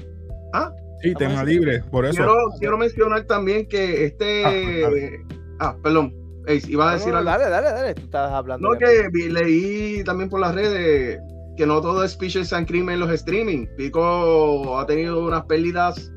Sí, 1.02 1.14
tema 1.16 1.44
libre, 1.44 1.84
por 1.92 2.06
eso. 2.06 2.16
quiero, 2.16 2.36
quiero 2.60 2.78
mencionar 2.78 3.24
también 3.26 3.68
que 3.68 4.06
este. 4.06 5.20
Ah, 5.60 5.76
perdón. 5.84 6.14
Ey, 6.48 6.62
iba 6.70 6.92
a 6.92 6.94
decir 6.94 7.12
no, 7.12 7.18
algo. 7.20 7.30
dale, 7.30 7.50
dale, 7.50 7.68
dale. 7.72 7.94
Tú 7.96 8.02
estabas 8.04 8.32
hablando. 8.32 8.70
No, 8.72 8.78
que 8.78 9.10
vi- 9.12 9.30
leí 9.30 10.02
también 10.06 10.30
por 10.30 10.40
las 10.40 10.56
redes 10.56 11.20
que 11.58 11.66
no 11.66 11.82
todo 11.82 12.04
es 12.06 12.12
Speeches 12.12 12.54
and 12.54 12.68
Cream 12.68 12.90
en 12.90 13.02
los 13.02 13.12
streaming. 13.12 13.68
Pico 13.76 14.80
ha 14.80 14.86
tenido 14.86 15.26
unas 15.26 15.44
pérdidas 15.46 16.10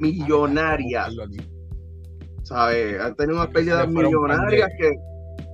millonarias, 0.00 1.14
¿sabes? 2.42 3.00
Ha 3.00 3.14
tenido 3.14 3.36
unas 3.38 3.48
pérdidas 3.52 3.88
millonarias 3.88 4.68
que. 4.76 4.90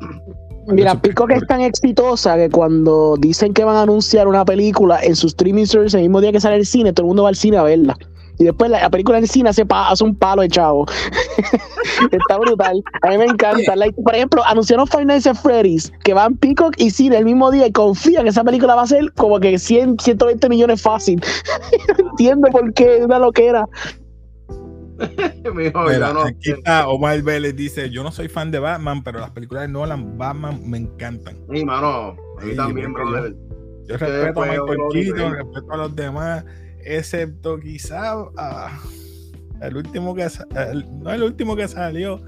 Mira, 0.68 0.94
Pico 1.00 1.26
que 1.26 1.34
es 1.34 1.46
tan 1.46 1.60
exitosa 1.60 2.36
que 2.36 2.50
cuando 2.50 3.16
dicen 3.18 3.52
que 3.52 3.64
van 3.64 3.76
a 3.76 3.82
anunciar 3.82 4.28
una 4.28 4.44
película 4.44 5.00
en 5.02 5.14
su 5.16 5.26
streaming 5.26 5.66
service 5.66 5.96
el 5.96 6.02
mismo 6.04 6.20
día 6.20 6.32
que 6.32 6.40
sale 6.40 6.56
el 6.56 6.66
cine, 6.66 6.92
todo 6.92 7.04
el 7.04 7.08
mundo 7.08 7.22
va 7.24 7.28
al 7.30 7.36
cine 7.36 7.56
a 7.58 7.62
verla. 7.62 7.96
Y 8.36 8.42
después 8.44 8.68
la, 8.68 8.80
la 8.80 8.90
película 8.90 9.18
en 9.18 9.24
el 9.24 9.30
cine 9.30 9.50
hace, 9.50 9.64
pa- 9.64 9.90
hace 9.90 10.02
un 10.02 10.16
palo 10.16 10.42
de 10.42 10.48
chavo. 10.48 10.86
Está 12.10 12.36
brutal. 12.38 12.82
A 13.02 13.08
mí 13.10 13.18
me 13.18 13.26
encanta. 13.26 13.76
Like, 13.76 14.00
por 14.02 14.12
ejemplo, 14.14 14.42
anunciaron 14.44 14.86
Five 14.88 15.04
Nights 15.04 15.26
at 15.28 15.36
Freddy's 15.36 15.92
que 16.02 16.14
van 16.14 16.34
Peacock 16.36 16.74
y 16.76 16.90
cine 16.90 17.16
el 17.18 17.24
mismo 17.24 17.50
día 17.52 17.66
y 17.68 17.72
confían 17.72 18.24
que 18.24 18.30
esa 18.30 18.42
película 18.42 18.74
va 18.74 18.82
a 18.82 18.86
ser 18.88 19.12
como 19.12 19.38
que 19.38 19.56
100, 19.58 19.98
120 20.00 20.48
millones 20.48 20.82
fácil. 20.82 21.20
no 22.02 22.08
entiendo 22.10 22.48
por 22.50 22.72
qué, 22.74 22.96
es 22.98 23.04
una 23.04 23.20
loquera. 23.20 23.68
mijo, 25.54 25.82
Mira, 25.82 26.08
yo 26.08 26.14
no 26.14 26.20
aquí 26.22 26.50
está 26.52 26.88
Omar 26.88 27.20
Vélez 27.22 27.54
dice, 27.56 27.90
yo 27.90 28.02
no 28.02 28.10
soy 28.12 28.28
fan 28.28 28.50
de 28.50 28.58
Batman, 28.58 29.02
pero 29.02 29.18
las 29.20 29.30
películas 29.30 29.62
de 29.66 29.68
Nolan, 29.68 30.16
Batman, 30.18 30.60
me 30.68 30.78
encantan. 30.78 31.36
Sí, 31.52 31.64
mano, 31.64 32.16
a 32.38 32.44
mí 32.44 32.50
Sí, 32.52 32.56
también, 32.56 32.92
brother. 32.92 33.34
Yo 33.86 33.94
Usted 33.94 33.98
respeto 33.98 34.42
a 34.42 34.46
Michael 34.46 34.78
Keaton, 34.92 35.32
respeto 35.34 35.72
a 35.72 35.76
los 35.76 35.96
demás, 35.96 36.44
excepto 36.84 37.58
quizá 37.60 38.14
el 39.60 39.76
último 39.76 40.14
que 40.14 40.22
el- 40.24 41.02
no 41.02 41.10
el 41.12 41.22
último 41.22 41.54
que 41.56 41.68
salió, 41.68 42.20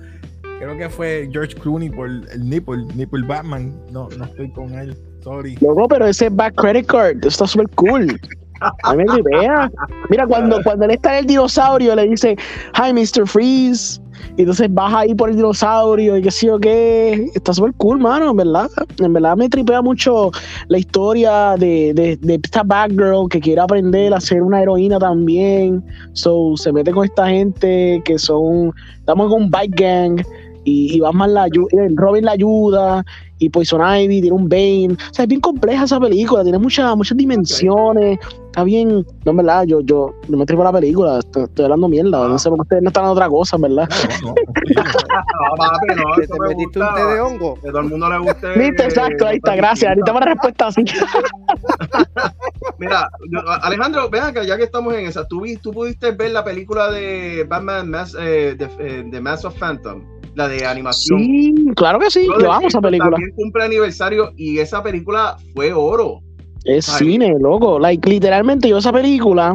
creo 0.43 0.77
que 0.77 0.89
fue 0.91 1.29
George 1.33 1.55
Clooney 1.55 1.91
por 1.91 2.09
el 2.09 2.49
Nipple, 2.49 2.85
Nipple 2.95 3.27
Batman. 3.27 3.75
No, 3.91 4.09
no 4.19 4.25
estoy 4.25 4.51
con 4.53 4.75
él, 4.75 4.97
sorry. 5.23 5.57
Loco, 5.61 5.89
pero 5.89 6.07
ese 6.07 6.29
back 6.29 6.55
credit 6.57 6.87
card 6.87 7.25
está 7.25 7.47
súper 7.47 7.69
cool. 7.77 8.21
A 8.61 8.95
mí 8.95 9.05
me 9.05 9.13
tripea. 9.15 9.71
Mira, 10.09 10.27
cuando, 10.27 10.63
cuando 10.63 10.85
él 10.85 10.93
está 10.93 11.13
en 11.13 11.19
el 11.21 11.27
dinosaurio, 11.27 11.95
le 11.95 12.09
dice, 12.09 12.37
Hi, 12.75 12.93
Mr. 12.93 13.27
Freeze. 13.27 14.01
Y 14.37 14.43
entonces 14.43 14.73
baja 14.73 15.01
ahí 15.01 15.15
por 15.15 15.31
el 15.31 15.37
dinosaurio 15.37 16.17
y 16.17 16.23
qué 16.23 16.31
sé 16.31 16.47
yo 16.47 16.59
qué. 16.59 17.31
Está 17.35 17.53
súper 17.53 17.73
cool, 17.75 17.99
mano, 17.99 18.31
en 18.31 18.37
verdad. 18.37 18.69
En 18.99 19.13
verdad 19.13 19.37
me 19.37 19.49
tripea 19.49 19.81
mucho 19.83 20.31
la 20.69 20.79
historia 20.79 21.57
de, 21.59 21.93
de, 21.95 22.17
de 22.17 22.35
esta 22.35 22.63
Batgirl 22.63 23.29
que 23.31 23.41
quiere 23.41 23.61
aprender 23.61 24.13
a 24.13 24.21
ser 24.21 24.43
una 24.43 24.63
heroína 24.63 24.99
también. 24.99 25.85
So, 26.13 26.57
se 26.57 26.73
mete 26.73 26.93
con 26.93 27.05
esta 27.05 27.29
gente 27.29 28.03
que 28.05 28.19
son. 28.19 28.73
Estamos 28.99 29.31
con 29.31 29.45
un 29.45 29.51
bike 29.51 29.81
gang 29.81 30.23
y, 30.67 30.95
y 30.97 31.01
Batman 31.01 31.33
la 31.33 31.47
ayu- 31.47 31.69
eh, 31.73 31.89
Robin 31.95 32.25
la 32.27 32.33
ayuda 32.33 33.05
y 33.39 33.49
Poison 33.51 33.81
Ivy 33.83 34.21
tiene 34.21 34.35
un 34.37 34.49
Bane. 34.49 34.89
O 34.93 35.15
sea, 35.15 35.23
es 35.25 35.29
bien 35.29 35.41
compleja 35.41 35.85
esa 35.85 35.99
película, 36.01 36.43
tiene 36.43 36.59
muchas 36.59 36.95
muchas 36.97 37.17
dimensiones. 37.17 38.19
Está 38.47 38.65
bien, 38.65 39.05
no 39.25 39.31
en 39.33 39.37
verdad, 39.37 39.65
yo, 39.65 39.81
yo 39.83 40.15
no 40.29 40.39
me 40.39 40.47
tripo 40.47 40.65
la 40.65 40.73
película, 40.73 41.19
estoy, 41.19 41.45
estoy 41.45 41.65
hablando 41.67 41.89
mierda, 41.89 42.27
no 42.27 42.39
sé 42.39 42.49
por 42.49 42.57
qué 42.59 42.63
ustedes 42.63 42.83
no 42.83 42.89
están 42.89 43.05
en 43.05 43.11
otra 43.11 43.29
cosa, 43.29 43.57
en 43.57 43.63
verdad. 43.63 43.89
No, 44.23 44.29
no, 44.29 44.35
no. 44.35 45.57
Papi, 45.59 45.87
no, 45.95 46.15
¿Te, 46.17 46.25
eso 46.25 46.33
te 46.35 46.41
me 46.41 46.49
metiste 46.49 46.81
un 46.81 46.95
té 46.95 47.05
de 47.05 47.21
hongo? 47.21 47.55
Que 47.57 47.69
todo 47.69 47.81
el 47.81 47.89
mundo 47.89 48.09
le 48.09 48.19
guste. 48.19 48.59
Viste, 48.59 48.85
exacto, 48.85 49.27
ahí 49.27 49.37
está, 49.37 49.57
gracias. 49.57 49.91
Ahorita 49.91 50.13
una 50.13 50.25
respuesta 50.27 50.67
así. 50.69 50.85
Mira, 52.79 53.09
yo- 53.31 53.41
Alejandro, 53.63 54.09
ven 54.11 54.23
acá, 54.23 54.43
ya 54.45 54.57
que 54.57 54.65
estamos 54.65 54.95
en 54.95 55.07
esa, 55.07 55.27
¿tú, 55.27 55.43
vi- 55.43 55.57
tú 55.57 55.73
pudiste 55.73 56.13
ver 56.13 56.31
la 56.33 56.45
película 56.45 56.91
de 56.91 57.45
Batman 57.49 57.91
Mass, 57.91 58.17
eh, 58.19 58.55
de, 58.59 58.69
eh, 58.79 59.05
de 59.07 59.21
Mass 59.21 59.45
of 59.45 59.55
Phantom, 59.59 60.03
la 60.37 60.49
de 60.49 60.65
animación. 60.67 61.19
Sí, 61.19 61.55
claro 61.75 61.99
que 61.99 62.11
sí, 62.11 62.27
yo 62.27 62.53
amo 62.53 62.69
esa 62.69 62.81
película. 62.81 63.11
También 63.11 63.33
cumple 63.35 63.65
aniversario 63.65 64.33
y 64.37 64.59
esa 64.59 64.83
película 64.83 65.37
fue 65.55 65.73
oro. 65.73 66.21
Es 66.65 66.89
Ay. 66.89 67.07
cine, 67.07 67.35
loco. 67.41 67.79
Like, 67.79 68.09
literalmente 68.09 68.69
yo 68.69 68.79
esa 68.79 68.93
película 68.93 69.55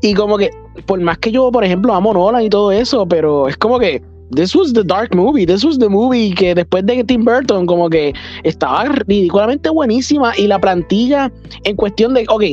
y 0.00 0.14
como 0.14 0.38
que, 0.38 0.50
por 0.86 1.00
más 1.00 1.18
que 1.18 1.30
yo, 1.30 1.52
por 1.52 1.64
ejemplo, 1.64 1.92
amo 1.92 2.14
Nolan 2.14 2.42
y 2.42 2.48
todo 2.48 2.72
eso, 2.72 3.06
pero 3.06 3.48
es 3.48 3.56
como 3.56 3.78
que 3.78 4.02
this 4.30 4.54
was 4.54 4.72
the 4.72 4.84
dark 4.84 5.14
movie, 5.14 5.44
this 5.46 5.64
was 5.64 5.78
the 5.78 5.88
movie 5.88 6.32
que 6.34 6.54
después 6.54 6.84
de 6.86 7.04
Tim 7.04 7.24
Burton 7.24 7.66
como 7.66 7.88
que 7.88 8.12
estaba 8.42 8.84
ridículamente 8.84 9.68
buenísima 9.70 10.36
y 10.36 10.46
la 10.46 10.58
plantilla 10.58 11.30
en 11.64 11.76
cuestión 11.76 12.14
de, 12.14 12.26
ok, 12.28 12.44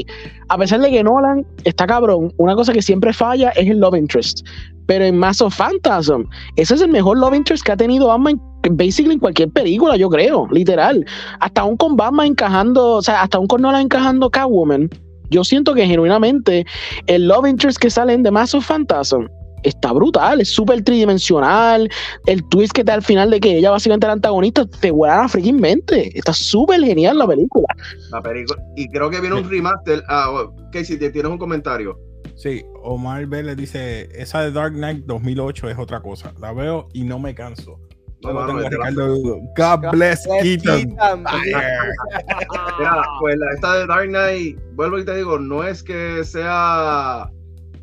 a 0.50 0.58
pesar 0.58 0.82
de 0.82 0.92
que 0.92 1.04
Nolan 1.04 1.46
está 1.64 1.88
cabrón, 1.88 2.34
una 2.38 2.56
cosa 2.56 2.74
que 2.74 2.82
siempre 2.82 3.14
falla 3.14 3.50
es 3.52 3.70
el 3.70 3.80
love 3.80 3.96
interest. 3.96 4.46
Pero 4.88 5.06
en 5.06 5.18
Mass 5.18 5.42
of 5.42 5.56
Phantasm, 5.56 6.24
ese 6.58 6.76
es 6.76 6.82
el 6.82 6.90
mejor 6.90 7.18
love 7.18 7.36
interest 7.36 7.64
que 7.64 7.72
ha 7.72 7.78
tenido 7.78 8.08
Batman 8.08 8.42
basically 8.72 9.14
en 9.14 9.20
cualquier 9.20 9.50
película, 9.50 9.96
yo 9.96 10.10
creo, 10.10 10.48
literal. 10.52 11.06
Hasta 11.40 11.62
aún 11.62 11.78
con 11.78 11.96
Batman 11.96 12.28
encajando, 12.28 12.96
o 12.96 13.02
sea, 13.02 13.22
hasta 13.22 13.38
aún 13.38 13.48
con 13.48 13.62
Nolan 13.62 13.84
encajando 13.84 14.30
Catwoman, 14.30 14.90
yo 15.30 15.44
siento 15.46 15.74
que 15.74 15.88
genuinamente 15.88 16.66
el 17.08 17.28
love 17.28 17.48
interest 17.48 17.80
que 17.80 17.90
sale 17.90 18.14
en 18.14 18.24
The 18.24 18.32
Mass 18.32 18.54
of 18.54 18.68
Phantasm 18.68 19.28
está 19.64 19.92
brutal, 19.92 20.42
es 20.42 20.50
súper 20.50 20.84
tridimensional. 20.84 21.90
El 22.26 22.44
twist 22.50 22.74
que 22.74 22.82
está 22.82 22.94
al 22.94 23.04
final 23.04 23.30
de 23.32 23.40
que 23.40 23.58
ella 23.58 23.72
básicamente 23.72 24.06
era 24.06 24.14
antagonista 24.14 24.66
te 24.66 24.92
vuela 24.92 25.18
la 25.18 25.28
freaking 25.28 25.60
mente. 25.60 26.18
Está 26.18 26.34
súper 26.34 26.82
genial 26.82 27.18
la 27.18 27.28
película. 27.28 27.68
La 28.12 28.22
película. 28.22 28.62
Y 28.76 28.88
creo 28.90 29.10
que 29.10 29.20
viene 29.20 29.36
un 29.36 29.50
remaster. 29.50 30.04
Ah, 30.08 30.46
Casey, 30.72 30.98
¿te 30.98 31.10
tienes 31.10 31.32
un 31.32 31.38
comentario? 31.38 32.00
Sí, 32.36 32.64
Omar 32.84 33.26
Vélez 33.28 33.56
dice, 33.56 34.10
esa 34.14 34.42
de 34.42 34.52
Dark 34.52 34.74
Knight 34.74 35.06
2008 35.06 35.70
es 35.70 35.78
otra 35.78 36.02
cosa. 36.02 36.34
La 36.40 36.54
veo 36.54 36.88
y 36.94 37.04
no 37.04 37.20
me 37.20 37.36
canso. 37.36 37.80
No, 38.24 38.40
a 38.40 38.54
vete, 38.54 38.70
Ricardo 38.70 39.08
Lugo. 39.08 39.42
God 39.58 39.92
bless 39.92 40.28
Keaton. 40.42 40.96
Keaton. 40.96 41.24
Mira, 42.80 43.04
pues 43.20 43.38
la, 43.38 43.52
esta 43.54 43.80
de 43.80 43.88
Dark 43.88 44.08
Knight, 44.08 44.60
vuelvo 44.74 45.00
y 45.00 45.06
te 45.06 45.16
digo, 45.16 45.40
no 45.40 45.64
es 45.64 45.82
que 45.82 46.24
sea 46.24 47.30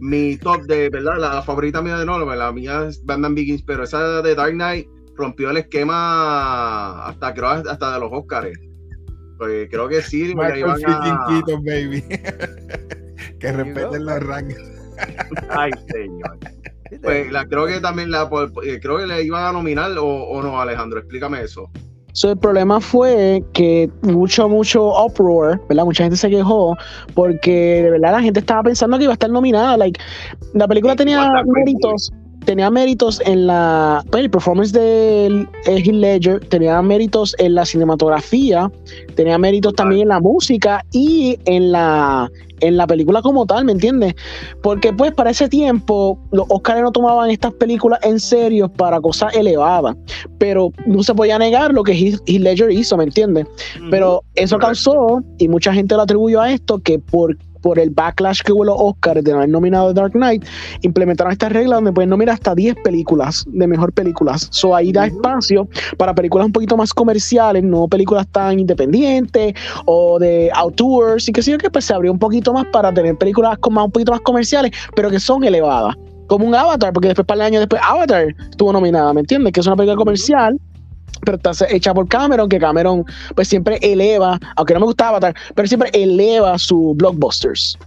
mi 0.00 0.36
top 0.36 0.62
de, 0.62 0.88
¿verdad? 0.90 1.18
La 1.18 1.42
favorita 1.42 1.82
mía 1.82 1.96
de 1.98 2.06
Nolan, 2.06 2.38
la 2.38 2.52
mía 2.52 2.86
es 2.88 3.04
Batman 3.04 3.34
Begins, 3.34 3.62
pero 3.62 3.84
esa 3.84 4.22
de 4.22 4.34
Dark 4.34 4.52
Knight 4.52 4.86
rompió 5.16 5.50
el 5.50 5.56
esquema 5.56 7.06
hasta 7.06 7.34
creo 7.34 7.48
hasta 7.48 7.94
de 7.94 8.00
los 8.00 8.10
Oscars. 8.12 8.58
Pues 9.38 9.68
creo 9.70 9.88
que 9.88 10.02
sí, 10.02 10.32
porque 10.34 10.52
ahí 10.52 10.64
Michael 10.64 10.82
van 10.84 11.12
a- 11.12 11.26
Keaton, 11.28 11.64
baby. 11.64 12.02
que 13.40 13.52
respeten 13.52 14.04
los 14.04 14.20
rangos. 14.20 14.58
Ay, 15.50 15.70
señor. 15.92 16.38
Pues 17.02 17.30
la, 17.30 17.46
creo 17.46 17.66
que 17.66 17.80
también 17.80 18.10
la 18.10 18.28
por- 18.28 18.50
eh, 18.64 18.80
creo 18.80 18.98
que 18.98 19.06
le 19.06 19.22
iban 19.22 19.44
a 19.44 19.52
nominar 19.52 19.92
o, 19.98 20.04
o 20.06 20.42
no, 20.42 20.60
Alejandro, 20.60 20.98
explícame 21.00 21.42
eso. 21.42 21.70
So, 22.18 22.32
el 22.32 22.36
problema 22.36 22.80
fue 22.80 23.44
que 23.52 23.88
mucho, 24.02 24.48
mucho 24.48 24.90
uproar, 25.04 25.60
¿verdad? 25.68 25.84
Mucha 25.84 26.02
gente 26.02 26.16
se 26.16 26.28
quejó 26.28 26.76
porque 27.14 27.80
de 27.84 27.90
verdad 27.92 28.10
la 28.10 28.20
gente 28.20 28.40
estaba 28.40 28.64
pensando 28.64 28.98
que 28.98 29.04
iba 29.04 29.12
a 29.12 29.14
estar 29.14 29.30
nominada. 29.30 29.76
Like, 29.76 30.00
la 30.52 30.66
película 30.66 30.96
tenía 30.96 31.30
méritos, 31.46 32.10
tenía 32.48 32.70
méritos 32.70 33.20
en 33.26 33.46
la 33.46 34.02
pues, 34.10 34.24
el 34.24 34.30
performance 34.30 34.72
de 34.72 35.46
Heath 35.66 35.86
Ledger, 35.86 36.40
tenía 36.48 36.80
méritos 36.80 37.36
en 37.38 37.54
la 37.54 37.66
cinematografía, 37.66 38.72
tenía 39.16 39.36
méritos 39.36 39.74
también 39.74 40.00
en 40.02 40.08
la 40.08 40.20
música 40.20 40.82
y 40.90 41.38
en 41.44 41.72
la 41.72 42.30
en 42.60 42.76
la 42.76 42.86
película 42.86 43.20
como 43.20 43.44
tal, 43.46 43.66
¿me 43.66 43.72
entiendes? 43.72 44.14
Porque 44.62 44.94
pues 44.94 45.12
para 45.12 45.30
ese 45.30 45.48
tiempo 45.48 46.18
los 46.32 46.46
Oscars 46.48 46.80
no 46.80 46.90
tomaban 46.90 47.30
estas 47.30 47.52
películas 47.52 48.00
en 48.02 48.18
serio 48.18 48.68
para 48.68 48.98
cosas 48.98 49.36
elevadas, 49.36 49.94
pero 50.38 50.72
no 50.86 51.02
se 51.02 51.14
podía 51.14 51.38
negar 51.38 51.74
lo 51.74 51.82
que 51.82 51.92
Heath 51.92 52.20
Heath 52.26 52.40
Ledger 52.40 52.72
hizo, 52.72 52.96
¿me 52.96 53.04
entiendes? 53.04 53.46
Pero 53.90 54.24
eso 54.34 54.58
causó, 54.58 55.22
y 55.36 55.48
mucha 55.48 55.72
gente 55.74 55.94
lo 55.94 56.02
atribuyó 56.02 56.40
a 56.40 56.50
esto, 56.50 56.78
que 56.78 56.98
por, 56.98 57.36
por 57.60 57.78
el 57.78 57.90
backlash 57.90 58.40
que 58.42 58.52
hubo 58.52 58.64
los 58.64 58.76
Oscars 58.78 59.22
de 59.22 59.30
no 59.32 59.38
haber 59.38 59.50
nominado 59.50 59.92
Dark 59.92 60.12
Knight, 60.12 60.44
implementaron 60.82 61.32
esta 61.32 61.48
regla 61.48 61.76
donde 61.76 61.92
pueden 61.92 62.10
nominar 62.10 62.34
hasta 62.34 62.54
10 62.54 62.76
películas 62.84 63.44
de 63.48 63.66
mejor 63.66 63.92
películas. 63.92 64.48
So 64.50 64.74
ahí 64.74 64.92
da 64.92 65.06
espacio 65.06 65.68
para 65.96 66.14
películas 66.14 66.46
un 66.46 66.52
poquito 66.52 66.76
más 66.76 66.92
comerciales, 66.92 67.62
no 67.62 67.88
películas 67.88 68.26
tan 68.28 68.60
independientes 68.60 69.54
o 69.86 70.18
de 70.18 70.50
outdoors 70.54 71.28
y 71.28 71.32
que 71.32 71.42
sí, 71.42 71.56
que 71.58 71.70
pues 71.70 71.84
se 71.84 71.94
abrió 71.94 72.12
un 72.12 72.18
poquito 72.18 72.52
más 72.52 72.66
para 72.66 72.92
tener 72.92 73.16
películas 73.16 73.58
con 73.58 73.74
más, 73.74 73.86
un 73.86 73.92
poquito 73.92 74.12
más 74.12 74.20
comerciales, 74.20 74.72
pero 74.94 75.10
que 75.10 75.20
son 75.20 75.44
elevadas. 75.44 75.94
Como 76.26 76.46
un 76.46 76.54
Avatar, 76.54 76.92
porque 76.92 77.08
después 77.08 77.26
para 77.26 77.40
el 77.40 77.46
año 77.46 77.58
después 77.60 77.80
Avatar 77.82 78.34
estuvo 78.50 78.70
nominada, 78.70 79.14
¿me 79.14 79.20
entiendes? 79.20 79.52
Que 79.52 79.60
es 79.60 79.66
una 79.66 79.76
película 79.76 79.96
comercial 79.96 80.60
pero 81.24 81.36
está 81.36 81.52
hecha 81.70 81.92
por 81.94 82.08
Cameron, 82.08 82.48
que 82.48 82.58
Cameron 82.58 83.04
pues 83.34 83.48
siempre 83.48 83.78
eleva, 83.82 84.38
aunque 84.56 84.74
no 84.74 84.80
me 84.80 84.86
gusta 84.86 85.08
Avatar, 85.08 85.34
pero 85.54 85.66
siempre 85.68 85.90
eleva 85.92 86.58
sus 86.58 86.96
blockbusters. 86.96 87.78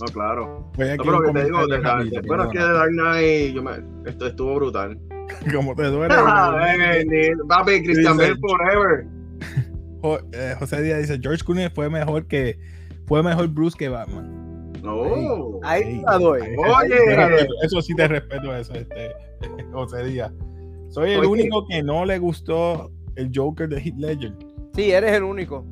No, 0.00 0.06
claro. 0.06 0.70
Aquí 0.74 0.96
No, 0.96 1.04
pero 1.04 1.18
un 1.18 1.26
que 1.26 1.32
te 1.32 1.44
digo, 1.44 1.66
de 1.68 1.78
bueno, 2.26 2.44
es 2.44 2.50
que 2.50 2.58
de. 2.58 2.72
Dark 2.72 2.90
Knight, 2.90 3.54
yo 3.54 3.62
me, 3.62 3.72
esto 4.10 4.26
estuvo 4.26 4.54
brutal. 4.56 4.98
Como 5.54 5.74
te 5.74 5.84
duele. 5.84 6.14
Eh, 6.94 7.04
ni- 7.06 7.48
Papi, 7.48 7.82
Christian 7.84 8.16
Bale 8.16 8.34
forever. 8.40 9.06
Eh, 10.32 10.54
José 10.58 10.82
Díaz 10.82 10.98
dice, 10.98 11.18
George 11.18 11.42
Clooney 11.42 11.70
fue 11.70 11.88
mejor 11.88 12.26
que 12.26 12.58
fue 13.06 13.22
mejor 13.22 13.48
Bruce 13.48 13.74
que 13.78 13.88
Batman. 13.88 14.70
No. 14.82 15.60
Ahí 15.62 16.02
la 16.04 16.18
doy. 16.18 16.42
ahí- 16.42 16.56
Oye. 16.58 17.48
eso 17.62 17.80
sí 17.80 17.94
te 17.94 18.06
respeto 18.06 18.54
eso, 18.54 18.74
este, 18.74 19.12
José 19.72 20.04
Díaz. 20.04 20.30
Soy 20.94 21.10
el 21.10 21.20
Oye. 21.20 21.28
único 21.28 21.66
que 21.66 21.82
no 21.82 22.04
le 22.04 22.18
gustó 22.20 22.92
el 23.16 23.28
Joker 23.34 23.68
de 23.68 23.80
Heath 23.80 23.96
Ledger. 23.98 24.32
Sí, 24.76 24.92
eres 24.92 25.12
el 25.14 25.24
único. 25.24 25.64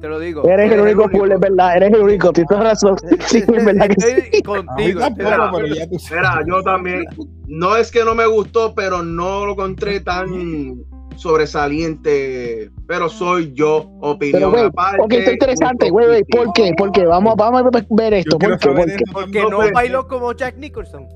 Te 0.00 0.08
lo 0.08 0.18
digo. 0.18 0.42
Eres 0.48 0.72
el 0.72 0.80
único 0.80 1.06
cool, 1.10 1.32
es 1.32 1.40
verdad, 1.40 1.76
eres 1.76 1.92
el 1.92 2.00
único, 2.00 2.32
tienes 2.32 2.58
razón. 2.58 2.96
Sí, 3.26 3.38
es 3.38 3.64
verdad 3.64 3.88
que 3.88 4.30
sí. 4.32 4.42
Contigo. 4.42 5.00
tampoco, 5.00 5.50
pero 5.54 5.66
ya 5.66 5.86
tú 5.86 5.98
sabes. 5.98 6.10
Mira, 6.12 6.44
yo 6.46 6.62
también. 6.62 7.04
No 7.46 7.76
es 7.76 7.90
que 7.90 8.06
no 8.06 8.14
me 8.14 8.24
gustó, 8.26 8.74
pero 8.74 9.02
no 9.02 9.44
lo 9.44 9.52
encontré 9.52 10.00
tan 10.00 10.82
sobresaliente. 11.16 12.70
Pero 12.86 13.10
soy 13.10 13.52
yo, 13.52 13.90
Pero, 14.00 14.12
opinión 14.12 14.50
güey, 14.50 14.64
aparte. 14.64 15.02
ok, 15.02 15.12
está 15.12 15.32
interesante, 15.32 15.90
güey, 15.90 16.06
güey, 16.06 16.24
¿por 16.24 16.52
qué? 16.54 16.72
¿Por 16.74 16.90
qué? 16.90 17.04
Vamos, 17.04 17.34
vamos 17.36 17.60
a 17.60 17.84
ver 17.90 18.14
esto, 18.14 18.38
¿por 18.38 18.58
qué? 18.58 18.66
Porque 18.66 18.96
también. 19.12 19.44
no 19.50 19.56
pues, 19.58 19.72
bailó 19.72 20.08
como 20.08 20.32
Jack 20.32 20.56
Nicholson. 20.56 21.06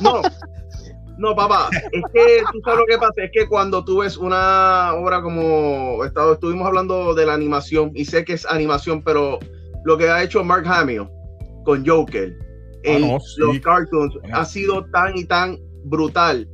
No, 0.00 0.22
no, 1.18 1.34
papá. 1.34 1.68
Es 1.92 2.02
que 2.12 2.42
tú 2.52 2.60
sabes 2.64 2.80
lo 2.80 2.86
que 2.86 2.98
pasa. 2.98 3.24
Es 3.24 3.30
que 3.32 3.46
cuando 3.46 3.84
tú 3.84 3.98
ves 3.98 4.16
una 4.16 4.94
obra 4.94 5.22
como 5.22 6.04
estado, 6.04 6.34
estuvimos 6.34 6.66
hablando 6.66 7.14
de 7.14 7.26
la 7.26 7.34
animación, 7.34 7.92
y 7.94 8.04
sé 8.04 8.24
que 8.24 8.32
es 8.34 8.46
animación, 8.46 9.02
pero 9.02 9.38
lo 9.84 9.96
que 9.96 10.08
ha 10.08 10.22
hecho 10.22 10.42
Mark 10.42 10.66
Hamill 10.66 11.08
con 11.64 11.86
Joker 11.86 12.36
en 12.82 13.04
Ah, 13.04 13.06
no, 13.06 13.20
sí. 13.20 13.34
los 13.38 13.58
cartoons 13.60 14.14
ha 14.32 14.44
sido 14.44 14.84
tan 14.86 15.16
y 15.16 15.24
tan 15.24 15.58
brutal 15.84 16.48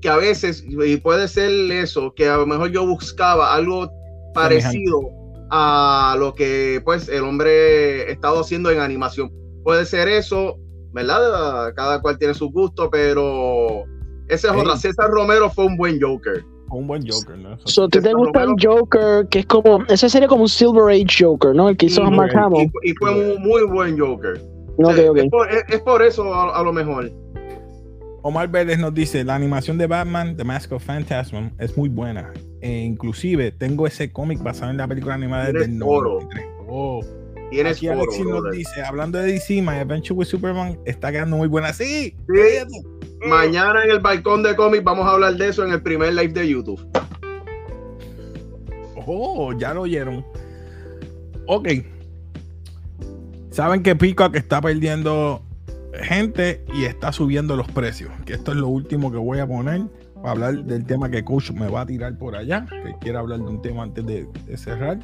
que 0.00 0.08
a 0.08 0.16
veces, 0.16 0.64
y 0.66 0.96
puede 0.98 1.28
ser 1.28 1.50
eso, 1.72 2.12
que 2.14 2.28
a 2.28 2.36
lo 2.36 2.46
mejor 2.46 2.70
yo 2.70 2.86
buscaba 2.86 3.54
algo 3.54 3.90
parecido 4.32 5.00
a 5.50 6.16
lo 6.18 6.34
que 6.34 6.80
pues 6.84 7.08
el 7.08 7.24
hombre 7.24 8.10
estado 8.10 8.40
haciendo 8.40 8.70
en 8.70 8.80
animación. 8.80 9.32
Puede 9.64 9.84
ser 9.84 10.08
eso, 10.08 10.56
¿verdad? 10.92 11.72
Cada 11.74 12.00
cual 12.00 12.18
tiene 12.18 12.34
su 12.34 12.50
gusto, 12.50 12.90
pero 12.90 13.84
esa 14.28 14.48
es 14.48 14.54
Ey. 14.54 14.60
otra. 14.60 14.76
César 14.76 15.10
Romero 15.10 15.50
fue 15.50 15.66
un 15.66 15.76
buen 15.76 16.00
Joker. 16.00 16.44
Fue 16.68 16.78
un 16.78 16.86
buen 16.86 17.02
Joker, 17.08 17.38
¿no? 17.38 17.58
So, 17.64 17.88
¿te, 17.88 18.00
gusta 18.12 18.42
el. 18.42 18.54
Joker? 18.62 19.26
Que 19.30 19.38
es 19.40 19.46
como, 19.46 19.82
ese 19.88 20.08
sería 20.10 20.28
como 20.28 20.42
un 20.42 20.48
Silver 20.48 20.94
Age 20.94 21.24
Joker, 21.24 21.54
¿no? 21.54 21.68
El 21.70 21.76
que 21.76 21.86
hizo 21.86 22.02
Mark 22.10 22.36
Hamill. 22.36 22.70
Y, 22.82 22.90
y 22.90 22.94
fue 22.94 23.34
un 23.34 23.42
muy 23.42 23.62
buen 23.66 23.98
Joker. 23.98 24.40
Ok, 24.76 24.96
Eh, 24.98 25.08
ok. 25.08 25.16
Es, 25.16 25.28
por, 25.30 25.50
es- 25.50 25.64
es 25.68 25.80
por 25.80 26.02
eso 26.02 26.34
a, 26.34 26.56
a 26.58 26.62
lo 26.62 26.72
mejor. 26.72 27.10
Omar 28.22 28.48
Vélez 28.48 28.78
nos 28.78 28.92
dice, 28.92 29.24
la 29.24 29.34
animación 29.36 29.78
de 29.78 29.86
Batman, 29.86 30.36
The 30.36 30.44
Mask 30.44 30.72
of 30.72 30.84
Phantasm, 30.84 31.50
es 31.58 31.76
muy 31.78 31.88
buena. 31.88 32.32
E 32.60 32.80
inclusive 32.80 33.52
tengo 33.52 33.86
ese 33.86 34.12
cómic 34.12 34.42
basado 34.42 34.70
en 34.70 34.76
la 34.76 34.86
película 34.88 35.14
animada 35.14 35.50
del 35.52 35.80
oro. 35.82 36.18
93. 36.20 36.46
Oh. 36.68 37.00
Tienes 37.50 37.76
Aquí 37.78 37.86
foro, 37.86 38.00
Alexis 38.00 38.24
nos 38.24 38.40
brother. 38.40 38.52
dice, 38.58 38.82
hablando 38.82 39.18
de 39.18 39.32
DC, 39.32 39.62
My 39.62 39.76
Adventure 39.78 40.14
with 40.14 40.26
Superman 40.26 40.78
está 40.84 41.10
quedando 41.10 41.36
muy 41.36 41.48
buena. 41.48 41.72
Sí, 41.72 42.14
Sí. 42.28 42.82
Mañana 43.26 43.82
en 43.84 43.90
el 43.90 44.00
balcón 44.00 44.42
de 44.42 44.54
cómics 44.54 44.84
vamos 44.84 45.06
a 45.06 45.12
hablar 45.12 45.34
de 45.36 45.48
eso 45.48 45.64
en 45.64 45.72
el 45.72 45.82
primer 45.82 46.12
live 46.14 46.32
de 46.32 46.48
YouTube. 46.48 46.80
Oh, 49.06 49.52
ya 49.58 49.74
lo 49.74 49.82
oyeron. 49.82 50.24
Ok. 51.46 51.68
Saben 53.50 53.82
que 53.82 53.96
Peacock 53.96 54.36
está 54.36 54.60
perdiendo 54.60 55.42
gente 55.94 56.64
y 56.74 56.84
está 56.84 57.10
subiendo 57.12 57.56
los 57.56 57.68
precios. 57.70 58.10
Que 58.24 58.34
esto 58.34 58.52
es 58.52 58.58
lo 58.58 58.68
último 58.68 59.10
que 59.10 59.16
voy 59.18 59.38
a 59.38 59.46
poner 59.46 59.82
para 60.16 60.30
hablar 60.30 60.64
del 60.64 60.84
tema 60.84 61.10
que 61.10 61.24
Coach 61.24 61.50
me 61.52 61.68
va 61.68 61.80
a 61.80 61.86
tirar 61.86 62.16
por 62.18 62.36
allá. 62.36 62.66
Que 62.70 62.94
quiere 63.00 63.18
hablar 63.18 63.38
de 63.38 63.46
un 63.46 63.62
tema 63.62 63.82
antes 63.82 64.04
de, 64.06 64.28
de 64.46 64.56
cerrar. 64.56 64.98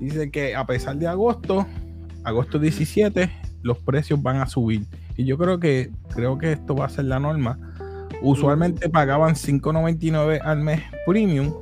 Dice 0.00 0.30
que 0.30 0.56
a 0.56 0.64
pesar 0.66 0.96
de 0.96 1.06
agosto, 1.06 1.66
agosto 2.24 2.58
17, 2.58 3.30
los 3.62 3.78
precios 3.78 4.22
van 4.22 4.38
a 4.38 4.46
subir. 4.46 4.86
Y 5.16 5.24
yo 5.24 5.36
creo 5.36 5.60
que 5.60 5.90
creo 6.14 6.38
que 6.38 6.52
esto 6.52 6.74
va 6.74 6.86
a 6.86 6.88
ser 6.88 7.04
la 7.04 7.20
norma. 7.20 7.58
Usualmente 8.22 8.88
pagaban 8.88 9.34
5.99 9.34 10.40
al 10.42 10.60
mes 10.60 10.82
premium. 11.06 11.52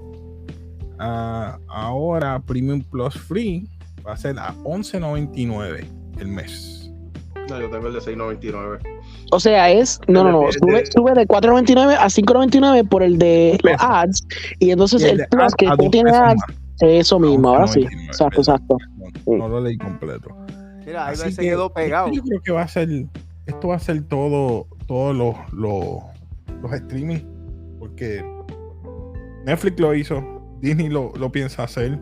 Ah, 0.99 1.59
ahora 1.68 2.41
Premium 2.41 2.80
Plus 2.80 3.14
Free 3.14 3.68
va 4.07 4.14
a 4.14 4.16
ser 4.16 4.39
a 4.39 4.55
11.99 4.64 5.86
el 6.18 6.28
mes. 6.28 6.91
No, 7.49 7.61
yo 7.61 7.70
tengo 7.70 7.86
el 7.86 7.95
de 7.95 8.01
6.99. 8.01 8.78
O 9.30 9.41
sea, 9.41 9.70
es. 9.70 10.01
No, 10.07 10.24
no, 10.24 10.32
no. 10.32 10.53
Sube, 10.53 10.84
sube 10.86 11.14
de 11.14 11.26
4.99 11.26 11.97
a 11.99 12.07
5.99 12.07 12.89
por 12.89 13.03
el 13.03 13.18
de 13.18 13.59
los 13.62 13.72
Pesos. 13.72 13.86
ads. 13.89 14.26
Y 14.59 14.70
entonces 14.70 15.03
Y 15.03 15.07
el, 15.07 15.26
plus 15.30 15.43
ads 15.43 15.55
que 15.55 15.66
a 15.66 15.70
no 15.70 15.76
dos 15.76 15.91
tiene 15.91 16.11
pesos 16.11 16.26
ads. 16.26 16.43
Eso 16.81 17.18
mismo, 17.18 17.49
ahora 17.49 17.66
sí. 17.66 17.81
11.99, 17.81 18.07
Exacto, 18.07 18.41
exacto. 18.41 18.76
No, 19.26 19.37
no 19.39 19.49
lo 19.49 19.61
leí 19.61 19.76
completo. 19.79 20.31
Mira, 20.87 21.07
ahí 21.09 21.14
Así 21.14 21.33
se 21.33 21.43
que 21.43 21.49
quedó 21.49 21.72
pegado. 21.72 22.11
Yo 22.12 22.22
creo 22.22 22.41
que 22.43 22.53
va 22.53 22.62
a 22.62 22.68
ser, 22.68 22.89
esto 23.47 23.68
va 23.68 23.76
a 23.76 23.79
ser 23.81 24.03
todo, 24.05 24.66
todos 24.87 25.14
los, 25.14 25.35
los, 25.53 25.99
los 26.62 26.72
streaming, 26.72 27.20
porque 27.79 28.24
Netflix 29.45 29.81
lo 29.81 29.95
hizo, 29.95 30.22
Disney 30.61 30.89
lo, 30.89 31.12
lo 31.16 31.31
piensa 31.33 31.64
hacer. 31.64 31.99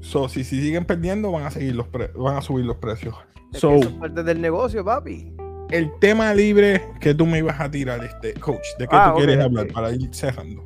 So, 0.00 0.28
si, 0.28 0.42
si 0.42 0.60
siguen 0.60 0.84
perdiendo, 0.84 1.30
van 1.30 1.44
a 1.44 1.50
seguir 1.52 1.76
los 1.76 1.86
pre- 1.86 2.10
van 2.16 2.36
a 2.36 2.42
subir 2.42 2.64
los 2.64 2.76
precios. 2.78 3.14
Es 3.52 3.60
So, 3.60 3.68
que 3.70 3.76
eso 3.78 3.88
es 3.88 3.94
parte 3.94 4.22
del 4.24 4.40
negocio, 4.40 4.84
papi. 4.84 5.32
el 5.70 5.92
tema 6.00 6.34
libre 6.34 6.82
que 7.00 7.14
tú 7.14 7.24
me 7.24 7.38
ibas 7.38 7.60
a 7.60 7.70
tirar, 7.70 8.04
este 8.04 8.34
coach, 8.34 8.66
¿de 8.80 8.88
qué 8.88 8.96
Ah, 8.96 9.12
tú 9.12 9.18
quieres 9.18 9.38
hablar 9.38 9.68
para 9.68 9.92
ir 9.92 10.08
cerrando? 10.12 10.64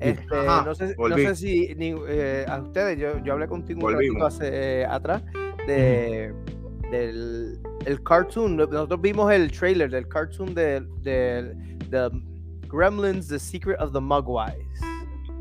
Este, 0.00 0.34
Ajá, 0.34 0.64
no, 0.64 0.74
sé, 0.74 0.94
no 0.96 1.16
sé 1.16 1.36
si 1.36 1.74
ni- 1.76 1.94
eh, 2.08 2.44
a 2.48 2.60
ustedes, 2.60 2.98
yo, 2.98 3.22
yo 3.22 3.34
hablé 3.34 3.46
contigo 3.46 3.80
un 3.86 3.92
ratito 3.94 4.26
hace, 4.26 4.80
eh, 4.80 4.86
atrás 4.86 5.22
de, 5.66 6.32
del 6.90 7.58
el 7.86 8.02
cartoon. 8.02 8.56
Nosotros 8.56 9.00
vimos 9.00 9.30
el 9.32 9.50
trailer 9.52 9.90
del 9.90 10.08
cartoon 10.08 10.54
de, 10.54 10.80
de, 11.02 11.54
de 11.88 12.10
Gremlins, 12.68 13.28
The 13.28 13.38
Secret 13.38 13.80
of 13.80 13.92
the 13.92 14.00
Mugwise. 14.00 14.80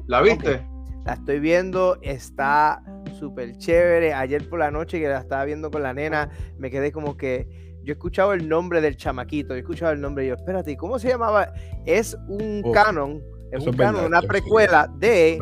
¿La 0.07 0.22
viste? 0.22 0.66
La 1.05 1.14
estoy 1.14 1.39
viendo, 1.39 1.97
está 2.01 2.84
súper 3.18 3.57
chévere. 3.57 4.14
Ayer 4.14 4.47
por 4.49 4.60
la 4.60 4.72
noche 4.72 4.99
que 4.99 5.07
la 5.07 5.20
estaba 5.20 5.45
viendo 5.45 5.72
con 5.72 5.84
la 5.84 5.93
nena, 5.93 6.30
me 6.57 6.70
quedé 6.70 6.91
como 6.91 7.16
que 7.18 7.47
yo 7.84 7.93
he 7.93 7.95
escuchado 7.95 8.34
el 8.34 8.47
nombre 8.49 8.82
del 8.82 8.97
chamaquito, 8.97 9.49
yo 9.53 9.55
he 9.57 9.60
escuchado 9.60 9.93
el 9.93 10.01
nombre 10.01 10.26
y 10.26 10.28
yo, 10.30 10.36
espérate, 10.36 10.76
¿cómo 10.78 10.99
se 10.99 11.07
llamaba? 11.10 11.51
Es 11.86 12.16
un 12.28 12.62
Oh, 12.66 12.72
canon, 12.72 13.22
es 13.52 13.62
eso 13.62 13.70
un 13.70 13.76
es 13.76 13.78
canon, 13.80 13.93
verdad, 13.95 14.08
una 14.08 14.18
eso 14.20 14.22
sí. 14.22 14.28
precuela 14.28 14.91
de 14.97 15.39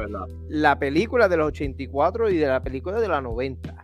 la 0.49 0.79
película 0.79 1.27
de 1.27 1.37
los 1.37 1.47
84 1.47 2.29
y 2.29 2.37
de 2.37 2.47
la 2.47 2.61
película 2.63 2.99
de 2.99 3.07
la 3.07 3.21
90. 3.21 3.83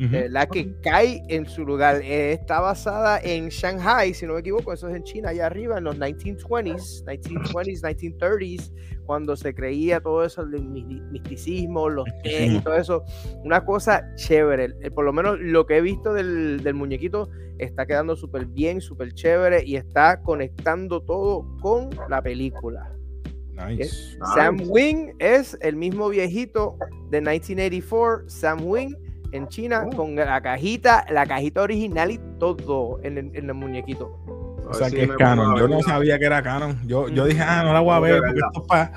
Ujú. 0.00 0.08
De 0.10 0.22
verdad 0.22 0.48
que 0.48 0.72
cae 0.80 1.22
en 1.28 1.44
su 1.46 1.64
lugar. 1.66 2.00
Eh, 2.04 2.32
está 2.32 2.60
basada 2.60 3.18
en 3.20 3.48
Shanghai, 3.48 4.14
si 4.14 4.26
no 4.26 4.34
me 4.34 4.40
equivoco, 4.40 4.72
eso 4.72 4.88
es 4.88 4.94
en 4.94 5.02
China, 5.02 5.30
allá 5.30 5.46
arriba, 5.46 5.78
en 5.78 5.84
los 5.84 5.98
1920s, 5.98 7.04
1920s, 7.04 7.82
1930s, 7.82 8.72
cuando 9.06 9.34
se 9.36 9.52
creía 9.54 10.00
todo 10.00 10.22
eso, 10.24 10.42
el 10.42 10.50
mi- 10.62 10.84
misticismo, 11.10 11.88
los 11.88 12.04
tés 12.22 12.24
y 12.24 12.28
Misticismo. 12.28 12.62
todo 12.62 12.74
eso. 12.76 13.02
Una 13.42 13.64
cosa 13.64 14.14
chévere. 14.14 14.74
Eh, 14.82 14.90
por 14.92 15.04
lo 15.04 15.12
menos 15.12 15.36
lo 15.40 15.66
que 15.66 15.78
he 15.78 15.80
visto 15.80 16.12
del, 16.14 16.62
del 16.62 16.74
muñequito 16.74 17.28
está 17.58 17.84
quedando 17.84 18.14
súper 18.14 18.46
bien, 18.46 18.80
súper 18.80 19.12
chévere 19.14 19.64
y 19.64 19.74
está 19.74 20.22
conectando 20.22 21.00
todo 21.02 21.44
con 21.60 21.90
la 22.08 22.22
película. 22.22 22.94
Nice. 23.66 24.16
Sam 24.34 24.56
Nice. 24.56 24.70
Wing 24.70 25.12
es 25.18 25.56
el 25.60 25.76
mismo 25.76 26.08
viejito 26.08 26.76
de 27.10 27.20
1984, 27.20 28.28
Sam 28.28 28.58
Wing 28.64 28.94
en 29.32 29.46
China 29.48 29.84
Oh. 29.86 29.96
con 29.96 30.14
la 30.16 30.40
cajita, 30.40 31.04
la 31.10 31.26
cajita 31.26 31.62
original 31.62 32.10
y 32.10 32.20
todo 32.38 32.98
en 33.02 33.18
el, 33.18 33.30
en 33.34 33.48
el 33.48 33.54
muñequito. 33.54 34.16
O 34.68 34.74
sea 34.74 34.88
si 34.90 34.96
que 34.96 35.02
es 35.04 35.10
canon. 35.16 35.56
Yo 35.58 35.66
no 35.68 35.80
sabía 35.82 36.18
que 36.18 36.26
era 36.26 36.42
canon. 36.42 36.78
Yo, 36.86 37.08
yo 37.08 37.24
dije, 37.26 37.42
ah, 37.42 37.62
no 37.64 37.72
la 37.72 37.80
voy 37.80 37.94
a 37.94 38.00
ver 38.00 38.18
porque 38.18 38.32
verla. 38.32 38.46
esto 38.48 38.60
es 38.62 38.66
para. 38.68 38.92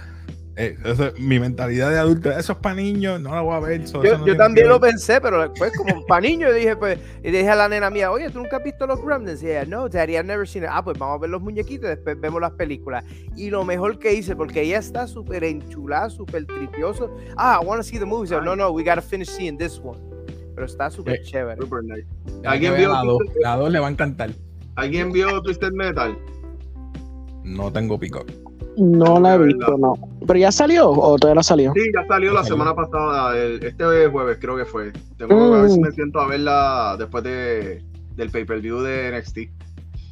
Eso 0.83 1.07
es 1.07 1.19
mi 1.19 1.39
mentalidad 1.39 1.89
de 1.89 1.99
adulto, 1.99 2.31
eso 2.31 2.53
es 2.53 2.59
para 2.59 2.75
niños, 2.75 3.19
no 3.21 3.33
la 3.33 3.41
voy 3.41 3.55
a 3.55 3.59
ver. 3.59 3.81
Yo, 3.81 3.85
eso 3.85 3.97
no 3.97 4.03
yo 4.03 4.23
tiene 4.23 4.37
también 4.37 4.67
lo 4.67 4.79
pensé, 4.79 5.19
pero 5.21 5.41
después 5.41 5.71
como 5.77 6.05
para 6.05 6.21
niños 6.21 6.53
dije, 6.53 6.75
pues, 6.75 6.99
y 7.23 7.31
dije 7.31 7.49
a 7.49 7.55
la 7.55 7.69
nena 7.69 7.89
mía, 7.89 8.11
oye, 8.11 8.29
¿tú 8.29 8.39
nunca 8.39 8.57
has 8.57 8.63
visto 8.63 8.85
los 8.87 9.03
Gremlins? 9.03 9.41
Y 9.43 9.47
ella, 9.49 9.65
no, 9.65 9.87
Daddy, 9.89 10.13
I've 10.13 10.25
never 10.25 10.47
seen 10.47 10.63
it. 10.63 10.69
Ah, 10.71 10.83
pues 10.83 10.97
vamos 10.97 11.17
a 11.17 11.21
ver 11.21 11.29
los 11.29 11.41
muñequitos 11.41 11.85
y 11.85 11.89
después 11.89 12.19
vemos 12.19 12.41
las 12.41 12.51
películas. 12.51 13.03
Y 13.35 13.49
lo 13.49 13.63
mejor 13.63 13.99
que 13.99 14.13
hice, 14.13 14.35
porque 14.35 14.61
ella 14.61 14.79
está 14.79 15.07
súper 15.07 15.43
enchulada, 15.43 16.09
súper 16.09 16.45
tripioso. 16.45 17.15
Ah, 17.37 17.59
I 17.61 17.65
want 17.65 17.79
to 17.79 17.83
see 17.83 17.97
the 17.99 18.05
movie. 18.05 18.27
So, 18.27 18.41
no, 18.41 18.55
no, 18.55 18.71
we 18.71 18.83
gotta 18.83 19.01
finish 19.01 19.29
seeing 19.29 19.57
this 19.57 19.79
one. 19.83 19.99
Pero 20.53 20.65
está 20.65 20.89
súper 20.89 21.15
Eh, 21.15 21.21
chévere. 21.23 21.61
Super 21.61 21.83
nice. 21.83 22.05
¿Alguien 22.45 22.75
vio, 22.75 22.91
la 22.91 23.03
2. 23.03 23.17
Twisted, 23.17 23.41
La 23.41 23.55
2 23.55 23.71
le 23.71 23.79
va 23.79 23.87
a 23.87 23.91
encantar. 23.91 24.31
¿Alguien 24.75 25.11
vio 25.11 25.41
Twisted 25.41 25.71
Metal? 25.71 26.17
No 27.43 27.71
tengo 27.71 27.99
pico. 27.99 28.23
No 28.77 29.19
la 29.19 29.35
he 29.35 29.37
visto, 29.39 29.77
no. 29.77 29.93
¿Pero 30.25 30.39
ya 30.39 30.51
salió 30.51 30.89
o 30.89 31.17
todavía 31.17 31.35
no 31.35 31.43
salió? 31.43 31.73
Sí, 31.75 31.81
ya 31.93 32.05
salió 32.07 32.33
la 32.33 32.43
semana 32.43 32.73
pasada, 32.73 33.37
el- 33.37 33.63
este 33.63 33.83
jueves 34.07 34.37
creo 34.39 34.55
que 34.55 34.65
fue. 34.65 34.91
Tengo 35.17 35.51
que 35.53 35.61
ver 35.61 35.69
si 35.69 35.79
Mm. 35.79 35.83
me 35.83 35.91
siento 35.91 36.19
a 36.19 36.27
verla 36.27 36.95
después 36.97 37.23
de, 37.23 37.83
del 38.15 38.29
pay-per-view 38.29 38.79
de 38.81 39.09
NXT. 39.09 39.37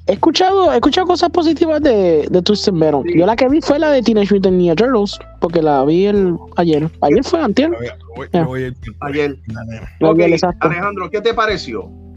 He 0.08 0.14
escuchado, 0.14 0.72
he 0.74 0.76
escuchado 0.76 1.06
cosas 1.06 1.30
positivas 1.30 1.82
de, 1.84 2.28
de 2.32 2.42
Twisted 2.42 2.74
Metal. 2.74 3.04
Sí. 3.06 3.18
Yo 3.20 3.26
la 3.28 3.36
que 3.36 3.48
vi 3.48 3.62
fue 3.62 3.78
la 3.78 3.92
de 3.92 4.02
Teenage 4.02 4.34
Mutant 4.34 4.56
Ninja 4.58 4.76
Turtles, 4.76 5.20
porque 5.40 5.62
la 5.62 5.86
vi 5.86 6.08
el, 6.08 6.36
ayer. 6.58 6.90
Ayer 7.02 7.24
fue 7.24 7.40
antier. 7.42 7.72
Ayer. 9.02 9.38
La 9.48 9.64
nena. 9.66 9.90
La 10.00 10.08
vi 10.10 10.14
Ok, 10.14 10.20
el 10.22 10.34
exacto. 10.34 10.68
Alejandro, 10.68 11.10
¿qué 11.12 11.22
te 11.22 11.34
pareció? 11.34 11.84
Un 11.86 12.16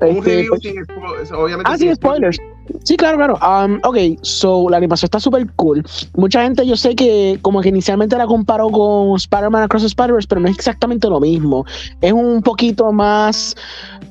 Este, 0.00 0.30
review 0.30 0.48
pues, 0.50 0.62
sin 0.62 0.76
spo- 0.76 1.36
obviamente 1.36 1.70
Ah, 1.72 1.76
sin 1.76 1.94
spoilers. 1.94 2.38
Sí, 2.84 2.96
claro, 2.96 3.16
claro. 3.16 3.38
Um, 3.42 3.78
ok, 3.84 4.18
so 4.22 4.68
la 4.68 4.76
animación 4.76 5.06
está 5.06 5.20
súper 5.20 5.46
cool. 5.56 5.84
Mucha 6.16 6.42
gente 6.42 6.66
yo 6.66 6.76
sé 6.76 6.94
que 6.94 7.38
como 7.42 7.60
que 7.60 7.68
inicialmente 7.68 8.16
la 8.16 8.26
comparó 8.26 8.70
con 8.70 9.16
Spider-Man 9.16 9.64
Across 9.64 9.82
the 9.82 9.88
Spider-Verse, 9.88 10.28
pero 10.28 10.40
no 10.40 10.48
es 10.48 10.56
exactamente 10.56 11.08
lo 11.08 11.20
mismo. 11.20 11.64
Es 12.00 12.12
un 12.12 12.42
poquito 12.42 12.92
más, 12.92 13.56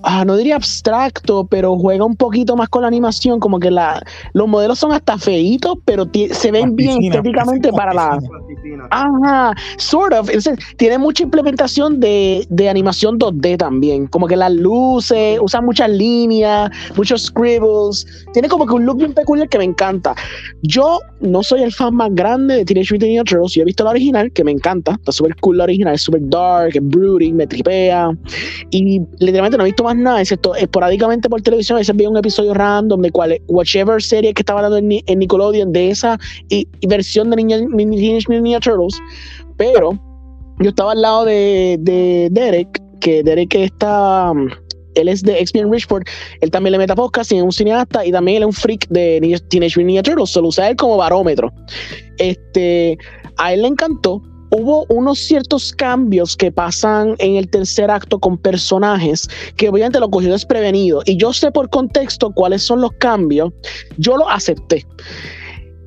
ah, 0.03 0.25
no 0.25 0.35
diría 0.35 0.55
abstracto, 0.55 1.45
pero 1.45 1.77
juega 1.77 2.05
un 2.05 2.15
poquito 2.15 2.55
más 2.55 2.69
con 2.69 2.81
la 2.81 2.87
animación, 2.87 3.39
como 3.39 3.59
que 3.59 3.71
la, 3.71 4.01
los 4.33 4.47
modelos 4.47 4.79
son 4.79 4.91
hasta 4.91 5.17
feitos, 5.17 5.77
pero 5.85 6.05
se 6.31 6.51
ven 6.51 6.75
bien 6.75 7.03
estéticamente 7.03 7.71
para 7.71 7.93
la... 7.93 8.19
Ajá, 8.91 9.53
sort 9.77 10.13
of. 10.13 10.29
Entonces, 10.29 10.59
tiene 10.77 10.97
mucha 10.97 11.23
implementación 11.23 11.99
de, 11.99 12.45
de 12.49 12.69
animación 12.69 13.19
2D 13.19 13.57
también. 13.57 14.07
Como 14.07 14.27
que 14.27 14.35
las 14.35 14.51
luces, 14.51 15.39
usan 15.41 15.65
muchas 15.65 15.89
líneas, 15.89 16.69
muchos 16.95 17.25
scribbles. 17.25 18.05
Tiene 18.33 18.46
como 18.47 18.65
que 18.65 18.73
un 18.73 18.85
look 18.85 18.97
bien 18.97 19.13
peculiar 19.13 19.49
que 19.49 19.57
me 19.57 19.63
encanta. 19.63 20.15
Yo 20.63 20.99
no 21.21 21.43
soy 21.43 21.63
el 21.63 21.71
fan 21.73 21.95
más 21.95 22.09
grande 22.13 22.57
de 22.57 22.65
Teenage 22.65 22.93
Mutant 22.93 23.09
Ninja 23.09 23.23
Turtles. 23.23 23.53
Yo 23.53 23.61
he 23.61 23.65
visto 23.65 23.83
la 23.83 23.91
original, 23.91 24.31
que 24.31 24.43
me 24.43 24.51
encanta. 24.51 24.93
Está 24.93 25.11
súper 25.11 25.35
cool 25.37 25.57
la 25.57 25.65
original. 25.65 25.95
Es 25.95 26.01
súper 26.01 26.21
dark, 26.29 26.71
es 26.75 26.81
brooding, 26.81 27.35
me 27.35 27.47
tripea. 27.47 28.11
Y 28.71 29.01
literalmente 29.19 29.57
no 29.57 29.63
he 29.63 29.67
visto 29.67 29.83
más 29.83 29.95
nada, 29.95 30.21
excepto 30.21 30.55
esporádicamente 30.55 31.29
por 31.29 31.41
televisión. 31.41 31.77
A 31.77 31.79
veces 31.79 31.95
veía 31.95 32.09
un 32.09 32.17
episodio 32.17 32.53
random 32.53 33.01
de 33.01 33.11
cual, 33.11 33.41
whichever 33.47 34.01
serie 34.01 34.33
que 34.33 34.41
estaba 34.41 34.61
dando 34.61 34.77
en, 34.77 34.91
en 35.05 35.19
Nickelodeon 35.19 35.71
de 35.71 35.91
esa 35.91 36.17
y, 36.49 36.67
y 36.79 36.87
versión 36.87 37.29
de 37.29 37.37
Ninja, 37.37 37.57
Teenage 37.57 38.25
Mutant 38.27 38.43
Ninja 38.43 38.59
Turtles. 38.59 38.99
Pero 39.57 39.91
yo 40.59 40.69
estaba 40.69 40.93
al 40.93 41.01
lado 41.01 41.25
de, 41.25 41.77
de 41.81 42.29
Derek, 42.31 42.81
que 42.99 43.23
Derek 43.23 43.53
está. 43.55 44.31
Él 44.97 45.07
es 45.07 45.23
de 45.23 45.39
X-Men 45.39 45.71
Richport. 45.71 46.07
Él 46.41 46.51
también 46.51 46.73
le 46.73 46.77
mete 46.77 46.93
a 46.93 46.95
podcast 46.95 47.31
y 47.31 47.37
es 47.37 47.43
un 47.43 47.51
cineasta. 47.51 48.05
Y 48.05 48.11
también 48.11 48.37
él 48.37 48.43
es 48.43 48.47
un 48.47 48.53
freak 48.53 48.87
de 48.89 49.19
Teenage 49.49 49.79
Mutant 49.79 49.87
Ninja 49.87 50.03
Turtles. 50.03 50.29
Solo 50.29 50.49
usa 50.49 50.69
él 50.69 50.75
como 50.75 50.97
barómetro. 50.97 51.51
Este, 52.17 52.97
a 53.37 53.53
él 53.53 53.61
le 53.61 53.67
encantó. 53.69 54.21
hubo 54.49 54.85
unos 54.89 55.19
ciertos 55.19 55.73
cambios 55.73 56.37
que 56.37 56.51
pasan 56.51 57.15
en 57.19 57.35
el 57.35 57.49
tercer 57.49 57.91
acto 57.91 58.17
con 58.17 58.37
personajes 58.37 59.27
que 59.57 59.69
obviamente 59.69 59.99
lo 59.99 60.09
cogió 60.09 60.31
desprevenido. 60.31 61.01
Y 61.05 61.17
yo 61.17 61.33
sé 61.33 61.51
por 61.51 61.69
contexto 61.69 62.31
cuáles 62.31 62.63
son 62.63 62.81
los 62.81 62.91
cambios. 62.93 63.51
Yo 63.97 64.17
lo 64.17 64.29
acepté. 64.29 64.85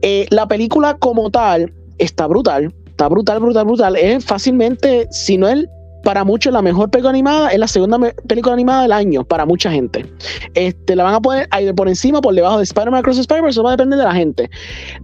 Eh, 0.03 0.27
la 0.31 0.47
película 0.47 0.97
como 0.99 1.31
tal 1.31 1.73
está 1.99 2.27
brutal. 2.27 2.73
Está 2.87 3.09
brutal, 3.09 3.41
brutal, 3.41 3.65
brutal. 3.65 3.97
Es 3.97 4.25
fácilmente, 4.25 5.09
si 5.11 5.39
no 5.39 5.49
es 5.49 5.67
para 6.05 6.25
muchos 6.25 6.53
la 6.53 6.63
mejor 6.63 6.91
película 6.91 7.11
animada, 7.11 7.51
es 7.51 7.59
la 7.59 7.69
segunda 7.69 7.99
película 8.27 8.55
animada 8.55 8.83
del 8.83 8.93
año 8.93 9.25
para 9.25 9.47
mucha 9.47 9.71
gente. 9.71 10.05
Este, 10.55 10.97
la 10.97 11.05
van 11.05 11.15
a 11.15 11.21
poner 11.21 11.49
ahí 11.51 11.73
por 11.73 11.89
encima, 11.89 12.21
por 12.21 12.35
debajo 12.35 12.59
de 12.59 12.65
Spider-Man 12.65 13.03
Cross 13.03 13.19
Spider-Man, 13.19 13.51
eso 13.51 13.63
va 13.63 13.71
a 13.71 13.73
depender 13.73 13.99
de 13.99 14.05
la 14.05 14.15
gente. 14.15 14.51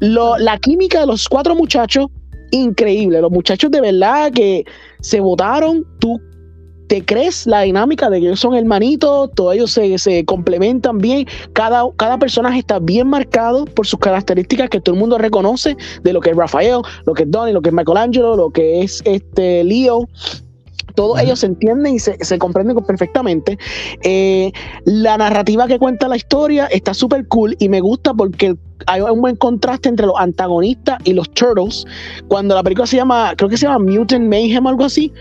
La 0.00 0.58
química 0.58 1.00
de 1.00 1.06
los 1.06 1.28
cuatro 1.28 1.54
muchachos, 1.54 2.06
increíble. 2.50 3.20
Los 3.20 3.30
muchachos 3.30 3.70
de 3.70 3.80
verdad 3.80 4.32
que 4.32 4.64
se 5.00 5.20
votaron, 5.20 5.84
tú 5.98 6.20
te 6.88 7.04
crees 7.04 7.46
la 7.46 7.62
dinámica 7.62 8.08
de 8.10 8.20
que 8.20 8.26
ellos 8.26 8.40
son 8.40 8.54
hermanitos, 8.54 9.30
todos 9.34 9.54
ellos 9.54 9.72
se, 9.72 9.98
se 9.98 10.24
complementan 10.24 10.98
bien, 10.98 11.26
cada, 11.52 11.84
cada 11.96 12.18
personaje 12.18 12.60
está 12.60 12.78
bien 12.78 13.08
marcado 13.08 13.64
por 13.64 13.86
sus 13.86 13.98
características 13.98 14.70
que 14.70 14.80
todo 14.80 14.94
el 14.94 15.00
mundo 15.00 15.18
reconoce 15.18 15.76
de 16.02 16.12
lo 16.12 16.20
que 16.20 16.30
es 16.30 16.36
Rafael, 16.36 16.80
lo 17.04 17.14
que 17.14 17.24
es 17.24 17.30
Donnie, 17.30 17.52
lo 17.52 17.62
que 17.62 17.70
es 17.70 17.74
Michelangelo, 17.74 18.36
lo 18.36 18.50
que 18.50 18.82
es 18.82 19.02
este 19.04 19.64
Leo. 19.64 20.08
Todos 20.96 21.20
ellos 21.20 21.38
se 21.38 21.46
entienden 21.46 21.94
y 21.94 21.98
se, 22.00 22.16
se 22.24 22.38
comprenden 22.38 22.76
perfectamente. 22.84 23.56
Eh, 24.02 24.50
la 24.84 25.16
narrativa 25.16 25.68
que 25.68 25.78
cuenta 25.78 26.08
la 26.08 26.16
historia 26.16 26.66
está 26.66 26.92
súper 26.92 27.28
cool 27.28 27.54
y 27.60 27.68
me 27.68 27.80
gusta 27.80 28.12
porque 28.12 28.56
hay 28.86 29.00
un 29.00 29.20
buen 29.20 29.36
contraste 29.36 29.88
entre 29.88 30.06
los 30.06 30.16
antagonistas 30.18 30.98
y 31.04 31.12
los 31.12 31.30
turtles. 31.30 31.84
Cuando 32.28 32.54
la 32.54 32.62
película 32.62 32.86
se 32.86 32.96
llama, 32.96 33.34
creo 33.36 33.48
que 33.48 33.56
se 33.56 33.66
llama 33.66 33.78
Mutant 33.78 34.28
Mayhem 34.28 34.66
o 34.66 34.68
algo 34.68 34.84
así, 34.84 35.12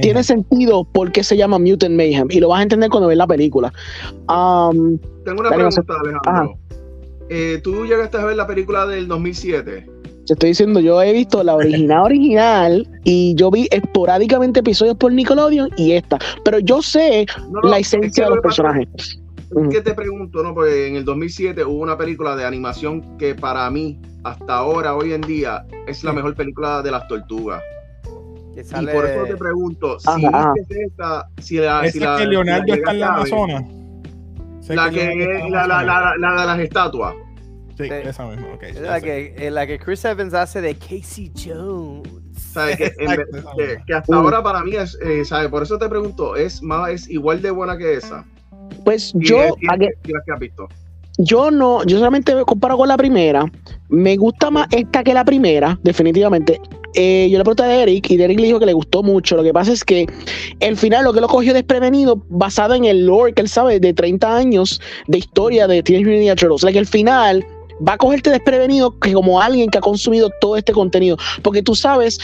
tiene 0.00 0.24
sentido 0.24 0.84
por 0.84 1.12
qué 1.12 1.22
se 1.22 1.36
llama 1.36 1.58
Mutant 1.58 1.94
Mayhem 1.94 2.28
y 2.30 2.40
lo 2.40 2.48
vas 2.48 2.60
a 2.60 2.62
entender 2.62 2.90
cuando 2.90 3.08
ves 3.08 3.18
la 3.18 3.26
película. 3.26 3.72
Um, 4.28 4.98
Tengo 5.24 5.40
una 5.40 5.50
pregunta, 5.50 5.94
Alejandro. 6.00 6.58
Eh, 7.30 7.60
¿Tú 7.62 7.86
llegaste 7.86 8.18
a 8.18 8.24
ver 8.24 8.36
la 8.36 8.46
película 8.46 8.86
del 8.86 9.08
2007? 9.08 9.93
Te 10.26 10.32
estoy 10.34 10.50
diciendo, 10.50 10.80
yo 10.80 11.00
he 11.02 11.12
visto 11.12 11.42
la 11.42 11.54
original 11.54 12.02
original 12.04 12.88
y 13.04 13.34
yo 13.34 13.50
vi 13.50 13.68
esporádicamente 13.70 14.60
episodios 14.60 14.96
por 14.96 15.12
Nickelodeon 15.12 15.70
y 15.76 15.92
esta, 15.92 16.18
pero 16.44 16.58
yo 16.58 16.80
sé 16.82 17.26
No, 17.50 17.60
no, 17.62 17.68
la 17.68 17.78
es 17.78 17.90
que 17.90 17.96
esencia 17.98 18.24
de 18.24 18.30
lo 18.30 18.36
los 18.36 18.42
que 18.42 18.46
personajes. 18.48 19.20
Ujú. 19.50 19.68
¿Qué 19.68 19.82
te 19.82 19.94
pregunto? 19.94 20.42
No, 20.42 20.52
porque 20.54 20.88
en 20.88 20.96
el 20.96 21.04
2007 21.04 21.64
hubo 21.64 21.82
una 21.82 21.96
película 21.96 22.34
de 22.34 22.44
animación 22.44 23.16
que 23.18 23.34
para 23.36 23.70
mí, 23.70 24.00
hasta 24.24 24.56
ahora, 24.56 24.96
hoy 24.96 25.12
en 25.12 25.20
día, 25.20 25.64
es 25.86 26.02
la 26.02 26.12
mejor 26.12 26.34
película 26.34 26.82
de 26.82 26.90
las 26.90 27.06
tortugas. 27.06 27.62
Que 28.54 28.62
Y 28.62 28.64
sale- 28.64 28.92
por 28.92 29.04
eso 29.04 29.24
te 29.24 29.36
pregunto, 29.36 29.98
si 30.00 30.08
Ajá, 30.08 30.28
ajá. 30.32 30.52
viste 30.56 30.84
esta, 30.86 31.28
si 31.40 31.56
la, 31.58 31.88
si 31.90 32.00
la, 32.00 32.16
que 32.16 32.26
Leonardo 32.26 32.64
si 32.64 32.70
la 32.70 32.76
está 32.76 32.90
en 32.92 33.00
la 33.00 33.08
Amazonas. 33.14 33.64
La 34.70 34.90
que 34.90 34.96
Leonardo 34.96 35.22
está 35.22 35.46
en 35.46 35.52
la, 35.52 35.66
la, 35.66 35.78
Amazonas. 35.80 36.14
la, 36.20 36.30
la 36.34 36.40
de 36.40 36.46
las 36.48 36.58
estatuas. 36.60 37.14
Sí, 37.76 37.84
Sí. 37.84 37.90
esa 37.90 38.26
misma, 38.26 38.54
ok. 38.54 38.62
es 38.62 38.80
la 38.80 39.00
que, 39.00 39.34
en 39.36 39.54
la 39.54 39.66
que 39.66 39.78
Chris 39.78 40.04
Evans 40.04 40.32
hace 40.34 40.60
de 40.60 40.74
Casey 40.76 41.32
Jones. 41.34 42.08
¿Sabes? 42.52 42.76
Que, 42.76 42.84
Exacto, 42.86 43.38
que- 43.86 43.94
hasta 43.94 44.12
Uh. 44.12 44.20
ahora 44.20 44.42
para 44.42 44.62
mí 44.62 44.76
es, 44.76 44.96
eh, 45.04 45.24
¿sabes? 45.24 45.48
Por 45.48 45.62
eso 45.64 45.76
te 45.78 45.88
pregunto, 45.88 46.36
¿es 46.36 46.62
más 46.62 46.90
es 46.90 47.08
igual 47.10 47.42
de 47.42 47.50
buena 47.50 47.76
que 47.76 47.94
esa? 47.94 48.24
Pues 48.84 49.12
Y 49.14 49.26
yo, 49.26 49.42
es- 49.42 49.54
que 50.02 50.32
has 50.32 50.40
visto. 50.40 50.68
yo 51.18 51.50
no, 51.50 51.84
yo 51.84 51.98
solamente 51.98 52.32
comparo 52.44 52.76
con 52.76 52.88
la 52.88 52.96
primera. 52.96 53.44
Me 53.88 54.16
gusta 54.16 54.50
más 54.50 54.68
esta 54.70 55.02
que 55.04 55.12
la 55.14 55.24
primera, 55.24 55.78
definitivamente. 55.82 56.60
Eh, 56.96 57.28
yo 57.30 57.38
le 57.38 57.44
pregunté 57.44 57.64
a 57.64 57.82
Eric 57.82 58.08
y 58.10 58.22
Eric 58.22 58.38
le 58.38 58.46
dijo 58.46 58.60
que 58.60 58.66
le 58.66 58.72
gustó 58.72 59.02
mucho. 59.02 59.34
Lo 59.36 59.42
que 59.42 59.52
pasa 59.52 59.72
es 59.72 59.84
que 59.84 60.06
el 60.60 60.76
final, 60.76 61.02
lo 61.04 61.12
que 61.12 61.20
lo 61.20 61.26
cogió 61.26 61.52
desprevenido, 61.52 62.24
basado 62.28 62.74
en 62.74 62.84
el 62.84 63.04
lore 63.04 63.32
que 63.32 63.42
él 63.42 63.48
sabe 63.48 63.80
de 63.80 63.92
30 63.92 64.36
años 64.36 64.80
de 65.08 65.18
historia 65.18 65.66
de 65.66 65.82
Teenage 65.82 66.04
Mutant 66.04 66.20
Ninja 66.20 66.36
Turtles. 66.36 66.62
O 66.62 66.66
sea, 66.66 66.72
que 66.72 66.78
el 66.78 66.86
final 66.86 67.44
va 67.86 67.94
a 67.94 67.98
cogerte 67.98 68.30
desprevenido 68.30 68.98
que 68.98 69.12
como 69.12 69.40
alguien 69.40 69.70
que 69.70 69.78
ha 69.78 69.80
consumido 69.80 70.30
todo 70.40 70.56
este 70.56 70.72
contenido. 70.72 71.16
Porque 71.42 71.62
tú 71.62 71.74
sabes 71.74 72.18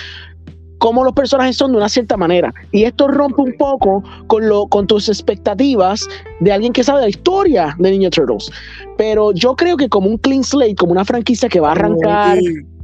cómo 0.78 1.04
los 1.04 1.12
personajes 1.12 1.56
son 1.56 1.72
de 1.72 1.76
una 1.76 1.88
cierta 1.88 2.16
manera. 2.16 2.52
Y 2.72 2.84
esto 2.84 3.06
rompe 3.06 3.42
un 3.42 3.54
poco 3.56 4.02
con, 4.26 4.48
lo, 4.48 4.66
con 4.66 4.86
tus 4.86 5.08
expectativas 5.08 6.08
de 6.40 6.52
alguien 6.52 6.72
que 6.72 6.82
sabe 6.82 7.02
la 7.02 7.08
historia 7.08 7.76
de 7.78 7.90
Ninja 7.92 8.10
Turtles. 8.10 8.50
Pero 8.96 9.32
yo 9.32 9.54
creo 9.54 9.76
que 9.76 9.88
como 9.88 10.08
un 10.08 10.18
clean 10.18 10.42
slate, 10.42 10.74
como 10.74 10.92
una 10.92 11.04
franquicia 11.04 11.48
que 11.48 11.60
va 11.60 11.68
a 11.68 11.72
arrancar 11.72 12.38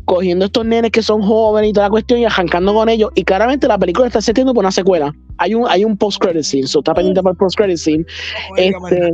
cogiendo 0.04 0.44
estos 0.44 0.64
nenes 0.64 0.92
que 0.92 1.02
son 1.02 1.20
jóvenes 1.20 1.70
y 1.70 1.72
toda 1.72 1.86
la 1.86 1.90
cuestión 1.90 2.20
y 2.20 2.24
arrancando 2.26 2.72
con 2.72 2.88
ellos. 2.88 3.10
Y 3.14 3.24
claramente 3.24 3.66
la 3.66 3.78
película 3.78 4.06
está 4.06 4.20
setiendo 4.20 4.54
por 4.54 4.62
una 4.62 4.70
secuela. 4.70 5.12
Hay 5.38 5.54
un, 5.54 5.66
hay 5.68 5.84
un 5.84 5.96
post-credit 5.96 6.44
scene, 6.44 6.66
so 6.66 6.78
está 6.78 6.94
pendiente 6.94 7.22
para 7.22 7.32
el 7.32 7.38
post-credit 7.38 7.76
scene. 7.76 8.04
este. 8.56 9.12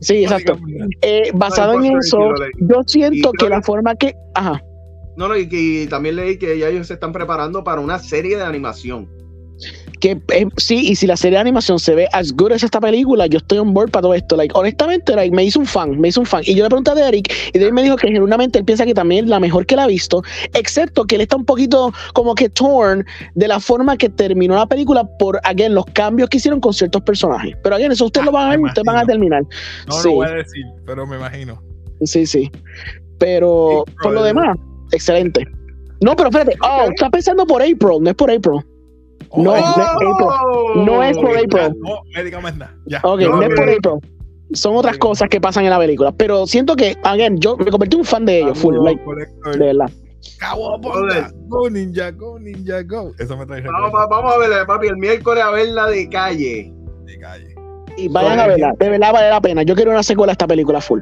Sí, 0.00 0.22
exacto. 0.24 0.56
Eh, 1.02 1.30
basado 1.34 1.78
No, 1.78 1.84
en 1.84 1.98
eso, 1.98 2.18
yo 2.58 2.82
siento 2.86 3.30
Y 3.34 3.38
que 3.38 3.48
la 3.48 3.56
que- 3.56 3.62
forma 3.62 3.94
que. 3.94 4.14
Ajá. 4.34 4.62
No, 5.16 5.28
no, 5.28 5.36
y, 5.36 5.48
que 5.48 5.86
también 5.90 6.16
leí 6.16 6.38
que 6.38 6.58
ya 6.58 6.68
ellos 6.68 6.86
se 6.86 6.94
están 6.94 7.12
preparando 7.12 7.62
para 7.64 7.80
una 7.80 7.98
serie 7.98 8.36
de 8.36 8.42
animación. 8.44 9.08
Que 10.00 10.20
eh, 10.32 10.46
sí, 10.56 10.90
y 10.90 10.96
si 10.96 11.06
la 11.06 11.16
serie 11.16 11.36
de 11.36 11.42
animación 11.42 11.78
se 11.78 11.94
ve 11.94 12.08
as 12.12 12.32
good 12.32 12.52
as 12.52 12.62
esta 12.62 12.80
película, 12.80 13.26
yo 13.26 13.38
estoy 13.38 13.58
on 13.58 13.72
board 13.72 13.90
para 13.90 14.02
todo 14.02 14.14
esto. 14.14 14.36
Like, 14.36 14.52
honestamente, 14.56 15.14
like, 15.14 15.34
me 15.34 15.44
hizo 15.44 15.60
un 15.60 15.66
fan, 15.66 16.00
me 16.00 16.08
hizo 16.08 16.20
un 16.20 16.26
fan. 16.26 16.42
Y 16.44 16.54
yo 16.54 16.64
le 16.64 16.68
pregunté 16.68 16.90
a 16.90 16.94
Derek, 16.94 17.32
y 17.52 17.58
Derek 17.58 17.74
me 17.74 17.82
dijo 17.82 17.96
que 17.96 18.08
genuinamente 18.08 18.58
él 18.58 18.64
piensa 18.64 18.84
que 18.84 18.94
también 18.94 19.26
es 19.26 19.30
la 19.30 19.38
mejor 19.38 19.66
que 19.66 19.76
la 19.76 19.84
ha 19.84 19.86
visto, 19.86 20.22
excepto 20.54 21.04
que 21.04 21.16
él 21.16 21.20
está 21.20 21.36
un 21.36 21.44
poquito 21.44 21.92
como 22.14 22.34
que 22.34 22.48
torn 22.48 23.04
de 23.34 23.48
la 23.48 23.60
forma 23.60 23.96
que 23.96 24.08
terminó 24.08 24.56
la 24.56 24.66
película 24.66 25.04
por, 25.18 25.40
again, 25.44 25.74
los 25.74 25.84
cambios 25.86 26.28
que 26.28 26.38
hicieron 26.38 26.60
con 26.60 26.72
ciertos 26.72 27.02
personajes. 27.02 27.54
Pero 27.62 27.76
again, 27.76 27.92
eso 27.92 28.06
ustedes 28.06 28.26
lo 28.26 28.32
van 28.32 28.46
a 28.46 28.50
ver, 28.50 28.60
me 28.60 28.68
ustedes 28.68 28.86
van 28.86 28.96
a 28.96 29.04
terminar. 29.04 29.42
No 29.86 29.92
sí, 29.94 30.08
lo 30.08 30.14
voy 30.14 30.26
a 30.26 30.30
decir, 30.30 30.64
pero 30.86 31.06
me 31.06 31.16
imagino. 31.16 31.62
sí, 32.04 32.26
sí. 32.26 32.50
Pero 33.18 33.84
por 34.02 34.12
lo 34.12 34.22
demás, 34.22 34.56
excelente. 34.92 35.46
No, 36.00 36.16
pero 36.16 36.30
espérate, 36.30 36.56
oh, 36.62 36.88
está 36.90 37.10
pensando 37.10 37.46
por 37.46 37.60
April, 37.60 37.98
no 38.00 38.08
es 38.08 38.16
por 38.16 38.30
April. 38.30 38.62
No, 39.36 39.52
Oh, 39.52 39.54
no 39.54 39.56
es 39.56 39.64
April. 39.66 40.84
No 40.86 41.02
es 41.04 41.18
por 41.18 41.32
ya, 41.32 41.40
April. 41.44 41.80
No, 41.80 42.00
me 42.14 42.24
diga 42.24 42.40
más 42.40 42.56
nada. 42.56 42.74
Ya. 42.86 43.00
Ok, 43.04 43.20
No, 43.20 43.36
no, 43.36 43.42
es 43.42 43.48
por 43.50 43.68
April. 43.70 44.10
Son 44.52 44.74
otras 44.76 44.98
cosas 44.98 45.28
que 45.28 45.40
pasan 45.40 45.64
en 45.64 45.70
la 45.70 45.78
película. 45.78 46.10
Pero 46.12 46.46
siento 46.46 46.74
que, 46.74 46.96
again, 47.04 47.38
yo 47.38 47.56
me 47.56 47.70
convertí 47.70 47.94
en 47.94 48.00
un 48.00 48.06
fan 48.06 48.26
de 48.26 48.40
ellos, 48.40 48.58
full, 48.58 48.74
Vamos, 48.74 48.92
like, 49.44 49.58
de 49.58 49.66
verdad. 49.66 49.90
Go 51.46 51.70
ninja, 51.70 52.10
go 52.10 52.38
ninja, 52.38 52.82
go. 52.82 53.12
Eso 53.18 53.36
me 53.36 53.46
trae 53.46 53.62
Vamos, 53.62 53.92
vamos 53.92 54.34
a 54.34 54.38
verla, 54.38 54.66
papi, 54.66 54.88
el 54.88 54.96
miércoles 54.96 55.44
a 55.44 55.50
verla 55.50 55.86
de 55.86 56.08
calle. 56.08 56.72
de 57.04 57.18
calle. 57.18 57.54
Y 57.96 58.08
vayan 58.08 58.40
a 58.40 58.46
verla, 58.46 58.72
de 58.78 58.88
verdad 58.88 59.12
vale 59.12 59.28
la 59.30 59.40
pena. 59.40 59.62
Yo 59.62 59.74
quiero 59.74 59.90
una 59.90 60.02
secuela 60.02 60.32
a 60.32 60.34
esta 60.34 60.46
película 60.46 60.80
full. 60.80 61.00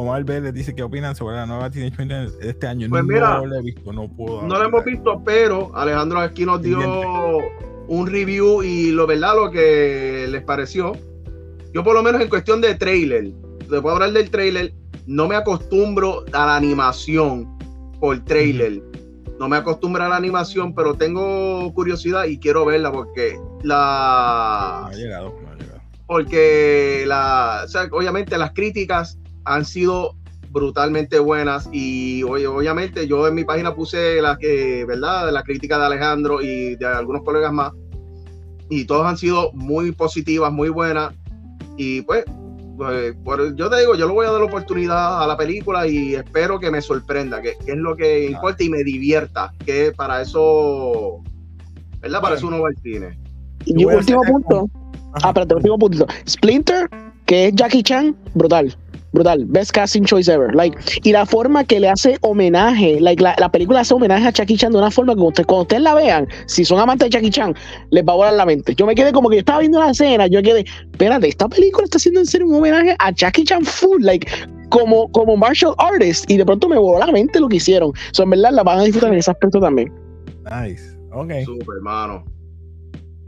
Omar 0.00 0.24
Vélez 0.24 0.52
dice 0.54 0.74
que 0.74 0.82
opinan 0.82 1.14
sobre 1.14 1.36
la 1.36 1.46
nueva 1.46 1.70
Teenage 1.70 2.02
Mutant 2.02 2.30
este 2.42 2.66
año. 2.66 2.88
Pues 2.88 3.02
no 3.02 3.08
mira, 3.08 3.46
la 3.46 3.58
he 3.58 3.62
visto, 3.62 3.92
no 3.92 4.08
puedo. 4.08 4.42
No 4.42 4.58
la 4.58 4.64
hemos 4.66 4.84
visto, 4.84 5.22
pero 5.24 5.70
Alejandro 5.76 6.20
aquí 6.20 6.44
nos 6.46 6.62
dio 6.62 6.78
un 7.88 8.06
review 8.06 8.62
y 8.62 8.90
lo 8.92 9.06
verdad 9.06 9.34
lo 9.34 9.50
que 9.50 10.26
les 10.30 10.42
pareció. 10.42 10.92
Yo 11.74 11.84
por 11.84 11.94
lo 11.94 12.02
menos 12.02 12.20
en 12.20 12.28
cuestión 12.28 12.60
de 12.60 12.74
trailer, 12.74 13.30
te 13.68 13.80
puedo 13.80 13.90
hablar 13.94 14.12
del 14.12 14.30
trailer, 14.30 14.72
no 15.06 15.28
me 15.28 15.36
acostumbro 15.36 16.24
a 16.32 16.46
la 16.46 16.56
animación 16.56 17.46
por 18.00 18.18
trailer. 18.24 18.82
No 19.38 19.48
me 19.48 19.56
acostumbro 19.56 20.02
a 20.04 20.08
la 20.08 20.16
animación, 20.16 20.74
pero 20.74 20.94
tengo 20.94 21.72
curiosidad 21.74 22.24
y 22.24 22.38
quiero 22.38 22.64
verla 22.64 22.90
porque 22.92 23.34
No 23.36 23.58
la 23.62 24.86
ha 24.86 24.92
llegado, 24.92 25.34
no 25.42 25.48
ha 25.50 25.54
llegado. 25.56 25.80
porque 26.06 27.04
la, 27.06 27.62
o 27.64 27.68
sea, 27.68 27.88
obviamente 27.92 28.36
las 28.36 28.52
críticas 28.52 29.18
han 29.50 29.64
sido 29.64 30.14
brutalmente 30.50 31.18
buenas 31.18 31.68
y 31.72 32.22
obviamente 32.24 33.06
yo 33.06 33.28
en 33.28 33.34
mi 33.34 33.44
página 33.44 33.74
puse 33.74 34.20
la 34.20 34.36
que, 34.36 34.84
¿verdad? 34.84 35.30
La 35.32 35.42
crítica 35.42 35.78
de 35.78 35.86
Alejandro 35.86 36.40
y 36.42 36.74
de 36.76 36.86
algunos 36.86 37.22
colegas 37.22 37.52
más 37.52 37.72
y 38.68 38.84
todos 38.84 39.06
han 39.06 39.16
sido 39.16 39.52
muy 39.52 39.92
positivas, 39.92 40.52
muy 40.52 40.68
buenas 40.68 41.12
y 41.76 42.02
pues, 42.02 42.24
pues, 42.76 43.14
por- 43.24 43.54
yo 43.56 43.70
te 43.70 43.78
digo, 43.80 43.94
yo 43.94 44.06
le 44.08 44.12
voy 44.12 44.26
a 44.26 44.30
dar 44.30 44.40
la 44.40 44.46
oportunidad 44.46 45.22
a 45.22 45.26
la 45.26 45.36
película 45.36 45.86
y 45.86 46.14
espero 46.14 46.58
que 46.58 46.70
me 46.70 46.80
sorprenda, 46.82 47.40
que, 47.40 47.54
que 47.64 47.72
es 47.72 47.78
lo 47.78 47.94
que 47.94 48.26
importa 48.26 48.62
y 48.64 48.70
me 48.70 48.82
divierta, 48.82 49.52
que 49.64 49.92
para 49.96 50.20
eso, 50.22 51.22
¿verdad? 52.00 52.20
Para 52.20 52.34
eso 52.36 52.48
uno 52.48 52.60
va 52.62 52.68
al 52.68 52.76
cine. 52.82 53.18
Y 53.66 53.84
último 53.84 54.22
punto. 54.22 54.68
Ah, 55.22 55.28
espérate, 55.28 55.54
último 55.54 55.78
punto. 55.78 56.06
Splinter, 56.28 56.88
que 57.26 57.48
es 57.48 57.54
Jackie 57.54 57.82
Chan, 57.82 58.16
brutal. 58.34 58.74
Brutal. 59.12 59.44
Best 59.46 59.72
casting 59.72 60.04
choice 60.04 60.30
ever. 60.30 60.54
Like, 60.54 60.78
y 61.02 61.12
la 61.12 61.26
forma 61.26 61.64
que 61.64 61.80
le 61.80 61.88
hace 61.88 62.16
homenaje, 62.20 63.00
like, 63.00 63.22
la, 63.22 63.34
la 63.38 63.50
película 63.50 63.80
hace 63.80 63.94
homenaje 63.94 64.28
a 64.28 64.30
Jackie 64.30 64.56
Chan 64.56 64.72
de 64.72 64.78
una 64.78 64.90
forma 64.90 65.14
que 65.14 65.20
usted, 65.20 65.46
cuando 65.46 65.62
ustedes 65.62 65.82
la 65.82 65.94
vean, 65.94 66.28
si 66.46 66.64
son 66.64 66.78
amantes 66.78 67.06
de 67.06 67.10
Jackie 67.10 67.30
Chan, 67.30 67.54
les 67.90 68.04
va 68.04 68.12
a 68.12 68.16
volar 68.16 68.34
la 68.34 68.46
mente. 68.46 68.74
Yo 68.74 68.86
me 68.86 68.94
quedé 68.94 69.12
como 69.12 69.28
que 69.28 69.36
yo 69.36 69.40
estaba 69.40 69.60
viendo 69.60 69.80
la 69.80 69.90
escena, 69.90 70.26
yo 70.28 70.42
quedé, 70.42 70.64
espérate, 70.92 71.28
esta 71.28 71.48
película 71.48 71.84
está 71.84 71.98
haciendo 71.98 72.20
en 72.20 72.26
serio 72.26 72.46
un 72.46 72.54
homenaje 72.54 72.94
a 72.98 73.10
Jackie 73.10 73.44
Chan 73.44 73.64
full, 73.64 74.02
like, 74.02 74.30
como, 74.68 75.10
como 75.10 75.36
martial 75.36 75.74
artist, 75.78 76.30
y 76.30 76.36
de 76.36 76.46
pronto 76.46 76.68
me 76.68 76.78
voló 76.78 77.04
la 77.04 77.12
mente 77.12 77.40
lo 77.40 77.48
que 77.48 77.56
hicieron. 77.56 77.92
So, 78.12 78.22
en 78.22 78.30
verdad 78.30 78.52
la 78.52 78.62
van 78.62 78.78
a 78.78 78.82
disfrutar 78.84 79.12
en 79.12 79.18
ese 79.18 79.30
aspecto 79.30 79.60
también. 79.60 79.92
Nice, 80.44 80.96
Ok. 81.12 81.32
Super, 81.44 81.76
hermano. 81.76 82.24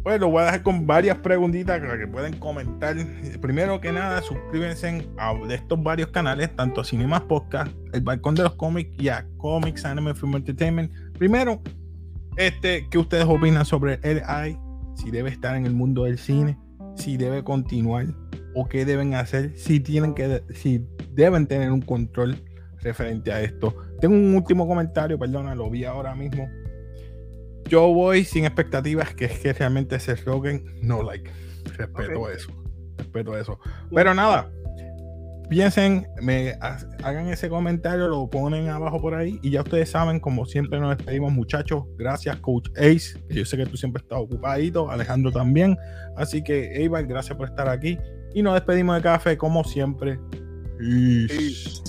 Pues 0.03 0.19
lo 0.19 0.31
voy 0.31 0.43
a 0.43 0.47
dejar 0.47 0.63
con 0.65 0.85
varias 0.85 1.19
preguntitas 1.19 1.79
para 1.79 1.97
que 1.97 2.09
pueden 2.09 2.37
comentar. 2.39 2.97
Primero 3.41 3.81
que 3.81 3.93
nada, 3.93 4.21
suscríbanse 4.21 5.07
a 5.17 5.33
estos 5.51 5.81
varios 5.81 6.09
canales, 6.09 6.55
tanto 6.57 6.83
Cinemas 6.83 7.21
Podcast, 7.23 7.71
El 7.93 8.01
Balcón 8.01 8.35
de 8.35 8.43
los 8.43 8.55
Cómics 8.57 8.91
y 8.99 9.09
a 9.09 9.25
Comics 9.37 9.85
Anime 9.85 10.15
Film 10.15 10.35
Entertainment. 10.35 10.91
Primero, 11.17 11.63
este, 12.37 12.89
¿qué 12.91 12.99
ustedes 12.99 13.27
opinan 13.27 13.65
sobre 13.65 14.01
el 14.03 14.23
AI? 14.27 14.59
Si 14.97 15.13
debe 15.13 15.31
estar 15.31 15.55
en 15.57 15.67
el 15.67 15.73
mundo 15.73 16.03
del 16.03 16.19
cine, 16.19 16.59
si 16.97 17.17
debe 17.17 17.45
continuar 17.45 18.07
o 18.57 18.69
qué 18.69 18.85
deben 18.85 19.15
hacer, 19.15 19.57
si 19.57 19.79
tienen 19.79 20.15
que, 20.15 20.43
si 20.53 20.85
deben 21.13 21.47
tener 21.47 21.71
un 21.71 21.81
control 21.81 22.43
referente 22.81 23.33
a 23.33 23.41
esto. 23.41 23.73
Tengo 24.01 24.17
un 24.17 24.35
último 24.35 24.67
comentario, 24.67 25.17
perdona, 25.17 25.55
lo 25.55 25.71
vi 25.71 25.85
ahora 25.85 26.17
mismo 26.17 26.49
yo 27.69 27.89
voy 27.93 28.25
sin 28.25 28.45
expectativas, 28.45 29.15
que 29.15 29.27
es 29.27 29.39
que 29.39 29.53
realmente 29.53 29.97
ese 29.97 30.17
slogan 30.17 30.63
no 30.83 31.03
like. 31.03 31.31
Respeto 31.77 32.31
eso. 32.31 32.53
Respeto 32.99 33.37
eso. 33.37 33.59
Pero 33.91 34.15
nada, 34.15 34.51
piensen, 35.53 36.07
me 36.23 36.55
hagan 37.03 37.29
ese 37.29 37.49
comentario, 37.51 38.09
lo 38.09 38.29
ponen 38.31 38.69
abajo 38.69 39.01
por 39.01 39.15
ahí 39.15 39.39
y 39.43 39.51
ya 39.51 39.61
ustedes 39.61 39.91
saben, 39.91 40.19
como 40.19 40.47
siempre 40.47 40.81
nos 40.81 40.97
despedimos 40.97 41.31
muchachos, 41.31 41.85
gracias 41.99 42.37
Coach 42.39 42.71
Ace, 42.77 43.21
que 43.29 43.35
yo 43.35 43.45
sé 43.45 43.59
que 43.59 43.67
tú 43.67 43.77
siempre 43.77 44.03
estás 44.03 44.19
ocupadito, 44.19 44.91
Alejandro 44.91 45.31
también, 45.31 45.77
así 46.17 46.43
que 46.43 46.73
Eibar, 46.77 47.07
gracias 47.07 47.37
por 47.37 47.49
estar 47.49 47.69
aquí 47.69 47.99
y 48.35 48.43
nos 48.43 48.55
despedimos 48.55 48.97
de 48.97 49.03
café 49.03 49.37
como 49.37 49.63
siempre. 49.63 50.19
Peace. 50.79 51.83